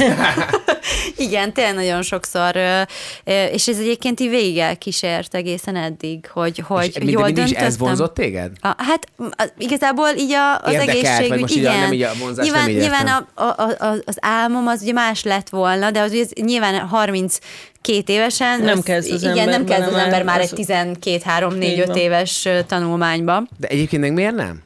Igen, 1.17 1.53
tényleg 1.53 1.75
nagyon 1.75 2.01
sokszor. 2.01 2.55
És 3.51 3.67
ez 3.67 3.79
egyébként 3.79 4.19
így 4.19 4.29
végig 4.29 4.57
elkísért 4.57 5.35
egészen 5.35 5.75
eddig, 5.75 6.29
hogy, 6.33 6.63
hogy 6.67 6.91
És 7.03 7.11
jól 7.11 7.23
mindig 7.25 7.43
is 7.43 7.51
ez 7.51 7.57
döntöttem. 7.57 7.85
vonzott 7.87 8.13
téged? 8.13 8.51
A, 8.61 8.73
hát 8.77 9.07
az, 9.35 9.53
igazából 9.57 10.09
így 10.17 10.31
a, 10.31 10.59
az 10.61 10.71
Érdekelt, 10.71 10.97
egészségügy, 10.97 11.39
most 11.39 11.55
így 11.55 11.65
a- 11.65 11.69
igen. 11.69 11.81
nem 11.81 11.93
így 11.93 12.01
a 12.01 12.11
vonzás, 12.19 12.45
nyilván, 12.45 12.61
nem 12.63 12.71
így 12.71 12.81
nyilván 12.81 13.07
a, 13.07 13.43
a, 13.43 13.61
a, 13.85 13.95
az 14.05 14.17
álmom 14.19 14.67
az 14.67 14.81
ugye 14.81 14.93
más 14.93 15.23
lett 15.23 15.49
volna, 15.49 15.91
de 15.91 16.01
az 16.01 16.11
ugye 16.11 16.25
nyilván 16.35 16.87
30 16.87 17.37
két 17.83 18.09
évesen. 18.09 18.59
Nem 18.61 18.77
az- 18.77 18.83
kezd 18.83 19.11
az 19.11 19.21
Igen, 19.21 19.37
ember 19.37 19.47
nem 19.47 19.65
kezd 19.65 19.87
az 19.93 19.99
ember 20.01 20.23
már 20.23 20.39
az- 20.39 20.45
egy 20.45 20.53
12, 20.53 21.19
3, 21.23 21.53
4, 21.53 21.71
Így 21.71 21.79
5 21.79 21.87
van. 21.87 21.97
éves 21.97 22.47
tanulmányba. 22.67 23.43
De 23.57 23.67
egyébként 23.67 24.01
meg 24.01 24.13
miért 24.13 24.35
nem? 24.35 24.61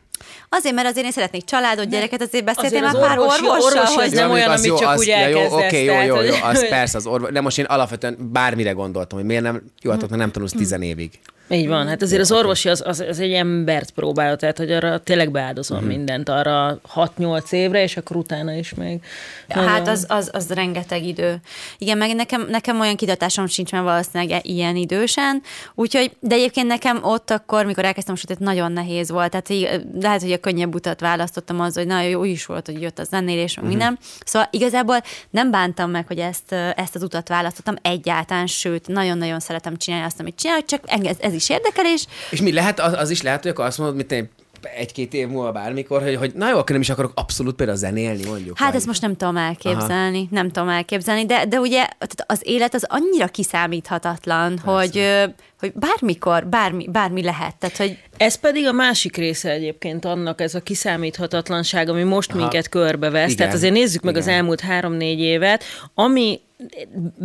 Azért, 0.49 0.75
mert 0.75 0.87
azért 0.87 1.05
én 1.05 1.11
szeretnék 1.11 1.43
családot, 1.43 1.89
gyereket, 1.89 2.21
azért 2.21 2.45
beszéltél 2.45 2.83
Azért 2.85 2.93
már 2.93 2.95
az 2.95 3.07
pár 3.07 3.19
orvosi- 3.19 3.41
orvossal, 3.47 3.79
orvosi 3.81 3.95
hogy 3.95 4.11
nem 4.11 4.31
olyan, 4.31 4.49
amit 4.49 4.77
csak 4.77 4.89
az- 4.89 4.99
úgy 4.99 5.07
ja, 5.07 5.27
jó, 5.27 5.55
Oké, 5.57 5.83
jó, 5.83 6.01
jó, 6.01 6.21
jó, 6.21 6.33
az 6.43 6.67
persze, 6.69 6.97
az 6.97 7.05
orvos, 7.05 7.31
de 7.31 7.41
most 7.41 7.57
én 7.57 7.65
alapvetően 7.65 8.17
bármire 8.31 8.71
gondoltam, 8.71 9.17
hogy 9.17 9.27
miért 9.27 9.43
nem, 9.43 9.61
jó, 9.81 9.91
hát 9.91 10.09
nem 10.09 10.31
tanulsz 10.31 10.51
tizenévig. 10.51 11.09
Így 11.49 11.67
van, 11.67 11.87
hát 11.87 12.01
azért 12.01 12.21
az 12.21 12.31
orvosi 12.31 12.69
az, 12.69 12.83
az, 12.85 12.99
az 13.09 13.19
egy 13.19 13.31
embert 13.33 13.91
próbálja, 13.91 14.35
tehát 14.35 14.57
hogy 14.57 14.71
arra 14.71 14.97
tényleg 14.99 15.31
beáldozom 15.31 15.77
Mhm. 15.77 15.87
mindent, 15.87 16.29
arra 16.29 16.79
6-8 16.95 17.51
évre, 17.51 17.83
és 17.83 17.97
akkor 17.97 18.15
utána 18.15 18.53
is 18.53 18.73
még. 18.73 18.99
Hát 19.49 19.87
az, 19.87 20.05
az, 20.09 20.29
az 20.33 20.49
rengeteg 20.49 21.05
idő. 21.05 21.35
Igen, 21.77 21.97
meg 21.97 22.15
nekem, 22.15 22.47
nekem 22.49 22.79
olyan 22.79 22.95
kitatásom 22.95 23.47
sincs 23.47 23.71
már 23.71 23.83
valószínűleg 23.83 24.31
e- 24.37 24.41
ilyen 24.43 24.75
idősen, 24.75 25.41
úgyhogy, 25.75 26.11
de 26.19 26.35
egyébként 26.35 26.67
nekem 26.67 26.99
ott 27.03 27.31
akkor, 27.31 27.65
mikor 27.65 27.85
elkezdtem 27.85 28.13
a 28.13 28.17
sötét, 28.17 28.39
nagyon 28.39 28.71
nehéz 28.71 29.11
volt, 29.11 29.29
tehát 29.29 29.77
lehet, 30.01 30.21
hogy 30.21 30.31
a 30.31 30.37
könnyebb 30.37 30.73
utat 30.75 30.99
választottam 30.99 31.59
az, 31.59 31.75
hogy 31.75 31.87
na 31.87 32.01
jó 32.01 32.23
is 32.23 32.45
volt, 32.45 32.65
hogy 32.65 32.81
jött 32.81 32.99
a 32.99 33.03
zenélés, 33.03 33.55
meg 33.55 33.65
minden. 33.65 33.97
Szóval 34.25 34.47
igazából 34.51 35.01
nem 35.29 35.51
bántam 35.51 35.91
meg, 35.91 36.07
hogy 36.07 36.19
ezt, 36.19 36.51
ezt 36.75 36.95
az 36.95 37.03
utat 37.03 37.27
választottam 37.27 37.75
egyáltalán, 37.81 38.47
sőt, 38.47 38.87
nagyon-nagyon 38.87 39.39
szeretem 39.39 39.77
csinálni 39.77 40.05
azt, 40.05 40.19
amit 40.19 40.35
csinálok, 40.35 40.65
csak 40.65 40.83
engem 40.85 41.11
ez, 41.11 41.17
ez 41.19 41.35
is 41.37 41.49
érdekel, 41.49 41.85
és 41.85 42.03
És 42.31 42.41
mi 42.41 42.53
lehet, 42.53 42.79
az, 42.79 42.93
az 42.93 43.09
is 43.09 43.21
lehet, 43.21 43.41
hogy 43.41 43.51
akkor 43.51 43.65
azt 43.65 43.77
mondod, 43.77 43.95
mint 43.95 44.11
én 44.11 44.29
egy-két 44.77 45.13
év 45.13 45.27
múlva 45.27 45.51
bármikor, 45.51 46.01
hogy, 46.03 46.15
hogy 46.15 46.31
na 46.35 46.49
jó, 46.49 46.55
akkor 46.57 46.71
nem 46.71 46.81
is 46.81 46.89
akarok 46.89 47.11
abszolút 47.15 47.55
például 47.55 47.77
zenélni, 47.77 48.25
mondjuk. 48.25 48.57
Hát 48.57 48.67
vagy- 48.67 48.77
ezt 48.77 48.85
most 48.85 49.01
nem 49.01 49.15
tudom 49.15 49.37
elképzelni, 49.37 50.17
Aha. 50.17 50.27
nem 50.29 50.51
tudom 50.51 50.69
elképzelni, 50.69 51.25
de, 51.25 51.45
de 51.45 51.59
ugye 51.59 51.83
tehát 51.85 52.23
az 52.25 52.39
élet 52.43 52.73
az 52.73 52.85
annyira 52.89 53.27
kiszámíthatatlan, 53.27 54.59
hogy, 54.59 54.97
ö, 54.97 55.23
hogy 55.59 55.71
bármikor, 55.73 56.47
bármi, 56.47 56.87
bármi 56.91 57.23
lehet. 57.23 57.55
Tehát, 57.55 57.77
hogy 57.77 57.97
Ez 58.17 58.35
pedig 58.35 58.67
a 58.67 58.71
másik 58.71 59.17
része 59.17 59.49
egyébként 59.49 60.05
annak, 60.05 60.41
ez 60.41 60.55
a 60.55 60.59
kiszámíthatatlanság, 60.61 61.89
ami 61.89 62.03
most 62.03 62.29
Aha. 62.29 62.39
minket 62.39 62.69
körbevesz. 62.69 63.23
Igen. 63.25 63.37
Tehát 63.37 63.53
azért 63.53 63.73
nézzük 63.73 64.01
meg 64.01 64.15
az 64.17 64.25
Igen. 64.25 64.37
elmúlt 64.37 64.59
három-négy 64.61 65.19
évet, 65.19 65.63
ami 65.93 66.39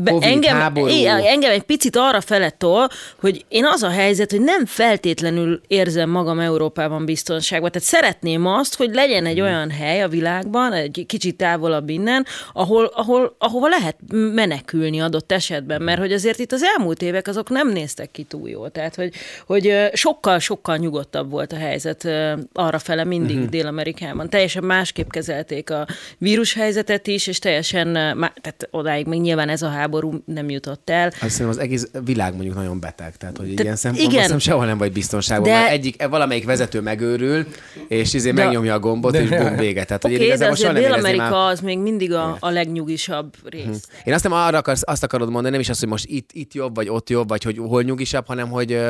Covid, 0.04 0.22
engem, 0.22 0.56
háború. 0.56 0.86
engem 1.06 1.50
egy 1.50 1.62
picit 1.62 1.96
arra 1.96 2.20
felettől, 2.20 2.88
hogy 3.20 3.44
én 3.48 3.64
az 3.64 3.82
a 3.82 3.88
helyzet, 3.88 4.30
hogy 4.30 4.40
nem 4.40 4.66
feltétlenül 4.66 5.60
érzem 5.66 6.10
magam 6.10 6.38
Európában 6.38 7.04
biztonságban. 7.04 7.70
Tehát 7.70 7.88
szeretném 7.88 8.46
azt, 8.46 8.76
hogy 8.76 8.94
legyen 8.94 9.26
egy 9.26 9.40
olyan 9.40 9.70
hely 9.70 10.02
a 10.02 10.08
világban, 10.08 10.72
egy 10.72 11.04
kicsit 11.06 11.36
távolabb 11.36 11.88
innen, 11.88 12.26
ahol, 12.52 12.84
ahol, 12.84 13.34
ahova 13.38 13.68
lehet 13.68 13.96
menekülni 14.34 15.00
adott 15.00 15.32
esetben, 15.32 15.82
mert 15.82 16.00
hogy 16.00 16.12
azért 16.12 16.38
itt 16.38 16.52
az 16.52 16.62
elmúlt 16.62 17.02
évek 17.02 17.28
azok 17.28 17.50
nem 17.50 17.68
néztek 17.68 18.10
ki 18.10 18.22
túl 18.22 18.48
jól. 18.48 18.70
Tehát, 18.70 18.94
hogy, 18.94 19.12
hogy 19.46 19.90
sokkal-sokkal 19.92 20.76
nyugodtabb 20.76 21.30
volt 21.30 21.52
a 21.52 21.56
helyzet 21.56 22.08
arra 22.52 22.78
fele 22.78 23.04
mindig 23.04 23.36
uh-huh. 23.36 23.50
Dél-Amerikában. 23.50 24.28
Teljesen 24.28 24.64
másképp 24.64 25.10
kezelték 25.10 25.70
a 25.70 25.86
vírushelyzetet 26.18 27.06
is, 27.06 27.26
és 27.26 27.38
teljesen, 27.38 27.92
tehát 28.40 28.68
odáig 28.70 29.06
még 29.06 29.20
nyilván 29.22 29.48
ez 29.48 29.62
a 29.62 29.68
háború 29.68 30.22
nem 30.24 30.50
jutott 30.50 30.90
el. 30.90 31.06
Azt 31.06 31.20
hiszem, 31.20 31.48
az 31.48 31.58
egész 31.58 31.90
világ 32.04 32.34
mondjuk 32.34 32.54
nagyon 32.54 32.80
beteg, 32.80 33.16
tehát 33.16 33.36
hogy 33.36 33.54
Te- 33.54 33.62
ilyen 33.62 33.76
szempontból 33.76 34.22
igen. 34.22 34.38
sehol 34.38 34.66
nem 34.66 34.78
vagy 34.78 34.92
biztonságban, 34.92 35.48
De- 35.48 35.54
de... 35.54 35.60
mert 35.60 35.72
egyik, 35.72 36.06
valamelyik 36.08 36.44
vezető 36.44 36.80
megőrül, 36.80 37.46
és 37.88 38.14
izé 38.14 38.30
De- 38.30 38.44
megnyomja 38.44 38.74
a 38.74 38.78
gombot, 38.78 39.14
és 39.14 39.28
bum, 39.28 39.56
vége. 39.56 39.84
Tehát, 39.84 40.02
hogy 40.02 40.10
én 40.10 40.16
okay, 40.16 40.28
de 40.28 40.34
igazából 40.34 40.56
soha 40.56 40.70
azért 40.72 40.86
Dél-Amerika 40.86 41.30
már... 41.30 41.50
az 41.50 41.60
még 41.60 41.78
mindig 41.78 42.12
a, 42.12 42.36
a 42.40 42.50
legnyugisabb 42.50 43.34
rész. 43.44 43.88
Én 44.04 44.14
azt 44.14 44.22
nem 44.22 44.32
arra 44.32 44.58
akarsz, 44.58 44.82
azt 44.84 45.02
akarod 45.02 45.30
mondani, 45.30 45.50
nem 45.50 45.60
is 45.60 45.68
az, 45.68 45.78
hogy 45.78 45.88
most 45.88 46.04
itt, 46.08 46.30
itt 46.32 46.54
jobb, 46.54 46.74
vagy 46.74 46.88
ott 46.88 47.08
jobb, 47.08 47.28
vagy 47.28 47.42
hogy 47.42 47.58
hol 47.58 47.82
nyugisabb, 47.82 48.26
hanem 48.26 48.48
hogy, 48.48 48.80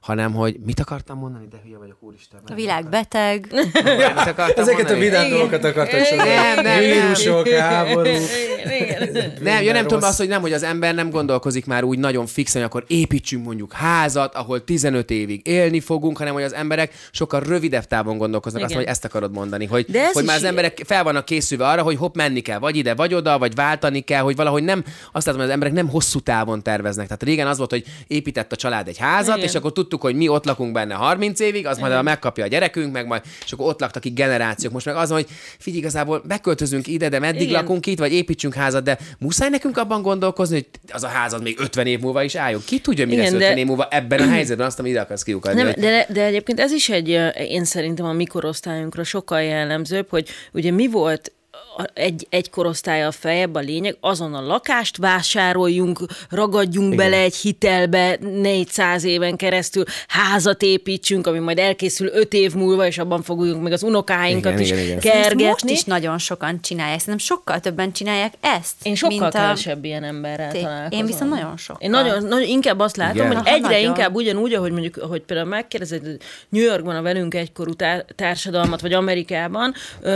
hanem 0.00 0.32
hogy 0.32 0.56
mit 0.64 0.80
akartam 0.80 1.18
mondani, 1.18 1.46
de 1.50 1.56
hülye 1.64 1.78
vagyok, 1.78 1.96
úristen. 2.00 2.40
a 2.46 2.54
világ 2.54 2.88
beteg. 2.88 3.46
Mit 3.52 4.26
akartam 4.26 4.44
Ezeket 4.64 4.66
a 4.66 4.72
mondani? 4.72 4.98
vidám 4.98 5.30
dolgokat 5.30 5.64
akartad 5.64 6.04
sorolni. 6.04 6.30
Nem, 6.30 6.54
nem, 6.54 6.64
nem. 6.64 6.80
Vírusok, 6.80 7.48
háború. 7.48 8.10
Nem, 9.42 9.62
nem 9.76 9.86
tudom 9.86 10.00
rossz. 10.00 10.08
azt, 10.08 10.18
hogy 10.18 10.28
nem, 10.28 10.40
hogy 10.40 10.52
az 10.52 10.62
ember 10.62 10.94
nem 10.94 11.10
gondolkozik 11.10 11.66
már 11.66 11.84
úgy 11.84 11.98
nagyon 11.98 12.26
fixen, 12.26 12.62
hogy 12.62 12.70
akkor 12.70 12.84
építsünk 12.86 13.44
mondjuk 13.44 13.72
házat, 13.72 14.34
ahol 14.34 14.64
15 14.64 15.10
évig 15.10 15.46
élni 15.46 15.80
fogunk, 15.80 16.18
hanem 16.18 16.34
hogy 16.34 16.42
az 16.42 16.54
emberek 16.54 16.92
sokkal 17.10 17.40
rövidebb 17.40 17.84
távon 17.84 18.18
gondolkoznak. 18.18 18.62
Azt 18.62 18.70
Igen. 18.70 18.82
mondom, 18.82 18.84
hogy 18.84 18.92
ezt 18.92 19.04
akarod 19.04 19.32
mondani, 19.32 19.66
hogy, 19.66 19.84
De 19.88 20.10
hogy 20.12 20.24
már 20.24 20.36
az 20.36 20.44
emberek 20.44 20.82
fel 20.86 21.02
vannak 21.04 21.24
készülve 21.24 21.66
arra, 21.66 21.82
hogy 21.82 21.96
hopp 21.96 22.14
menni 22.14 22.40
kell, 22.40 22.58
vagy 22.58 22.76
ide, 22.76 22.94
vagy 22.94 23.14
oda, 23.14 23.38
vagy 23.38 23.54
váltani 23.54 24.00
kell, 24.00 24.22
hogy 24.22 24.36
valahogy 24.36 24.62
nem, 24.62 24.84
azt 25.12 25.26
látom, 25.26 25.40
hogy 25.40 25.48
az 25.48 25.54
emberek 25.54 25.74
nem 25.74 25.88
hosszú 25.88 26.20
távon 26.20 26.62
terveznek. 26.62 27.06
Tehát 27.06 27.22
régen 27.22 27.46
az 27.46 27.58
volt, 27.58 27.70
hogy 27.70 27.84
épített 28.06 28.52
a 28.52 28.56
család 28.56 28.88
egy 28.88 28.98
házat, 28.98 29.36
Igen. 29.36 29.48
és 29.48 29.54
akkor 29.54 29.72
tudtuk, 29.72 30.00
hogy 30.02 30.14
mi 30.14 30.28
ott 30.28 30.44
lakunk 30.44 30.72
benne 30.72 30.94
30 30.94 31.40
évig, 31.40 31.66
az 31.66 31.78
majd 31.78 32.02
megkapja 32.02 32.44
a 32.44 32.48
gyerekünk, 32.48 32.92
meg 32.92 33.06
majd, 33.06 33.22
és 33.44 33.52
akkor 33.52 33.66
ott 33.66 33.80
laktak 33.80 34.04
itt 34.04 34.14
generációk. 34.14 34.72
Most 34.72 34.86
meg 34.86 34.96
az 34.96 35.10
hogy 35.10 35.26
figyelj, 35.58 35.80
igazából 35.80 36.22
beköltözünk 36.26 36.86
ide, 36.86 37.08
de 37.08 37.18
meddig 37.18 37.48
Igen. 37.48 37.60
lakunk 37.60 37.86
itt, 37.86 37.98
vagy 37.98 38.12
építsünk 38.12 38.54
házat, 38.54 38.84
de 38.84 38.98
muszáj 39.18 39.48
nekünk 39.48 39.65
abban 39.74 40.02
gondolkozni, 40.02 40.54
hogy 40.54 40.66
az 40.92 41.02
a 41.02 41.06
házad 41.06 41.42
még 41.42 41.56
50 41.60 41.86
év 41.86 42.00
múlva 42.00 42.22
is 42.22 42.34
álljon. 42.34 42.62
Ki 42.66 42.80
tudja, 42.80 43.06
mi 43.06 43.12
Igen, 43.12 43.24
lesz 43.24 43.32
50 43.32 43.50
de- 43.50 43.58
év 43.60 43.66
múlva 43.66 43.88
ebben 43.90 44.20
a 44.20 44.28
helyzetben, 44.34 44.66
azt, 44.66 44.78
amit 44.78 44.90
ide 44.90 45.00
akarsz 45.00 45.22
kiukadni. 45.22 45.62
Nem, 45.62 45.72
de, 45.76 46.06
de 46.08 46.24
egyébként 46.24 46.60
ez 46.60 46.72
is 46.72 46.88
egy, 46.88 47.08
én 47.38 47.64
szerintem 47.64 48.06
a 48.06 48.12
mi 48.12 48.24
korosztályunkra 48.24 49.04
sokkal 49.04 49.42
jellemzőbb, 49.42 50.06
hogy 50.10 50.28
ugye 50.52 50.70
mi 50.70 50.88
volt 50.88 51.32
egy, 51.94 52.26
egy 52.30 52.50
korosztálya 52.50 53.10
feljebb 53.10 53.54
a 53.54 53.58
lényeg, 53.60 53.96
azon 54.00 54.34
a 54.34 54.40
lakást 54.46 54.96
vásároljunk, 54.96 56.00
ragadjunk 56.30 56.92
Igen. 56.92 56.96
bele 57.10 57.22
egy 57.22 57.36
hitelbe 57.36 58.18
400 58.20 59.04
éven 59.04 59.36
keresztül, 59.36 59.84
házat 60.08 60.62
építsünk, 60.62 61.26
ami 61.26 61.38
majd 61.38 61.58
elkészül 61.58 62.08
5 62.12 62.32
év 62.32 62.54
múlva, 62.54 62.86
és 62.86 62.98
abban 62.98 63.22
fogjuk 63.22 63.62
meg 63.62 63.72
az 63.72 63.82
unokáinkat 63.82 64.52
Igen, 64.52 64.62
is 64.62 64.70
igen, 64.70 64.82
igen. 64.82 64.96
Ezt 64.96 65.06
kergetni. 65.06 65.42
most 65.44 65.64
is 65.64 65.84
nagyon 65.84 66.18
sokan 66.18 66.60
csinálják, 66.62 66.98
szerintem 66.98 67.26
sokkal 67.26 67.60
többen 67.60 67.92
csinálják 67.92 68.34
ezt. 68.40 68.74
Én 68.82 68.94
sokkal 68.94 69.18
mint 69.18 69.34
a... 69.34 69.38
kevesebb 69.38 69.84
ilyen 69.84 70.04
emberrel 70.04 70.50
Té- 70.50 70.62
találkozom. 70.62 70.98
én 71.00 71.06
viszont 71.06 71.30
nagyon 71.30 71.56
sokkal. 71.56 71.82
Én 71.82 71.90
nagyon, 71.90 72.24
nagyon 72.24 72.48
inkább 72.48 72.78
azt 72.78 72.96
látom, 72.96 73.16
Igen? 73.16 73.26
hogy 73.26 73.36
Aha, 73.36 73.54
egyre 73.54 73.68
nagyon. 73.68 73.82
inkább 73.82 74.14
ugyanúgy, 74.14 74.52
ahogy 74.54 74.72
mondjuk, 74.72 74.94
hogy 74.94 75.20
például 75.22 75.48
megkérdezed 75.48 76.02
New 76.48 76.62
Yorkban 76.62 76.96
a 76.96 77.02
velünk 77.02 77.34
egykorú 77.34 77.72
tá- 77.74 78.04
társadalmat, 78.14 78.80
vagy 78.80 78.92
Amerikában, 78.92 79.74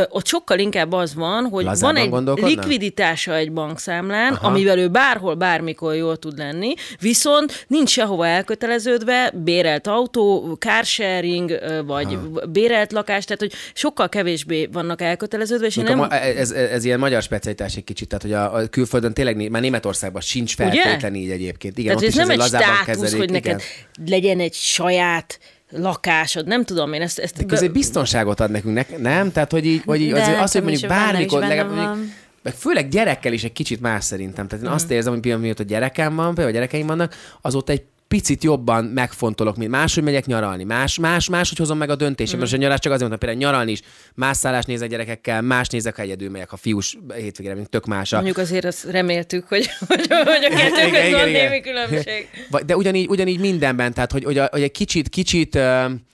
ott 0.08 0.26
sokkal 0.26 0.58
inkább 0.58 0.92
az 0.92 1.14
van, 1.14 1.48
hogy 1.50 1.64
Lazában 1.64 2.24
van 2.24 2.36
egy 2.36 2.44
likviditása 2.44 3.34
egy 3.34 3.52
bankszámlán, 3.52 4.32
Aha. 4.32 4.46
amivel 4.46 4.78
ő 4.78 4.88
bárhol, 4.88 5.34
bármikor 5.34 5.94
jól 5.94 6.16
tud 6.16 6.38
lenni, 6.38 6.74
viszont 7.00 7.64
nincs 7.68 7.90
sehova 7.90 8.26
elköteleződve, 8.26 9.32
bérelt 9.34 9.86
autó, 9.86 10.56
carsharing, 10.58 11.58
vagy 11.86 12.18
bérelt 12.48 12.92
lakás, 12.92 13.24
tehát 13.24 13.40
hogy 13.40 13.52
sokkal 13.74 14.08
kevésbé 14.08 14.68
vannak 14.72 15.02
elköteleződve, 15.02 15.66
és 15.66 15.76
én 15.76 15.84
nem... 15.84 16.02
ez, 16.10 16.50
ez, 16.50 16.50
ez 16.50 16.84
ilyen 16.84 16.98
magyar 16.98 17.22
specialitás 17.22 17.76
egy 17.76 17.84
kicsit, 17.84 18.08
tehát 18.08 18.22
hogy 18.22 18.32
a, 18.32 18.54
a 18.54 18.68
külföldön 18.68 19.12
tényleg 19.12 19.50
már 19.50 19.62
Németországban 19.62 20.20
sincs 20.20 20.54
feltétlen 20.54 21.14
így 21.14 21.30
egyébként. 21.30 21.78
Igen, 21.78 21.96
Tehát 21.96 22.02
ott 22.02 22.08
ez 22.08 22.14
is 22.14 22.26
nem 22.26 22.40
egy 22.40 22.46
státusz, 22.46 23.14
hogy 23.14 23.28
igen. 23.28 23.32
neked 23.32 23.62
legyen 24.06 24.40
egy 24.40 24.54
saját 24.54 25.38
lakásod, 25.70 26.46
nem 26.46 26.64
tudom 26.64 26.92
én 26.92 27.02
ezt... 27.02 27.18
ezt 27.18 27.36
De 27.36 27.44
közé 27.44 27.68
biztonságot 27.68 28.40
ad 28.40 28.50
nekünk, 28.50 28.74
ne- 28.74 28.98
nem? 28.98 29.32
Tehát, 29.32 29.50
hogy 29.50 29.66
így, 29.66 29.82
hogy 29.84 30.00
így 30.00 30.12
De 30.12 30.20
azért 30.20 30.40
azt, 30.40 30.52
hogy 30.52 30.62
mondjuk 30.62 30.90
bármikor, 30.90 31.40
legalább 31.40 31.74
mondjuk, 31.74 32.08
meg 32.42 32.54
főleg 32.54 32.88
gyerekkel 32.88 33.32
is 33.32 33.44
egy 33.44 33.52
kicsit 33.52 33.80
más 33.80 34.04
szerintem. 34.04 34.48
Tehát 34.48 34.64
én 34.64 34.70
azt 34.70 34.90
érzem, 34.90 35.12
hogy 35.12 35.20
például 35.20 35.42
mióta 35.42 35.62
gyerekem 35.62 36.14
van, 36.14 36.34
például 36.34 36.52
gyerekeim 36.52 36.86
vannak, 36.86 37.14
azóta 37.40 37.72
egy 37.72 37.82
picit 38.10 38.44
jobban 38.44 38.84
megfontolok, 38.84 39.56
mint 39.56 39.70
máshogy 39.70 40.02
megyek 40.02 40.26
nyaralni, 40.26 40.64
más, 40.64 40.98
más, 40.98 41.28
máshogy 41.28 41.58
hozom 41.58 41.78
meg 41.78 41.90
a 41.90 41.96
döntésem. 41.96 42.36
Mm. 42.36 42.40
Most 42.40 42.52
a 42.52 42.56
nyaralás 42.56 42.80
csak 42.80 42.92
azért 42.92 43.08
mondtam, 43.08 43.28
például 43.28 43.50
nyaralni 43.50 43.72
is, 43.72 43.80
más 44.14 44.36
szállás 44.36 44.64
nézek 44.64 44.88
gyerekekkel, 44.88 45.42
más 45.42 45.68
nézek, 45.68 45.96
ha 45.96 46.02
egyedül 46.02 46.30
megyek, 46.30 46.50
ha 46.50 46.56
fiús 46.56 46.98
hétvégére, 47.14 47.54
mint 47.54 47.68
tök 47.68 47.86
más. 47.86 48.10
Mondjuk 48.10 48.38
azért 48.38 48.64
azt 48.64 48.84
reméltük, 48.84 49.48
hogy, 49.48 49.70
hogy, 49.88 50.06
hogy 50.08 50.44
a 50.44 50.56
kettő 50.56 50.90
között 50.90 51.10
van 51.10 51.30
némi 51.30 51.60
különbség. 51.60 52.28
De 52.66 52.76
ugyanígy, 52.76 53.08
ugyanígy 53.08 53.40
mindenben, 53.40 53.92
tehát 53.92 54.12
hogy, 54.12 54.24
hogy, 54.24 54.38
a, 54.38 54.48
hogy 54.50 54.62
egy 54.62 54.72
kicsit, 54.72 55.08
kicsit 55.08 55.58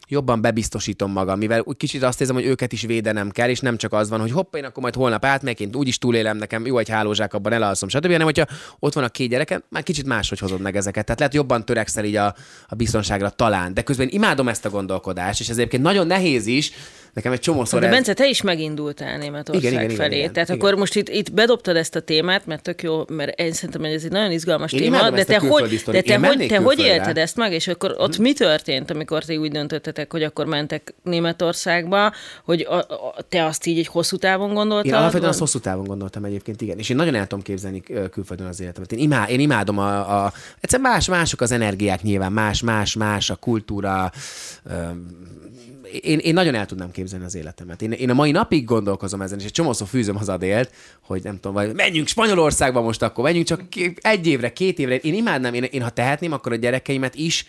jobban 0.08 0.40
bebiztosítom 0.40 1.12
magam, 1.12 1.38
mivel 1.38 1.62
úgy 1.64 1.76
kicsit 1.76 2.02
azt 2.02 2.20
érzem, 2.20 2.34
hogy 2.34 2.44
őket 2.44 2.72
is 2.72 2.82
védenem 2.82 3.30
kell, 3.30 3.48
és 3.48 3.60
nem 3.60 3.76
csak 3.76 3.92
az 3.92 4.08
van, 4.08 4.20
hogy 4.20 4.30
hopp, 4.30 4.54
én 4.54 4.64
akkor 4.64 4.82
majd 4.82 4.94
holnap 4.94 5.24
átmegyek, 5.24 5.60
én 5.60 5.70
úgyis 5.74 5.98
túlélem, 5.98 6.36
nekem 6.36 6.66
jó 6.66 6.78
egy 6.78 6.88
hálózsák, 6.88 7.34
abban 7.34 7.52
elalszom, 7.52 7.88
stb. 7.88 8.06
hanem 8.06 8.24
hogyha 8.26 8.46
ott 8.78 8.94
van 8.94 9.04
a 9.04 9.08
két 9.08 9.28
gyereke, 9.28 9.62
már 9.68 9.82
kicsit 9.82 10.06
máshogy 10.06 10.38
hozod 10.38 10.60
meg 10.60 10.76
ezeket. 10.76 11.04
Tehát 11.04 11.18
lehet 11.18 11.34
jobban 11.34 11.64
törekszel 11.64 12.04
így 12.04 12.16
a, 12.16 12.34
a 12.66 12.74
biztonságra 12.74 13.30
talán. 13.30 13.74
De 13.74 13.82
közben 13.82 14.08
imádom 14.10 14.48
ezt 14.48 14.64
a 14.64 14.70
gondolkodást, 14.70 15.40
és 15.40 15.48
ez 15.48 15.56
egyébként 15.56 15.82
nagyon 15.82 16.06
nehéz 16.06 16.46
is, 16.46 16.72
Nekem 17.16 17.32
egy 17.32 17.40
csomószor 17.40 17.80
De 17.80 17.86
ez... 17.86 17.92
Bence, 17.92 18.12
te 18.12 18.28
is 18.28 18.42
megindultál 18.42 19.18
Németország 19.18 19.72
Igen, 19.72 19.84
igen, 19.84 19.96
felé. 19.96 20.16
igen, 20.16 20.32
Tehát 20.32 20.48
igen. 20.48 20.60
akkor 20.60 20.74
most 20.74 20.94
itt, 20.94 21.08
itt 21.08 21.32
bedobtad 21.32 21.76
ezt 21.76 21.96
a 21.96 22.00
témát, 22.00 22.46
mert 22.46 22.62
tök 22.62 22.82
jó, 22.82 23.02
mert 23.08 23.40
én 23.40 23.52
szerintem 23.52 23.80
hogy 23.80 23.90
ez 23.92 24.04
egy 24.04 24.10
nagyon 24.10 24.30
izgalmas 24.30 24.72
Én 24.72 24.80
téma, 24.80 25.10
de 25.10 25.24
te, 25.24 25.38
hogy, 25.38 25.82
de 25.90 26.02
te, 26.02 26.18
hogy, 26.18 26.46
te 26.46 26.56
hogy 26.56 26.78
élted 26.78 27.18
ezt 27.18 27.36
meg, 27.36 27.52
és 27.52 27.68
akkor 27.68 27.94
ott 27.98 28.18
mi 28.18 28.32
történt, 28.32 28.90
amikor 28.90 29.24
ti 29.24 29.36
úgy 29.36 29.50
döntöttetek, 29.50 30.12
hogy 30.12 30.22
akkor 30.22 30.46
mentek 30.46 30.94
Németországba, 31.02 32.12
hogy 32.44 32.60
a, 32.60 32.74
a, 32.74 33.14
te 33.28 33.44
azt 33.44 33.66
így 33.66 33.78
egy 33.78 33.86
hosszú 33.86 34.16
távon 34.16 34.54
gondoltad? 34.54 34.86
Én 34.86 34.94
alapvetően 34.94 35.30
azt 35.30 35.38
hosszú 35.38 35.58
távon 35.58 35.84
gondoltam 35.84 36.24
egyébként, 36.24 36.60
igen. 36.60 36.78
És 36.78 36.88
én 36.88 36.96
nagyon 36.96 37.14
el 37.14 37.26
tudom 37.26 37.44
képzelni 37.44 37.82
külföldön 38.10 38.46
az 38.46 38.60
életemet. 38.60 38.92
Én, 38.92 38.98
imá, 38.98 39.24
én 39.28 39.40
imádom 39.40 39.78
a, 39.78 40.24
a... 40.24 40.32
Egyszerűen 40.60 40.90
más, 40.90 41.08
mások 41.08 41.40
az 41.40 41.52
energiák 41.52 42.02
nyilván, 42.02 42.32
más, 42.32 42.62
más, 42.62 42.94
más 42.94 43.30
a 43.30 43.36
kultúra. 43.36 44.12
Én, 46.02 46.18
én 46.18 46.34
nagyon 46.34 46.54
el 46.54 46.66
tudnám 46.66 46.90
képzelni 46.90 47.24
az 47.24 47.34
életemet. 47.34 47.82
Én, 47.82 47.92
én 47.92 48.10
a 48.10 48.14
mai 48.14 48.30
napig 48.30 48.64
gondolkozom 48.64 49.22
ezen, 49.22 49.38
és 49.38 49.44
egy 49.44 49.50
csomószor 49.52 49.86
fűzöm 49.86 50.16
az 50.16 50.28
adélt, 50.28 50.70
hogy 51.00 51.22
nem 51.22 51.34
tudom, 51.34 51.52
vagy 51.52 51.74
menjünk 51.74 52.08
Spanyolországba 52.08 52.80
most 52.80 53.02
akkor, 53.02 53.24
menjünk 53.24 53.46
csak 53.46 53.62
egy 54.00 54.26
évre, 54.26 54.52
két 54.52 54.78
évre. 54.78 54.96
Én 54.96 55.14
imádnám, 55.14 55.54
én, 55.54 55.62
én 55.62 55.82
ha 55.82 55.90
tehetném, 55.90 56.32
akkor 56.32 56.52
a 56.52 56.56
gyerekeimet 56.56 57.14
is 57.14 57.46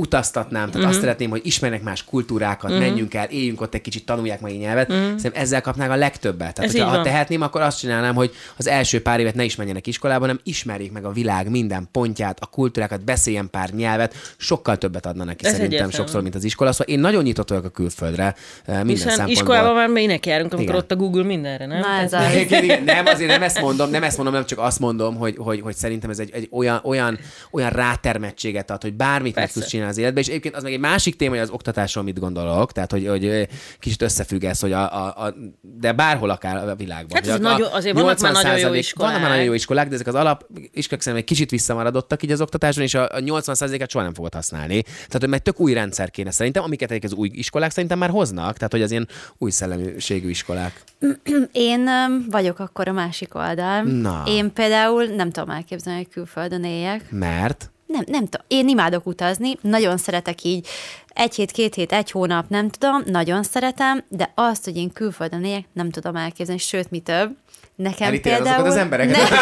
utaztatnám, 0.00 0.62
tehát 0.62 0.74
uh-huh. 0.74 0.90
azt 0.90 1.00
szeretném, 1.00 1.30
hogy 1.30 1.40
ismernek 1.44 1.82
más 1.82 2.04
kultúrákat, 2.04 2.70
uh-huh. 2.70 2.86
menjünk 2.86 3.14
el, 3.14 3.26
éljünk 3.26 3.60
ott 3.60 3.74
egy 3.74 3.80
kicsit, 3.80 4.04
tanulják 4.04 4.40
meg 4.40 4.52
a 4.52 4.56
nyelvet. 4.56 4.90
Uh-huh. 4.90 5.06
Szerintem 5.06 5.32
ezzel 5.42 5.60
kapnák 5.60 5.90
a 5.90 5.96
legtöbbet. 5.96 6.54
Tehát, 6.54 6.70
hogyha, 6.70 6.88
ha 6.88 7.02
tehetném, 7.02 7.42
akkor 7.42 7.60
azt 7.60 7.78
csinálnám, 7.78 8.14
hogy 8.14 8.34
az 8.56 8.66
első 8.66 9.02
pár 9.02 9.20
évet 9.20 9.34
ne 9.34 9.44
is 9.44 9.56
menjenek 9.56 9.86
iskolába, 9.86 10.20
hanem 10.20 10.40
ismerjék 10.44 10.92
meg 10.92 11.04
a 11.04 11.10
világ 11.10 11.50
minden 11.50 11.88
pontját, 11.92 12.38
a 12.40 12.46
kultúrákat, 12.46 13.04
beszéljen 13.04 13.50
pár 13.50 13.70
nyelvet, 13.70 14.14
sokkal 14.36 14.78
többet 14.78 15.06
adna 15.06 15.24
neki 15.24 15.44
Ez 15.44 15.50
szerintem 15.50 15.66
egyértelmű. 15.66 15.94
sokszor, 15.94 16.22
mint 16.22 16.34
az 16.34 16.44
iskola. 16.44 16.72
Szóval 16.72 16.94
én 16.94 17.00
nagyon 17.00 17.22
nyitott 17.22 17.48
vagyok 17.48 17.64
a 17.64 17.68
külföldre 17.68 18.24
eh, 18.24 18.34
minden 18.64 18.86
Hiszen 18.86 19.08
szempontból. 19.08 19.32
iskolában 19.32 19.74
már 19.74 19.88
minek 19.88 20.26
járunk, 20.26 20.52
amikor 20.52 20.74
Igen. 20.74 20.82
ott 20.82 20.90
a 20.90 20.96
Google 20.96 21.24
mindenre, 21.24 21.66
nem? 21.66 21.80
Na, 21.80 21.88
ez 21.88 22.12
az. 22.26 22.34
Igen, 22.34 22.64
igen, 22.64 22.82
nem, 22.82 23.06
azért 23.06 23.30
nem 23.30 23.42
ezt 23.42 23.60
mondom, 23.60 23.90
nem 23.90 24.02
ezt 24.02 24.16
mondom, 24.16 24.34
nem 24.34 24.44
csak 24.46 24.58
azt 24.58 24.78
mondom, 24.78 25.16
hogy, 25.16 25.36
hogy, 25.38 25.60
hogy 25.60 25.74
szerintem 25.74 26.10
ez 26.10 26.18
egy, 26.18 26.30
egy 26.32 26.48
olyan, 26.52 26.80
olyan, 26.84 27.18
olyan 27.50 27.70
rátermettséget 27.70 28.70
ad, 28.70 28.82
hogy 28.82 28.94
bármit 28.94 29.34
meg 29.34 29.44
Persze. 29.44 29.52
tudsz 29.52 29.68
csinálni 29.68 29.89
az 29.90 29.98
életbe, 29.98 30.20
és 30.20 30.26
egyébként 30.26 30.56
az 30.56 30.62
meg 30.62 30.72
egy 30.72 30.80
másik 30.80 31.16
téma, 31.16 31.30
hogy 31.30 31.40
az 31.42 31.50
oktatásról 31.50 32.04
mit 32.04 32.18
gondolok, 32.18 32.72
tehát 32.72 32.90
hogy, 32.90 33.06
hogy 33.06 33.24
ö, 33.24 33.42
kicsit 33.78 34.02
összefügg 34.02 34.44
ez, 34.44 34.60
hogy 34.60 34.72
a, 34.72 35.06
a, 35.06 35.24
a, 35.26 35.34
de 35.60 35.92
bárhol 35.92 36.30
akár 36.30 36.68
a 36.68 36.74
világban. 36.74 37.10
Hát 37.14 37.26
ez 37.26 37.34
a- 37.34 37.38
nagyon- 37.38 37.72
azért 37.72 37.94
vannak 38.00 38.20
már 38.20 38.32
nagyon 38.32 38.58
jó 38.58 38.68
80%, 38.70 38.74
iskolák. 38.76 39.08
Vannak 39.10 39.22
már 39.22 39.30
nagyon 39.30 39.48
jó 39.48 39.52
iskolák, 39.52 39.88
de 39.88 39.94
ezek 39.94 40.06
az 40.06 40.14
alap 40.14 40.46
iskolák 40.72 41.02
szerintem 41.02 41.16
egy 41.16 41.24
kicsit 41.24 41.50
visszamaradottak 41.50 42.22
így 42.22 42.30
az 42.32 42.40
oktatáson, 42.40 42.82
és 42.82 42.94
a, 42.94 43.02
a 43.02 43.18
80%-át 43.18 43.90
soha 43.90 44.04
nem 44.04 44.14
fogod 44.14 44.34
használni. 44.34 44.82
Tehát, 44.82 45.18
hogy 45.18 45.28
meg 45.28 45.42
tök 45.42 45.60
új 45.60 45.72
rendszer 45.72 46.10
kéne 46.10 46.30
szerintem, 46.30 46.62
amiket 46.62 46.90
egyik 46.90 47.04
az 47.04 47.12
új 47.12 47.30
iskolák 47.32 47.70
szerintem 47.70 47.98
már 47.98 48.10
hoznak, 48.10 48.56
tehát, 48.56 48.72
hogy 48.72 48.82
az 48.82 48.90
ilyen 48.90 49.08
új 49.38 49.50
szellemiségű 49.50 50.28
iskolák. 50.28 50.82
Én 51.52 51.88
vagyok 52.30 52.58
akkor 52.58 52.88
a 52.88 52.92
másik 52.92 53.34
oldal. 53.34 53.82
Na. 53.82 54.22
Én 54.26 54.52
például 54.52 55.04
nem 55.04 55.30
tudom 55.30 55.50
elképzelni, 55.50 55.98
hogy 55.98 56.08
külföldön 56.12 56.64
éljek. 56.64 57.10
Mert 57.10 57.70
Nem, 57.90 58.04
nem 58.06 58.26
tudom. 58.26 58.46
Én 58.48 58.68
imádok 58.68 59.06
utazni, 59.06 59.56
nagyon 59.60 59.96
szeretek 59.96 60.44
így 60.44 60.66
egy 61.12 61.34
hét, 61.34 61.50
két 61.50 61.74
hét, 61.74 61.92
egy 61.92 62.10
hónap, 62.10 62.48
nem 62.48 62.68
tudom, 62.68 63.02
nagyon 63.06 63.42
szeretem, 63.42 64.04
de 64.08 64.32
azt, 64.34 64.64
hogy 64.64 64.76
én 64.76 64.92
külföldön 64.92 65.44
éljek, 65.44 65.64
nem 65.72 65.90
tudom 65.90 66.16
elképzelni, 66.16 66.60
sőt, 66.60 66.90
mi 66.90 66.98
több. 66.98 67.36
Nekem 67.82 68.20
például... 68.20 68.46
azokat 68.46 68.66
az 68.66 68.76
embereket? 68.76 69.30
Nem. 69.30 69.40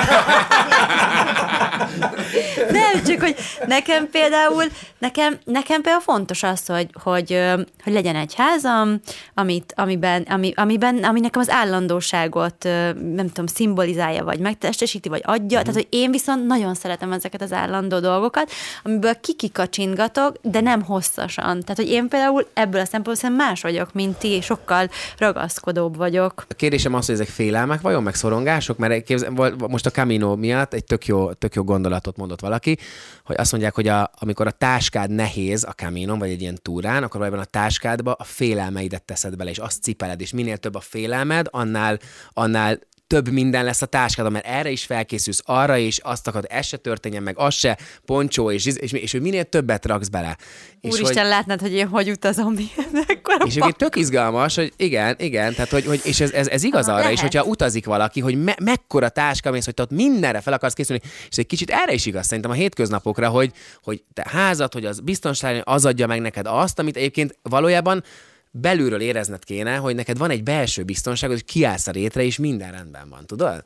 nem, 2.70 3.04
csak 3.04 3.20
hogy 3.20 3.36
nekem 3.66 4.08
például, 4.10 4.64
nekem, 4.98 5.38
nekem 5.44 5.82
például 5.82 6.02
fontos 6.02 6.42
az, 6.42 6.66
hogy, 6.66 6.88
hogy, 7.02 7.42
hogy 7.84 7.92
legyen 7.92 8.16
egy 8.16 8.34
házam, 8.34 9.00
amit, 9.34 9.72
amiben, 9.76 10.22
ami, 10.22 10.52
amiben, 10.56 11.04
ami 11.04 11.20
nekem 11.20 11.40
az 11.40 11.50
állandóságot, 11.50 12.64
nem 12.94 13.26
tudom, 13.26 13.46
szimbolizálja, 13.46 14.24
vagy 14.24 14.38
megtestesíti, 14.38 15.08
vagy 15.08 15.22
adja. 15.24 15.58
Tehát, 15.60 15.74
hogy 15.74 15.86
én 15.90 16.10
viszont 16.10 16.46
nagyon 16.46 16.74
szeretem 16.74 17.12
ezeket 17.12 17.42
az 17.42 17.52
állandó 17.52 17.98
dolgokat, 17.98 18.50
amiből 18.82 19.20
kikikacsingatok, 19.20 20.36
de 20.42 20.60
nem 20.60 20.82
hosszasan. 20.82 21.57
Tehát, 21.60 21.76
hogy 21.76 21.88
én 21.88 22.08
például 22.08 22.46
ebből 22.52 22.80
a 22.80 22.84
szempontból 22.84 23.30
más 23.30 23.60
vagyok, 23.60 23.92
mint 23.92 24.16
ti, 24.16 24.40
sokkal 24.40 24.90
ragaszkodóbb 25.18 25.96
vagyok. 25.96 26.44
A 26.48 26.54
kérdésem 26.54 26.94
az, 26.94 27.06
hogy 27.06 27.14
ezek 27.14 27.28
félelmek 27.28 27.80
vajon, 27.80 28.02
meg 28.02 28.14
szorongások? 28.14 28.78
Mert 28.78 29.04
képzel, 29.04 29.54
most 29.68 29.86
a 29.86 29.90
Camino 29.90 30.36
miatt 30.36 30.74
egy 30.74 30.84
tök 30.84 31.06
jó, 31.06 31.32
tök 31.32 31.54
jó 31.54 31.64
gondolatot 31.64 32.16
mondott 32.16 32.40
valaki, 32.40 32.78
hogy 33.24 33.36
azt 33.38 33.50
mondják, 33.50 33.74
hogy 33.74 33.88
a, 33.88 34.10
amikor 34.18 34.46
a 34.46 34.50
táskád 34.50 35.10
nehéz 35.10 35.64
a 35.64 35.72
Caminon, 35.72 36.18
vagy 36.18 36.30
egy 36.30 36.40
ilyen 36.40 36.58
túrán, 36.62 37.02
akkor 37.02 37.20
valójában 37.20 37.44
a 37.44 37.50
táskádba 37.50 38.12
a 38.12 38.24
félelmeidet 38.24 39.02
teszed 39.02 39.36
bele, 39.36 39.50
és 39.50 39.58
azt 39.58 39.82
cipeled, 39.82 40.20
és 40.20 40.32
minél 40.32 40.56
több 40.56 40.74
a 40.74 40.80
félelmed, 40.80 41.46
annál, 41.50 41.98
annál 42.32 42.78
több 43.08 43.28
minden 43.28 43.64
lesz 43.64 43.82
a 43.82 43.86
táskádon, 43.86 44.32
mert 44.32 44.46
erre 44.46 44.70
is 44.70 44.84
felkészülsz, 44.84 45.42
arra 45.44 45.76
is, 45.76 45.98
azt 45.98 46.26
akarod, 46.26 46.46
ez 46.50 46.66
se 46.66 46.76
történjen 46.76 47.22
meg, 47.22 47.38
az 47.38 47.54
se, 47.54 47.78
poncsó, 48.04 48.50
és, 48.50 48.66
és, 48.66 48.92
és, 48.92 49.12
hogy 49.12 49.20
minél 49.20 49.44
többet 49.44 49.86
raksz 49.86 50.08
bele. 50.08 50.36
És 50.80 50.90
hogy- 50.90 51.00
Úristen, 51.00 51.28
látnád, 51.28 51.60
hogy 51.60 51.72
én 51.72 51.88
hogy 51.88 52.10
utazom, 52.10 52.54
ekkora 53.06 53.44
és 53.44 53.50
egyébként 53.50 53.76
tök 53.76 53.96
izgalmas, 53.96 54.54
hogy 54.54 54.72
igen, 54.76 55.14
igen, 55.18 55.54
tehát 55.54 55.70
hogy, 55.70 55.86
hogy 55.86 56.00
és 56.04 56.20
ez, 56.20 56.30
ez, 56.30 56.46
ez 56.48 56.62
igaz 56.62 56.88
Ah, 56.88 56.94
arra 56.94 57.10
is, 57.10 57.16
lehet. 57.16 57.32
hogyha 57.34 57.50
utazik 57.50 57.84
valaki, 57.86 58.20
hogy 58.20 58.42
me, 58.44 58.56
mekkora 58.62 59.08
táska 59.08 59.50
mész, 59.50 59.64
hogy 59.64 59.74
te 59.74 59.82
ott 59.82 59.90
mindenre 59.90 60.40
fel 60.40 60.52
akarsz 60.52 60.74
készülni, 60.74 61.02
és 61.28 61.36
egy 61.36 61.46
kicsit 61.46 61.70
erre 61.70 61.92
is 61.92 62.06
igaz 62.06 62.26
szerintem 62.26 62.50
a 62.50 62.54
hétköznapokra, 62.54 63.28
hogy, 63.28 63.52
hogy 63.82 64.02
te 64.12 64.26
házad, 64.30 64.72
hogy 64.72 64.84
az 64.84 65.00
biztonság, 65.00 65.62
az 65.64 65.84
adja 65.84 66.06
meg 66.06 66.20
neked 66.20 66.46
azt, 66.46 66.78
amit 66.78 66.96
egyébként 66.96 67.38
valójában 67.42 68.02
belülről 68.50 69.00
érezned 69.00 69.44
kéne, 69.44 69.76
hogy 69.76 69.94
neked 69.94 70.18
van 70.18 70.30
egy 70.30 70.42
belső 70.42 70.82
biztonságod, 70.82 71.36
hogy 71.36 71.44
kiállsz 71.44 71.86
a 71.86 71.90
rétre, 71.90 72.22
és 72.22 72.38
minden 72.38 72.70
rendben 72.70 73.08
van, 73.08 73.26
tudod? 73.26 73.64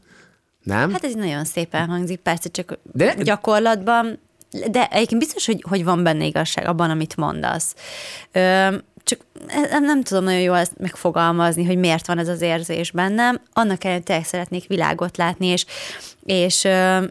Nem? 0.63 0.93
Hát 0.93 1.05
ez 1.05 1.15
nagyon 1.15 1.45
szépen 1.45 1.89
hangzik, 1.89 2.19
persze 2.19 2.49
csak 2.49 2.79
De- 2.93 3.15
gyakorlatban, 3.15 4.19
de 4.71 4.87
egyébként 4.87 5.21
biztos, 5.21 5.47
hogy, 5.47 5.65
hogy 5.69 5.85
van 5.85 6.03
benne 6.03 6.25
igazság 6.25 6.67
abban, 6.67 6.91
amit 6.91 7.17
mondasz. 7.17 7.75
Ö, 8.33 8.77
csak 9.05 9.21
nem, 9.71 9.85
nem 9.85 10.03
tudom 10.03 10.25
nagyon 10.25 10.41
jól 10.41 10.57
ezt 10.57 10.79
megfogalmazni, 10.79 11.65
hogy 11.65 11.77
miért 11.77 12.07
van 12.07 12.19
ez 12.19 12.29
az 12.29 12.41
érzés 12.41 12.91
bennem. 12.91 13.41
Annak 13.53 13.85
ellenére 13.85 14.05
tényleg 14.05 14.25
szeretnék 14.25 14.67
világot 14.67 15.17
látni, 15.17 15.47
és, 15.47 15.67
és, 16.25 16.69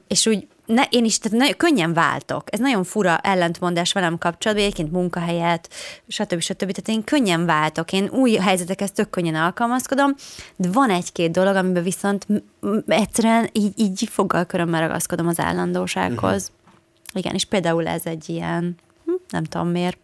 és 0.07 0.26
úgy 0.26 0.47
ne, 0.66 0.84
én 0.89 1.05
is 1.05 1.18
tehát 1.18 1.38
nagyon 1.38 1.57
könnyen 1.57 1.93
váltok. 1.93 2.43
Ez 2.45 2.59
nagyon 2.59 2.84
fura 2.84 3.18
ellentmondás 3.18 3.93
velem 3.93 4.18
kapcsolatban, 4.18 4.66
egyébként 4.66 4.91
munkahelyet, 4.91 5.70
stb. 6.07 6.39
stb. 6.39 6.57
Tehát 6.57 6.88
én 6.88 7.03
könnyen 7.03 7.45
váltok. 7.45 7.91
Én 7.91 8.09
új 8.09 8.34
helyzetekhez 8.34 8.91
tök 8.91 9.09
könnyen 9.09 9.36
alkalmazkodom, 9.36 10.16
de 10.55 10.70
van 10.72 10.89
egy-két 10.89 11.32
dolog, 11.32 11.55
amiben 11.55 11.84
viszont 11.84 12.28
egyszerűen 12.88 13.49
így, 13.51 13.74
így 13.76 14.07
fogalkörömmel 14.12 14.82
ragaszkodom 14.82 15.28
az 15.28 15.39
állandósághoz. 15.39 16.41
Uh-huh. 16.41 17.20
Igen, 17.20 17.34
és 17.34 17.45
például 17.45 17.88
ez 17.88 18.05
egy 18.05 18.30
ilyen, 18.30 18.76
hm, 19.05 19.12
nem 19.30 19.43
tudom 19.43 19.68
miért. 19.68 19.97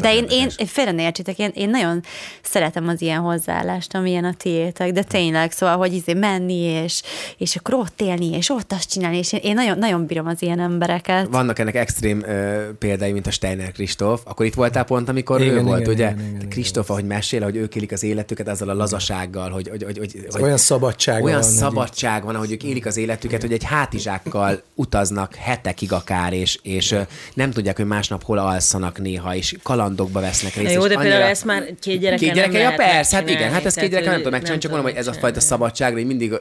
De 0.00 0.14
én, 0.14 0.26
én, 0.30 0.48
én 0.56 0.66
félre 0.66 0.90
ne 0.90 1.02
értsétek, 1.02 1.38
én, 1.38 1.50
én 1.54 1.70
nagyon 1.70 2.02
szeretem 2.42 2.88
az 2.88 3.02
ilyen 3.02 3.20
hozzáállást, 3.20 3.94
amilyen 3.94 4.24
a 4.24 4.32
tiétek, 4.32 4.92
de 4.92 5.02
tényleg, 5.02 5.52
szóval, 5.52 5.76
hogy 5.76 5.92
izé 5.92 6.12
menni, 6.12 6.60
és, 6.60 7.02
és 7.36 7.56
akkor 7.56 7.74
ott 7.74 8.00
élni, 8.00 8.36
és 8.36 8.50
ott 8.50 8.72
azt 8.72 8.90
csinálni, 8.90 9.16
és 9.16 9.32
én, 9.32 9.40
én 9.42 9.54
nagyon, 9.54 9.78
nagyon 9.78 10.06
bírom 10.06 10.26
az 10.26 10.42
ilyen 10.42 10.60
embereket. 10.60 11.26
Vannak 11.30 11.58
ennek 11.58 11.74
extrém 11.74 12.22
ö, 12.22 12.62
példái, 12.78 13.12
mint 13.12 13.26
a 13.26 13.30
Steiner 13.30 13.72
Kristóf. 13.72 14.20
Akkor 14.24 14.46
itt 14.46 14.54
voltál 14.54 14.84
pont, 14.84 15.08
amikor 15.08 15.40
Igen, 15.40 15.54
ő 15.54 15.62
volt, 15.62 15.80
igen, 15.80 15.92
ugye? 15.92 16.10
igen, 16.10 16.18
igen, 16.18 16.36
igen. 16.36 16.48
Kristóf, 16.48 16.90
ahogy 16.90 17.04
mesél, 17.04 17.42
hogy 17.42 17.56
ők 17.56 17.74
élik 17.74 17.92
az 17.92 18.02
életüket 18.02 18.48
azzal 18.48 18.68
a 18.68 18.74
lazasággal, 18.74 19.50
hogy, 19.50 19.68
hogy, 19.68 19.82
hogy, 19.82 19.98
hogy, 19.98 20.26
hogy 20.30 20.42
Olyan 20.42 20.56
szabadsága 20.56 21.24
olyan 21.24 21.40
van, 21.40 21.50
szabadság 21.50 22.24
van, 22.24 22.34
ahogy 22.34 22.52
ők 22.52 22.62
élik 22.62 22.86
az 22.86 22.96
életüket, 22.96 23.40
hogy 23.40 23.52
egy 23.52 23.64
hátizsákkal 23.64 24.62
utaznak 24.74 25.34
hetekig 25.34 25.92
akár, 25.92 26.32
és, 26.32 26.58
és 26.62 26.94
nem 27.34 27.50
tudják, 27.50 27.76
hogy 27.76 27.86
másnap 27.86 28.24
hol 28.24 28.38
alszanak 28.38 28.98
néha, 28.98 29.34
és 29.34 29.56
kalandokba 29.88 30.20
vesznek 30.20 30.54
részt. 30.54 30.72
Jó, 30.74 30.80
de 30.82 30.88
például 30.88 31.10
annyira- 31.10 31.28
ezt 31.28 31.44
már 31.44 31.74
két 31.80 32.00
gyereke 32.00 32.24
Két 32.24 32.34
gyereke, 32.34 32.58
ja 32.58 32.72
persze, 32.74 33.16
hát 33.16 33.30
igen, 33.30 33.50
hát 33.52 33.64
ezt 33.64 33.78
két 33.78 33.90
tehát, 33.90 33.90
gyereke 33.90 34.08
nem 34.10 34.16
tudom 34.16 34.32
megcsinálni, 34.32 34.62
csak 34.62 34.70
mondom, 34.70 34.90
hogy 34.90 34.98
ez 35.00 35.06
a 35.06 35.12
fajta 35.12 35.40
szabadság, 35.40 35.92
hogy 35.92 36.06
mindig 36.06 36.32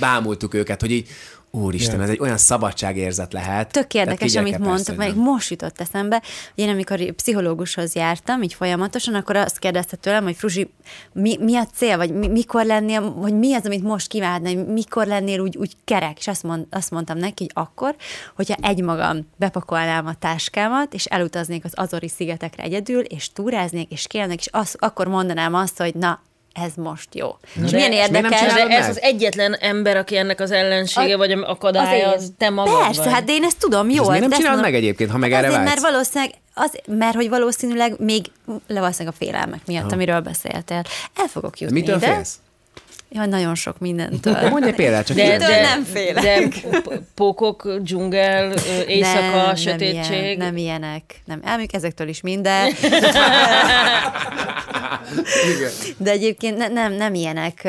bámultuk 0.00 0.54
őket, 0.54 0.80
hogy 0.80 0.90
így 0.90 1.08
Úristen, 1.54 1.96
Ja. 1.96 2.02
ez 2.02 2.08
egy 2.08 2.20
olyan 2.20 2.36
szabadságérzet 2.36 3.32
lehet. 3.32 3.72
Tök 3.72 3.94
érdekes, 3.94 4.36
amit 4.36 4.56
persze, 4.56 4.92
meg 4.92 5.16
most 5.16 5.50
jutott 5.50 5.80
eszembe, 5.80 6.22
én 6.54 6.68
amikor 6.68 7.12
pszichológushoz 7.12 7.94
jártam, 7.94 8.42
így 8.42 8.54
folyamatosan, 8.54 9.14
akkor 9.14 9.36
azt 9.36 9.58
kérdezte 9.58 9.96
tőlem, 9.96 10.24
hogy 10.24 10.36
Fruzsi, 10.36 10.70
mi, 11.12 11.36
mi 11.40 11.56
a 11.56 11.66
cél, 11.74 11.96
vagy 11.96 12.14
mi, 12.14 12.28
mikor 12.28 12.64
lennél, 12.64 13.12
hogy 13.12 13.38
mi 13.38 13.54
az, 13.54 13.66
amit 13.66 13.82
most 13.82 14.06
kívánna, 14.08 14.48
hogy 14.48 14.66
mikor 14.66 15.06
lennél 15.06 15.40
úgy, 15.40 15.56
úgy 15.56 15.72
kerek, 15.84 16.18
és 16.18 16.28
azt, 16.28 16.42
mond, 16.42 16.66
azt 16.70 16.90
mondtam 16.90 17.18
neki, 17.18 17.42
hogy 17.42 17.64
akkor, 17.64 17.96
hogyha 18.36 18.54
egymagam 18.60 19.28
bepakolnám 19.36 20.06
a 20.06 20.14
táskámat, 20.14 20.94
és 20.94 21.04
elutaznék 21.04 21.64
az 21.64 21.72
Azori 21.74 22.08
szigetekre 22.08 22.62
egyedül, 22.62 23.00
és 23.00 23.32
túráznék, 23.32 23.90
és 23.92 24.06
kérnék, 24.06 24.38
és 24.38 24.48
az, 24.52 24.76
akkor 24.78 25.06
mondanám 25.06 25.54
azt, 25.54 25.78
hogy 25.78 25.94
na, 25.94 26.20
ez 26.54 26.72
most 26.76 27.08
jó. 27.14 27.36
És 27.64 27.70
De- 27.70 27.76
milyen 27.76 27.92
és 27.92 27.96
miért 27.98 28.10
nem 28.10 28.24
érdekes. 28.24 28.78
ez 28.78 28.88
az 28.88 29.00
egyetlen 29.00 29.54
ember, 29.54 29.96
aki 29.96 30.16
ennek 30.16 30.40
az 30.40 30.50
ellensége, 30.50 31.14
A- 31.14 31.16
vagy 31.16 31.32
akadálya, 31.32 32.08
az 32.08 32.22
az, 32.22 32.32
te 32.38 32.50
magad 32.50 32.78
Persze, 32.84 33.02
vagy. 33.02 33.12
hát 33.12 33.24
de 33.24 33.32
én 33.32 33.44
ezt 33.44 33.58
tudom, 33.58 33.88
És 33.88 33.94
jó. 33.94 34.00
ezt 34.00 34.10
miért 34.10 34.20
nem 34.20 34.28
de 34.30 34.34
ezt 34.34 34.44
csinálod 34.44 34.64
meg 34.64 34.74
egyébként, 34.74 35.10
ha 35.10 35.18
meg 35.18 35.32
erre 35.32 35.46
Azért, 35.46 35.54
vágysz? 35.56 35.68
mert 35.68 35.80
valószínűleg, 35.92 36.34
az, 36.54 36.70
mert 36.86 37.14
hogy 37.14 37.28
valószínűleg 37.28 37.94
még 37.98 38.24
le 38.66 38.80
valószínűleg 38.80 39.14
a 39.20 39.24
félelmek 39.24 39.60
miatt, 39.66 39.92
amiről 39.92 40.20
beszéltél. 40.20 40.82
El 41.16 41.26
fogok 41.26 41.60
jutni 41.60 41.80
Mitől 41.80 41.96
ide. 41.96 42.06
félsz? 42.06 42.34
Ja, 43.14 43.26
nagyon 43.26 43.54
sok 43.54 43.78
mindentől. 43.78 44.34
De 44.34 44.48
mondj 44.48 44.68
egy 44.68 44.74
példát, 44.74 45.06
csak 45.06 45.16
De. 45.16 45.22
Mitől 45.22 45.48
de, 45.48 45.60
nem 45.60 45.84
félek? 45.84 46.22
de 46.22 46.48
pókok, 47.14 47.76
dzsungel, 47.82 48.52
éjszaka, 48.86 49.42
nem, 49.46 49.54
sötétség. 49.54 50.10
Nem, 50.10 50.22
ilyen, 50.22 50.36
nem 50.38 50.56
ilyenek. 50.56 51.02
Nem, 51.24 51.40
elműk 51.44 51.72
ezektől 51.72 52.08
is 52.08 52.20
minden. 52.20 52.72
De 55.96 56.10
egyébként 56.10 56.56
ne, 56.56 56.68
nem, 56.68 56.92
nem 56.92 57.14
ilyenek. 57.14 57.68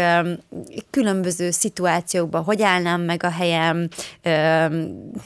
Különböző 0.89 1.51
szituációkban, 1.51 2.43
hogy 2.43 2.61
állnám 2.61 3.01
meg 3.01 3.23
a 3.23 3.29
helyem, 3.29 3.87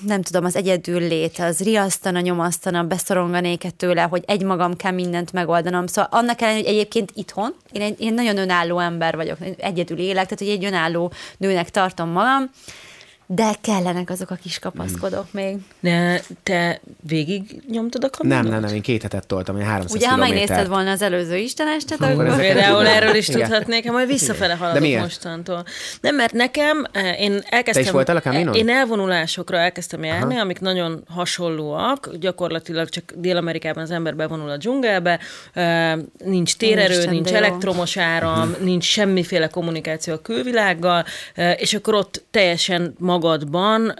nem 0.05 0.21
tudom, 0.21 0.45
az 0.45 0.55
egyedül 0.55 0.99
lét, 0.99 1.39
az 1.39 1.59
riasztana, 1.59 2.19
nyomasztana, 2.19 2.83
beszoronganék 2.83 3.65
tőle, 3.77 4.01
hogy 4.01 4.23
egymagam 4.27 4.75
kell 4.75 4.91
mindent 4.91 5.33
megoldanom. 5.33 5.87
Szóval 5.87 6.09
annak 6.11 6.41
ellenére, 6.41 6.63
hogy 6.63 6.73
egyébként 6.73 7.11
itthon, 7.15 7.55
én 7.71 7.81
egy 7.81 8.01
én 8.01 8.13
nagyon 8.13 8.37
önálló 8.37 8.79
ember 8.79 9.15
vagyok, 9.15 9.37
egyedül 9.57 9.99
élek, 10.09 10.23
tehát 10.23 10.39
hogy 10.39 10.49
egy 10.49 10.65
önálló 10.65 11.11
nőnek 11.37 11.69
tartom 11.69 12.09
magam, 12.09 12.49
de 13.31 13.51
kellenek 13.61 14.09
azok 14.09 14.29
a 14.29 14.35
kis 14.35 14.59
kapaszkodók 14.59 15.33
még. 15.33 15.57
De 15.79 16.21
te 16.43 16.81
végig 17.07 17.61
nyomtad 17.71 18.03
a 18.03 18.09
kaminót? 18.09 18.41
Nem, 18.41 18.51
nem, 18.51 18.61
nem, 18.61 18.73
én 18.75 18.81
két 18.81 19.01
hetet 19.01 19.27
toltam, 19.27 19.57
én 19.59 19.65
300 19.65 19.95
Ugye, 19.95 20.09
ha 20.09 20.15
megnézted 20.15 20.67
volna 20.67 20.91
az 20.91 21.01
előző 21.01 21.37
Istenestet, 21.37 22.01
Akkor 22.01 22.11
akkor... 22.13 22.25
ezek- 22.25 22.39
Például 22.39 22.87
erről 22.87 23.15
is 23.15 23.27
Igen. 23.27 23.41
tudhatnék, 23.41 23.85
ha 23.87 23.91
majd 23.91 24.07
visszafele 24.07 24.53
De 24.53 24.59
haladok 24.59 24.81
miért? 24.81 25.01
mostantól. 25.01 25.63
Nem, 26.01 26.15
mert 26.15 26.33
nekem, 26.33 26.85
eh, 26.91 27.21
én 27.21 27.31
elkezdtem... 27.31 27.73
Te 27.73 27.79
is 27.79 27.91
voltál 27.91 28.15
a 28.15 28.19
Caminon? 28.19 28.53
Én 28.55 28.69
elvonulásokra 28.69 29.57
elkezdtem 29.57 30.03
járni, 30.03 30.33
Aha. 30.33 30.41
amik 30.41 30.59
nagyon 30.59 31.03
hasonlóak. 31.07 32.15
Gyakorlatilag 32.19 32.89
csak 32.89 33.13
Dél-Amerikában 33.15 33.83
az 33.83 33.91
ember 33.91 34.15
bevonul 34.15 34.49
a 34.49 34.57
dzsungelbe, 34.57 35.19
eh, 35.53 35.93
nincs 36.25 36.55
térerő, 36.57 36.93
Úristen, 36.93 37.13
nincs 37.13 37.29
de 37.29 37.37
elektromos 37.37 37.97
áram, 37.97 38.55
nincs 38.63 38.83
semmiféle 38.85 39.47
kommunikáció 39.47 40.13
a 40.13 40.21
külvilággal, 40.21 41.05
eh, 41.35 41.55
és 41.61 41.73
akkor 41.73 41.93
ott 41.93 42.23
teljesen 42.31 42.95
magadban 43.19 43.93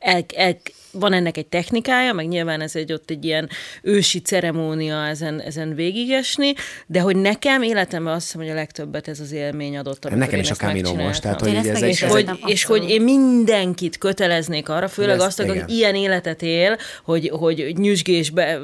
el, 0.00 0.26
el, 0.36 0.58
van 0.92 1.12
ennek 1.12 1.36
egy 1.36 1.46
technikája, 1.46 2.12
meg 2.12 2.28
nyilván 2.28 2.60
ez 2.60 2.76
egy 2.76 2.92
ott 2.92 3.10
egy 3.10 3.24
ilyen 3.24 3.48
ősi 3.82 4.18
ceremónia 4.20 5.06
ezen, 5.06 5.40
ezen 5.40 5.74
végigesni, 5.74 6.54
de 6.86 7.00
hogy 7.00 7.16
nekem 7.16 7.62
életemben 7.62 8.14
azt 8.14 8.24
hiszem, 8.24 8.40
hogy 8.40 8.50
a 8.50 8.54
legtöbbet 8.54 9.08
ez 9.08 9.20
az 9.20 9.32
élmény 9.32 9.76
adott. 9.76 10.04
amikor 10.04 10.18
Nekem 10.20 10.38
én 10.38 10.44
is 10.44 10.50
a 10.50 10.54
Camino 10.54 10.94
most, 10.94 11.22
tehát 11.22 11.40
hogy 11.40 11.54
ez 11.54 11.82
egy, 11.82 11.88
És 11.88 12.02
hogy, 12.02 12.28
Abszolút. 12.28 12.50
és 12.50 12.64
hogy 12.64 12.90
én 12.90 13.02
mindenkit 13.02 13.98
köteleznék 13.98 14.68
arra, 14.68 14.88
főleg 14.88 15.16
Ezt- 15.16 15.26
azt, 15.26 15.40
aki 15.40 15.50
igen. 15.50 15.68
ilyen 15.68 15.94
életet 15.94 16.42
él, 16.42 16.76
hogy, 17.04 17.28
hogy 17.28 17.74
nyüzsgésbe, 17.78 18.58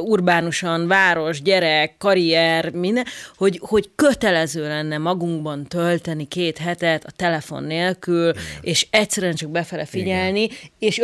urbánusan, 0.00 0.86
város, 0.86 1.42
gyerek, 1.42 1.94
karrier, 1.98 2.70
minden, 2.70 3.04
hogy, 3.36 3.58
hogy 3.62 3.90
kötelező 3.94 4.62
lenne 4.62 4.98
magunkban 4.98 5.66
tölteni 5.66 6.24
két 6.28 6.58
hetet 6.58 7.04
a 7.04 7.10
telefon 7.16 7.64
nélkül, 7.64 8.28
igen. 8.28 8.42
és 8.60 8.86
egyszerűen 8.90 9.34
csak 9.34 9.50
befele 9.50 9.84
figyelni, 9.84 10.42
igen. 10.42 10.56
és 10.78 10.98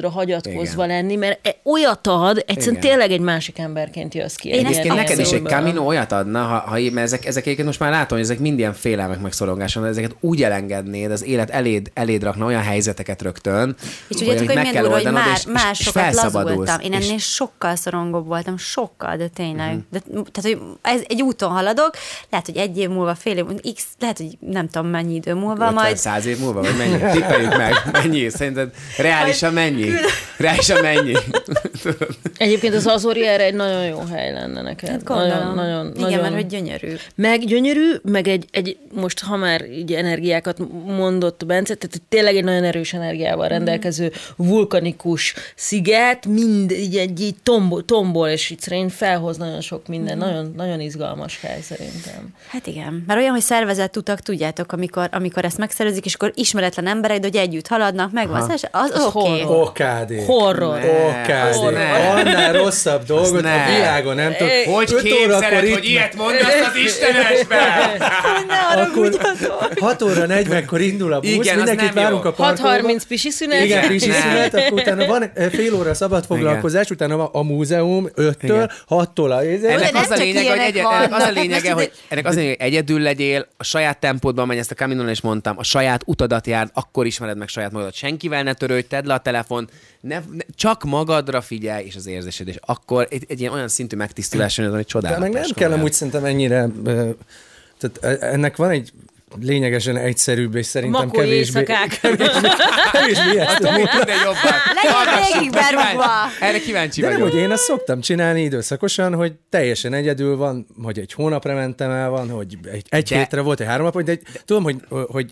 önmagadra 0.00 0.08
hagyatkozva 0.10 0.84
Igen. 0.84 0.96
lenni, 0.96 1.16
mert 1.16 1.46
e- 1.46 1.56
olyat 1.64 2.06
ad, 2.06 2.44
egyszerűen 2.46 2.76
Igen. 2.76 2.90
tényleg 2.90 3.10
egy 3.10 3.20
másik 3.20 3.58
emberként 3.58 4.14
jössz 4.14 4.34
ki. 4.34 4.48
Én 4.48 4.66
ezt 4.66 4.82
neked 4.82 5.18
is 5.18 5.26
egy 5.26 5.32
élményből. 5.32 5.52
Camino 5.52 5.84
olyat 5.86 6.12
adna, 6.12 6.42
ha, 6.42 6.58
ha 6.58 6.78
mert 6.80 6.96
ezek, 6.96 7.26
ezek 7.26 7.42
egyébként 7.42 7.66
most 7.66 7.80
már 7.80 7.90
látom, 7.90 8.18
hogy 8.18 8.26
ezek 8.26 8.38
mind 8.38 8.58
ilyen 8.58 8.72
félelmek 8.72 9.20
meg 9.20 9.32
szorongások, 9.32 9.82
de 9.82 9.88
ezeket 9.88 10.16
úgy 10.20 10.42
elengednéd, 10.42 11.10
az 11.10 11.24
élet 11.24 11.50
eléd, 11.50 11.90
eléd 11.94 12.22
rakna 12.22 12.44
olyan 12.44 12.62
helyzeteket 12.62 13.22
rögtön, 13.22 13.74
És 14.08 14.16
tudjátok, 14.16 14.46
hogy 14.46 14.54
meg 14.54 14.70
kell 14.70 14.84
hogy 14.84 14.92
oldanod, 14.92 15.12
már, 15.20 15.32
és- 15.36 15.38
és- 15.38 15.52
már 15.52 15.76
és 15.78 15.88
felszabadulsz. 15.88 16.72
Én 16.82 16.92
És- 16.92 17.06
ennél 17.06 17.18
sokkal 17.18 17.76
szorongóbb 17.76 18.26
voltam, 18.26 18.56
sokkal, 18.56 19.16
de 19.16 19.28
tényleg. 19.28 19.66
Uh-huh. 19.66 19.82
De, 19.90 19.98
tehát, 20.32 20.58
hogy 20.58 20.58
ez 20.82 21.00
egy 21.08 21.22
úton 21.22 21.50
haladok, 21.50 21.90
lehet, 22.30 22.46
hogy 22.46 22.56
egy 22.56 22.78
év 22.78 22.88
múlva, 22.88 23.14
fél 23.14 23.36
év 23.36 23.44
múlva, 23.44 23.60
x, 23.74 23.84
lehet, 23.98 24.16
hogy 24.16 24.36
nem 24.40 24.68
tudom 24.68 24.88
mennyi 24.88 25.14
idő 25.14 25.34
múlva, 25.34 25.64
50, 25.64 25.72
majd 25.74 25.96
100 25.96 26.26
év 26.26 26.38
múlva, 26.38 26.60
vagy 26.60 26.76
mennyi? 26.78 27.12
Tippeljük 27.12 27.56
meg. 27.56 27.74
Mennyi? 27.92 28.28
Szerinted 28.28 28.70
reálisan 28.98 29.52
mennyi? 29.52 29.89
Reálisan 30.36 30.80
mennyi? 30.82 31.12
Egyébként 32.36 32.74
az 32.74 32.86
Azori 32.86 33.26
erre 33.26 33.44
egy 33.44 33.54
nagyon 33.54 33.84
jó 33.84 34.02
hely 34.12 34.32
lenne 34.32 34.62
neked. 34.62 34.88
Hát 34.88 35.04
gondolom. 35.04 35.30
Nagyon, 35.30 35.54
nagyon, 35.54 35.86
Igen, 35.86 36.00
nagyon... 36.00 36.20
mert 36.20 36.34
hogy 36.34 36.46
gyönyörű. 36.46 36.94
Meg 37.14 37.44
gyönyörű, 37.44 37.92
meg 38.02 38.28
egy, 38.28 38.44
egy, 38.50 38.76
most 38.92 39.20
ha 39.20 39.36
már 39.36 39.64
így 39.70 39.92
energiákat 39.92 40.58
mondott 40.86 41.46
Bence, 41.46 41.74
tehát 41.74 42.02
tényleg 42.08 42.36
egy 42.36 42.44
nagyon 42.44 42.64
erős 42.64 42.92
energiával 42.92 43.48
rendelkező 43.48 44.12
vulkanikus 44.36 45.34
sziget, 45.54 46.26
mind 46.26 46.70
így 46.70 46.96
egy 46.96 47.20
így 47.20 47.36
tombol, 47.42 47.84
tombol 47.84 48.28
és 48.28 48.50
itt 48.50 48.60
szerint 48.60 48.92
felhoz 48.92 49.36
nagyon 49.36 49.60
sok 49.60 49.86
minden, 49.86 50.18
nagyon, 50.18 50.52
nagyon 50.56 50.80
izgalmas 50.80 51.40
hely 51.40 51.60
szerintem. 51.60 52.34
Hát 52.48 52.66
igen, 52.66 53.04
mert 53.06 53.20
olyan, 53.20 53.32
hogy 53.32 53.40
szervezett 53.40 53.96
utak, 53.96 54.20
tudjátok, 54.20 54.72
amikor, 54.72 55.08
amikor 55.12 55.44
ezt 55.44 55.58
megszervezik, 55.58 56.04
és 56.04 56.14
akkor 56.14 56.32
ismeretlen 56.34 56.86
emberek, 56.86 57.18
de 57.18 57.26
hogy 57.26 57.36
együtt 57.36 57.66
haladnak, 57.66 58.12
megvan, 58.12 58.50
az, 58.50 58.68
az, 58.70 58.90
Az 58.94 59.04
oké. 59.04 59.18
Okay. 59.18 59.40
horror. 59.40 59.66
OKD. 59.80 60.24
Horror. 60.26 60.78
OKD. 60.78 61.54
Horror. 61.54 61.78
Annál 62.16 62.52
rosszabb 62.52 63.04
dolgot 63.04 63.42
ne. 63.42 63.62
a 63.62 63.66
világon 63.76 64.14
nem 64.14 64.34
tudok. 64.36 64.52
Hogy 64.74 64.94
képzeled, 64.94 65.28
órakor 65.28 65.58
hogy 65.58 65.68
itt- 65.68 65.84
ilyet 65.84 66.14
mondasz 66.14 66.60
az 66.68 66.76
Istenesbe? 66.84 67.56
Akkor 68.76 69.18
6 69.80 70.02
óra 70.02 70.24
40-kor 70.28 70.80
indul 70.80 71.12
a 71.12 71.20
busz, 71.20 71.30
Igen, 71.30 71.56
mindenkit 71.56 71.92
várunk 71.92 72.24
jó. 72.24 72.30
a 72.30 72.32
parkolóba. 72.32 72.88
6.30 72.88 73.02
pisi 73.08 73.30
szünet. 73.30 73.64
Igen, 73.64 73.86
Nem. 73.88 73.98
szünet, 73.98 74.54
akkor 74.54 74.78
utána 74.80 75.06
van 75.06 75.32
fél 75.50 75.74
óra 75.74 75.94
szabad 75.94 76.24
foglalkozás, 76.24 76.90
utána 76.90 77.24
a, 77.24 77.30
a 77.32 77.42
múzeum 77.42 78.08
5-től, 78.16 78.34
Igen. 78.42 78.70
6-tól 78.88 79.30
a 79.30 79.42
Ennek 79.66 79.94
az 79.94 80.10
a 80.10 80.14
lényeg, 80.14 80.46
hogy 80.46 80.56
ilyenek 80.56 80.66
egy, 80.66 80.76
ennek 80.76 81.12
az 81.12 81.22
a 81.22 81.30
lényege, 81.30 81.72
hogy 81.72 81.92
ennek 82.08 82.26
az 82.26 82.36
a 82.36 82.38
lényeg, 82.38 82.56
hogy 82.58 82.66
egyedül 82.68 83.00
legyél, 83.00 83.46
a 83.56 83.64
saját 83.64 83.98
tempódban 83.98 84.46
menj, 84.46 84.58
ezt 84.58 84.70
a 84.70 84.74
Caminon 84.74 85.10
is 85.10 85.20
mondtam, 85.20 85.58
a 85.58 85.64
saját 85.64 86.02
utadat 86.06 86.46
járd, 86.46 86.70
akkor 86.74 87.06
ismered 87.06 87.36
meg 87.36 87.48
saját 87.48 87.72
magadat. 87.72 87.94
Senkivel 87.94 88.42
ne 88.42 88.52
törődj, 88.52 88.86
tedd 88.86 89.06
le 89.06 89.14
a 89.14 89.18
telefon, 89.18 89.68
ne, 90.00 90.14
ne, 90.18 90.44
csak 90.54 90.84
magadra 90.84 91.40
figyelj, 91.40 91.84
és 91.84 91.96
az 91.96 92.06
érzésed, 92.06 92.48
és 92.48 92.56
akkor 92.60 93.06
egy, 93.10 93.24
egy 93.28 93.40
ilyen 93.40 93.52
olyan 93.52 93.68
szintű 93.68 93.96
megtisztulás 93.96 94.58
jön, 94.58 94.68
hogy 94.68 94.76
De 94.78 94.84
csodálatos. 94.84 95.22
meg 95.22 95.32
nem 95.32 95.50
kell 95.54 95.72
amúgy 95.72 95.92
szerintem 95.92 96.24
ennyire... 96.24 96.68
Tehát 97.78 98.22
ennek 98.22 98.56
van 98.56 98.70
egy 98.70 98.92
lényegesen 99.40 99.96
egyszerűbb, 99.96 100.54
és 100.54 100.66
szerintem 100.66 101.06
Makói 101.06 101.20
kevésbé... 101.24 101.58
éjszakák. 101.58 102.00
kevésbé 102.92 103.30
ijesztő. 103.32 103.64
Legyen 103.64 103.88
végig 105.32 105.50
berúgva. 105.50 106.04
Erre 106.40 106.58
kíváncsi 106.58 107.00
De 107.00 107.08
nem, 107.08 107.18
vagyok. 107.18 107.32
hogy 107.32 107.42
én 107.42 107.50
azt 107.50 107.62
szoktam 107.62 108.00
csinálni 108.00 108.42
időszakosan, 108.42 109.14
hogy 109.14 109.32
teljesen 109.48 109.92
egyedül 109.92 110.36
van, 110.36 110.66
hogy 110.82 110.98
egy 110.98 111.12
hónapra 111.12 111.54
mentem 111.54 111.90
el 111.90 112.10
van, 112.10 112.30
hogy 112.30 112.58
egy, 112.72 112.84
egy 112.88 113.08
De- 113.08 113.16
hétre 113.18 113.40
volt, 113.40 113.60
egy 113.60 113.66
három 113.66 113.84
nap, 113.84 114.02
de, 114.02 114.12
egy, 114.12 114.22
tudom, 114.44 114.62
hogy, 114.62 114.76
hogy 114.88 115.30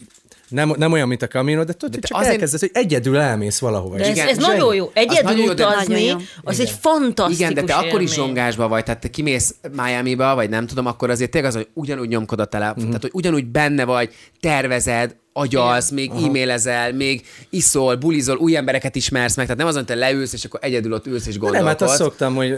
nem, 0.49 0.73
nem 0.77 0.93
olyan, 0.93 1.09
mint 1.09 1.23
a 1.23 1.27
Camino, 1.27 1.65
de 1.65 1.73
tudod, 1.73 2.01
De 2.01 2.07
csak 2.07 2.19
azért- 2.19 2.33
elkezdesz, 2.33 2.61
hogy 2.61 2.71
egyedül 2.73 3.17
elmész 3.19 3.59
valahova. 3.59 3.97
De 3.97 4.03
ez, 4.05 4.09
Igen, 4.09 4.29
ez 4.29 4.37
nagyon 4.37 4.75
jó. 4.75 4.91
Egyedül 4.95 5.23
nagyon 5.23 5.45
jó, 5.47 5.53
de- 5.53 5.67
utazni, 5.67 6.05
jó. 6.05 6.17
az 6.43 6.61
egy 6.61 6.71
fantasztikus 6.81 7.39
Igen, 7.41 7.55
de 7.55 7.63
te 7.63 7.75
akkor 7.75 8.01
is 8.01 8.11
élmény. 8.11 8.27
zsongásba 8.27 8.69
vagy, 8.69 8.85
tehát 8.85 9.01
te 9.01 9.09
kimész 9.09 9.55
Miami-ba, 9.77 10.35
vagy 10.35 10.49
nem 10.51 10.67
tudom, 10.67 10.87
akkor 10.87 11.11
azért 11.11 11.31
tényleg 11.31 11.51
az, 11.51 11.57
hogy 11.57 11.69
ugyanúgy 11.75 12.09
nyomkod 12.09 12.41
a 12.41 12.45
telefon, 12.45 12.77
Mhm. 12.83 12.87
tehát 12.87 13.03
hogy 13.03 13.11
ugyanúgy 13.15 13.47
benne 13.47 13.85
vagy, 13.85 14.15
tervezed, 14.41 15.17
agyalsz, 15.39 15.91
még 15.91 16.11
e-mailezel, 16.11 16.93
még 16.93 17.27
iszol, 17.51 17.95
bulizol, 17.97 18.37
új 18.37 18.57
embereket 18.57 18.97
ismersz 18.97 19.37
meg, 19.37 19.45
tehát 19.47 19.61
nem 19.61 19.71
az, 19.71 19.75
hogy 19.75 19.85
te 19.85 19.95
leülsz, 19.95 20.33
és 20.33 20.45
akkor 20.45 20.61
egyedül 20.63 20.93
ott 20.93 21.07
ülsz 21.07 21.27
és 21.27 21.33
Nem, 21.33 21.41
gondolkodsz. 21.43 21.69
hát 21.69 21.83
azt 21.83 21.97
szoktam, 21.97 22.35
hogy 22.35 22.55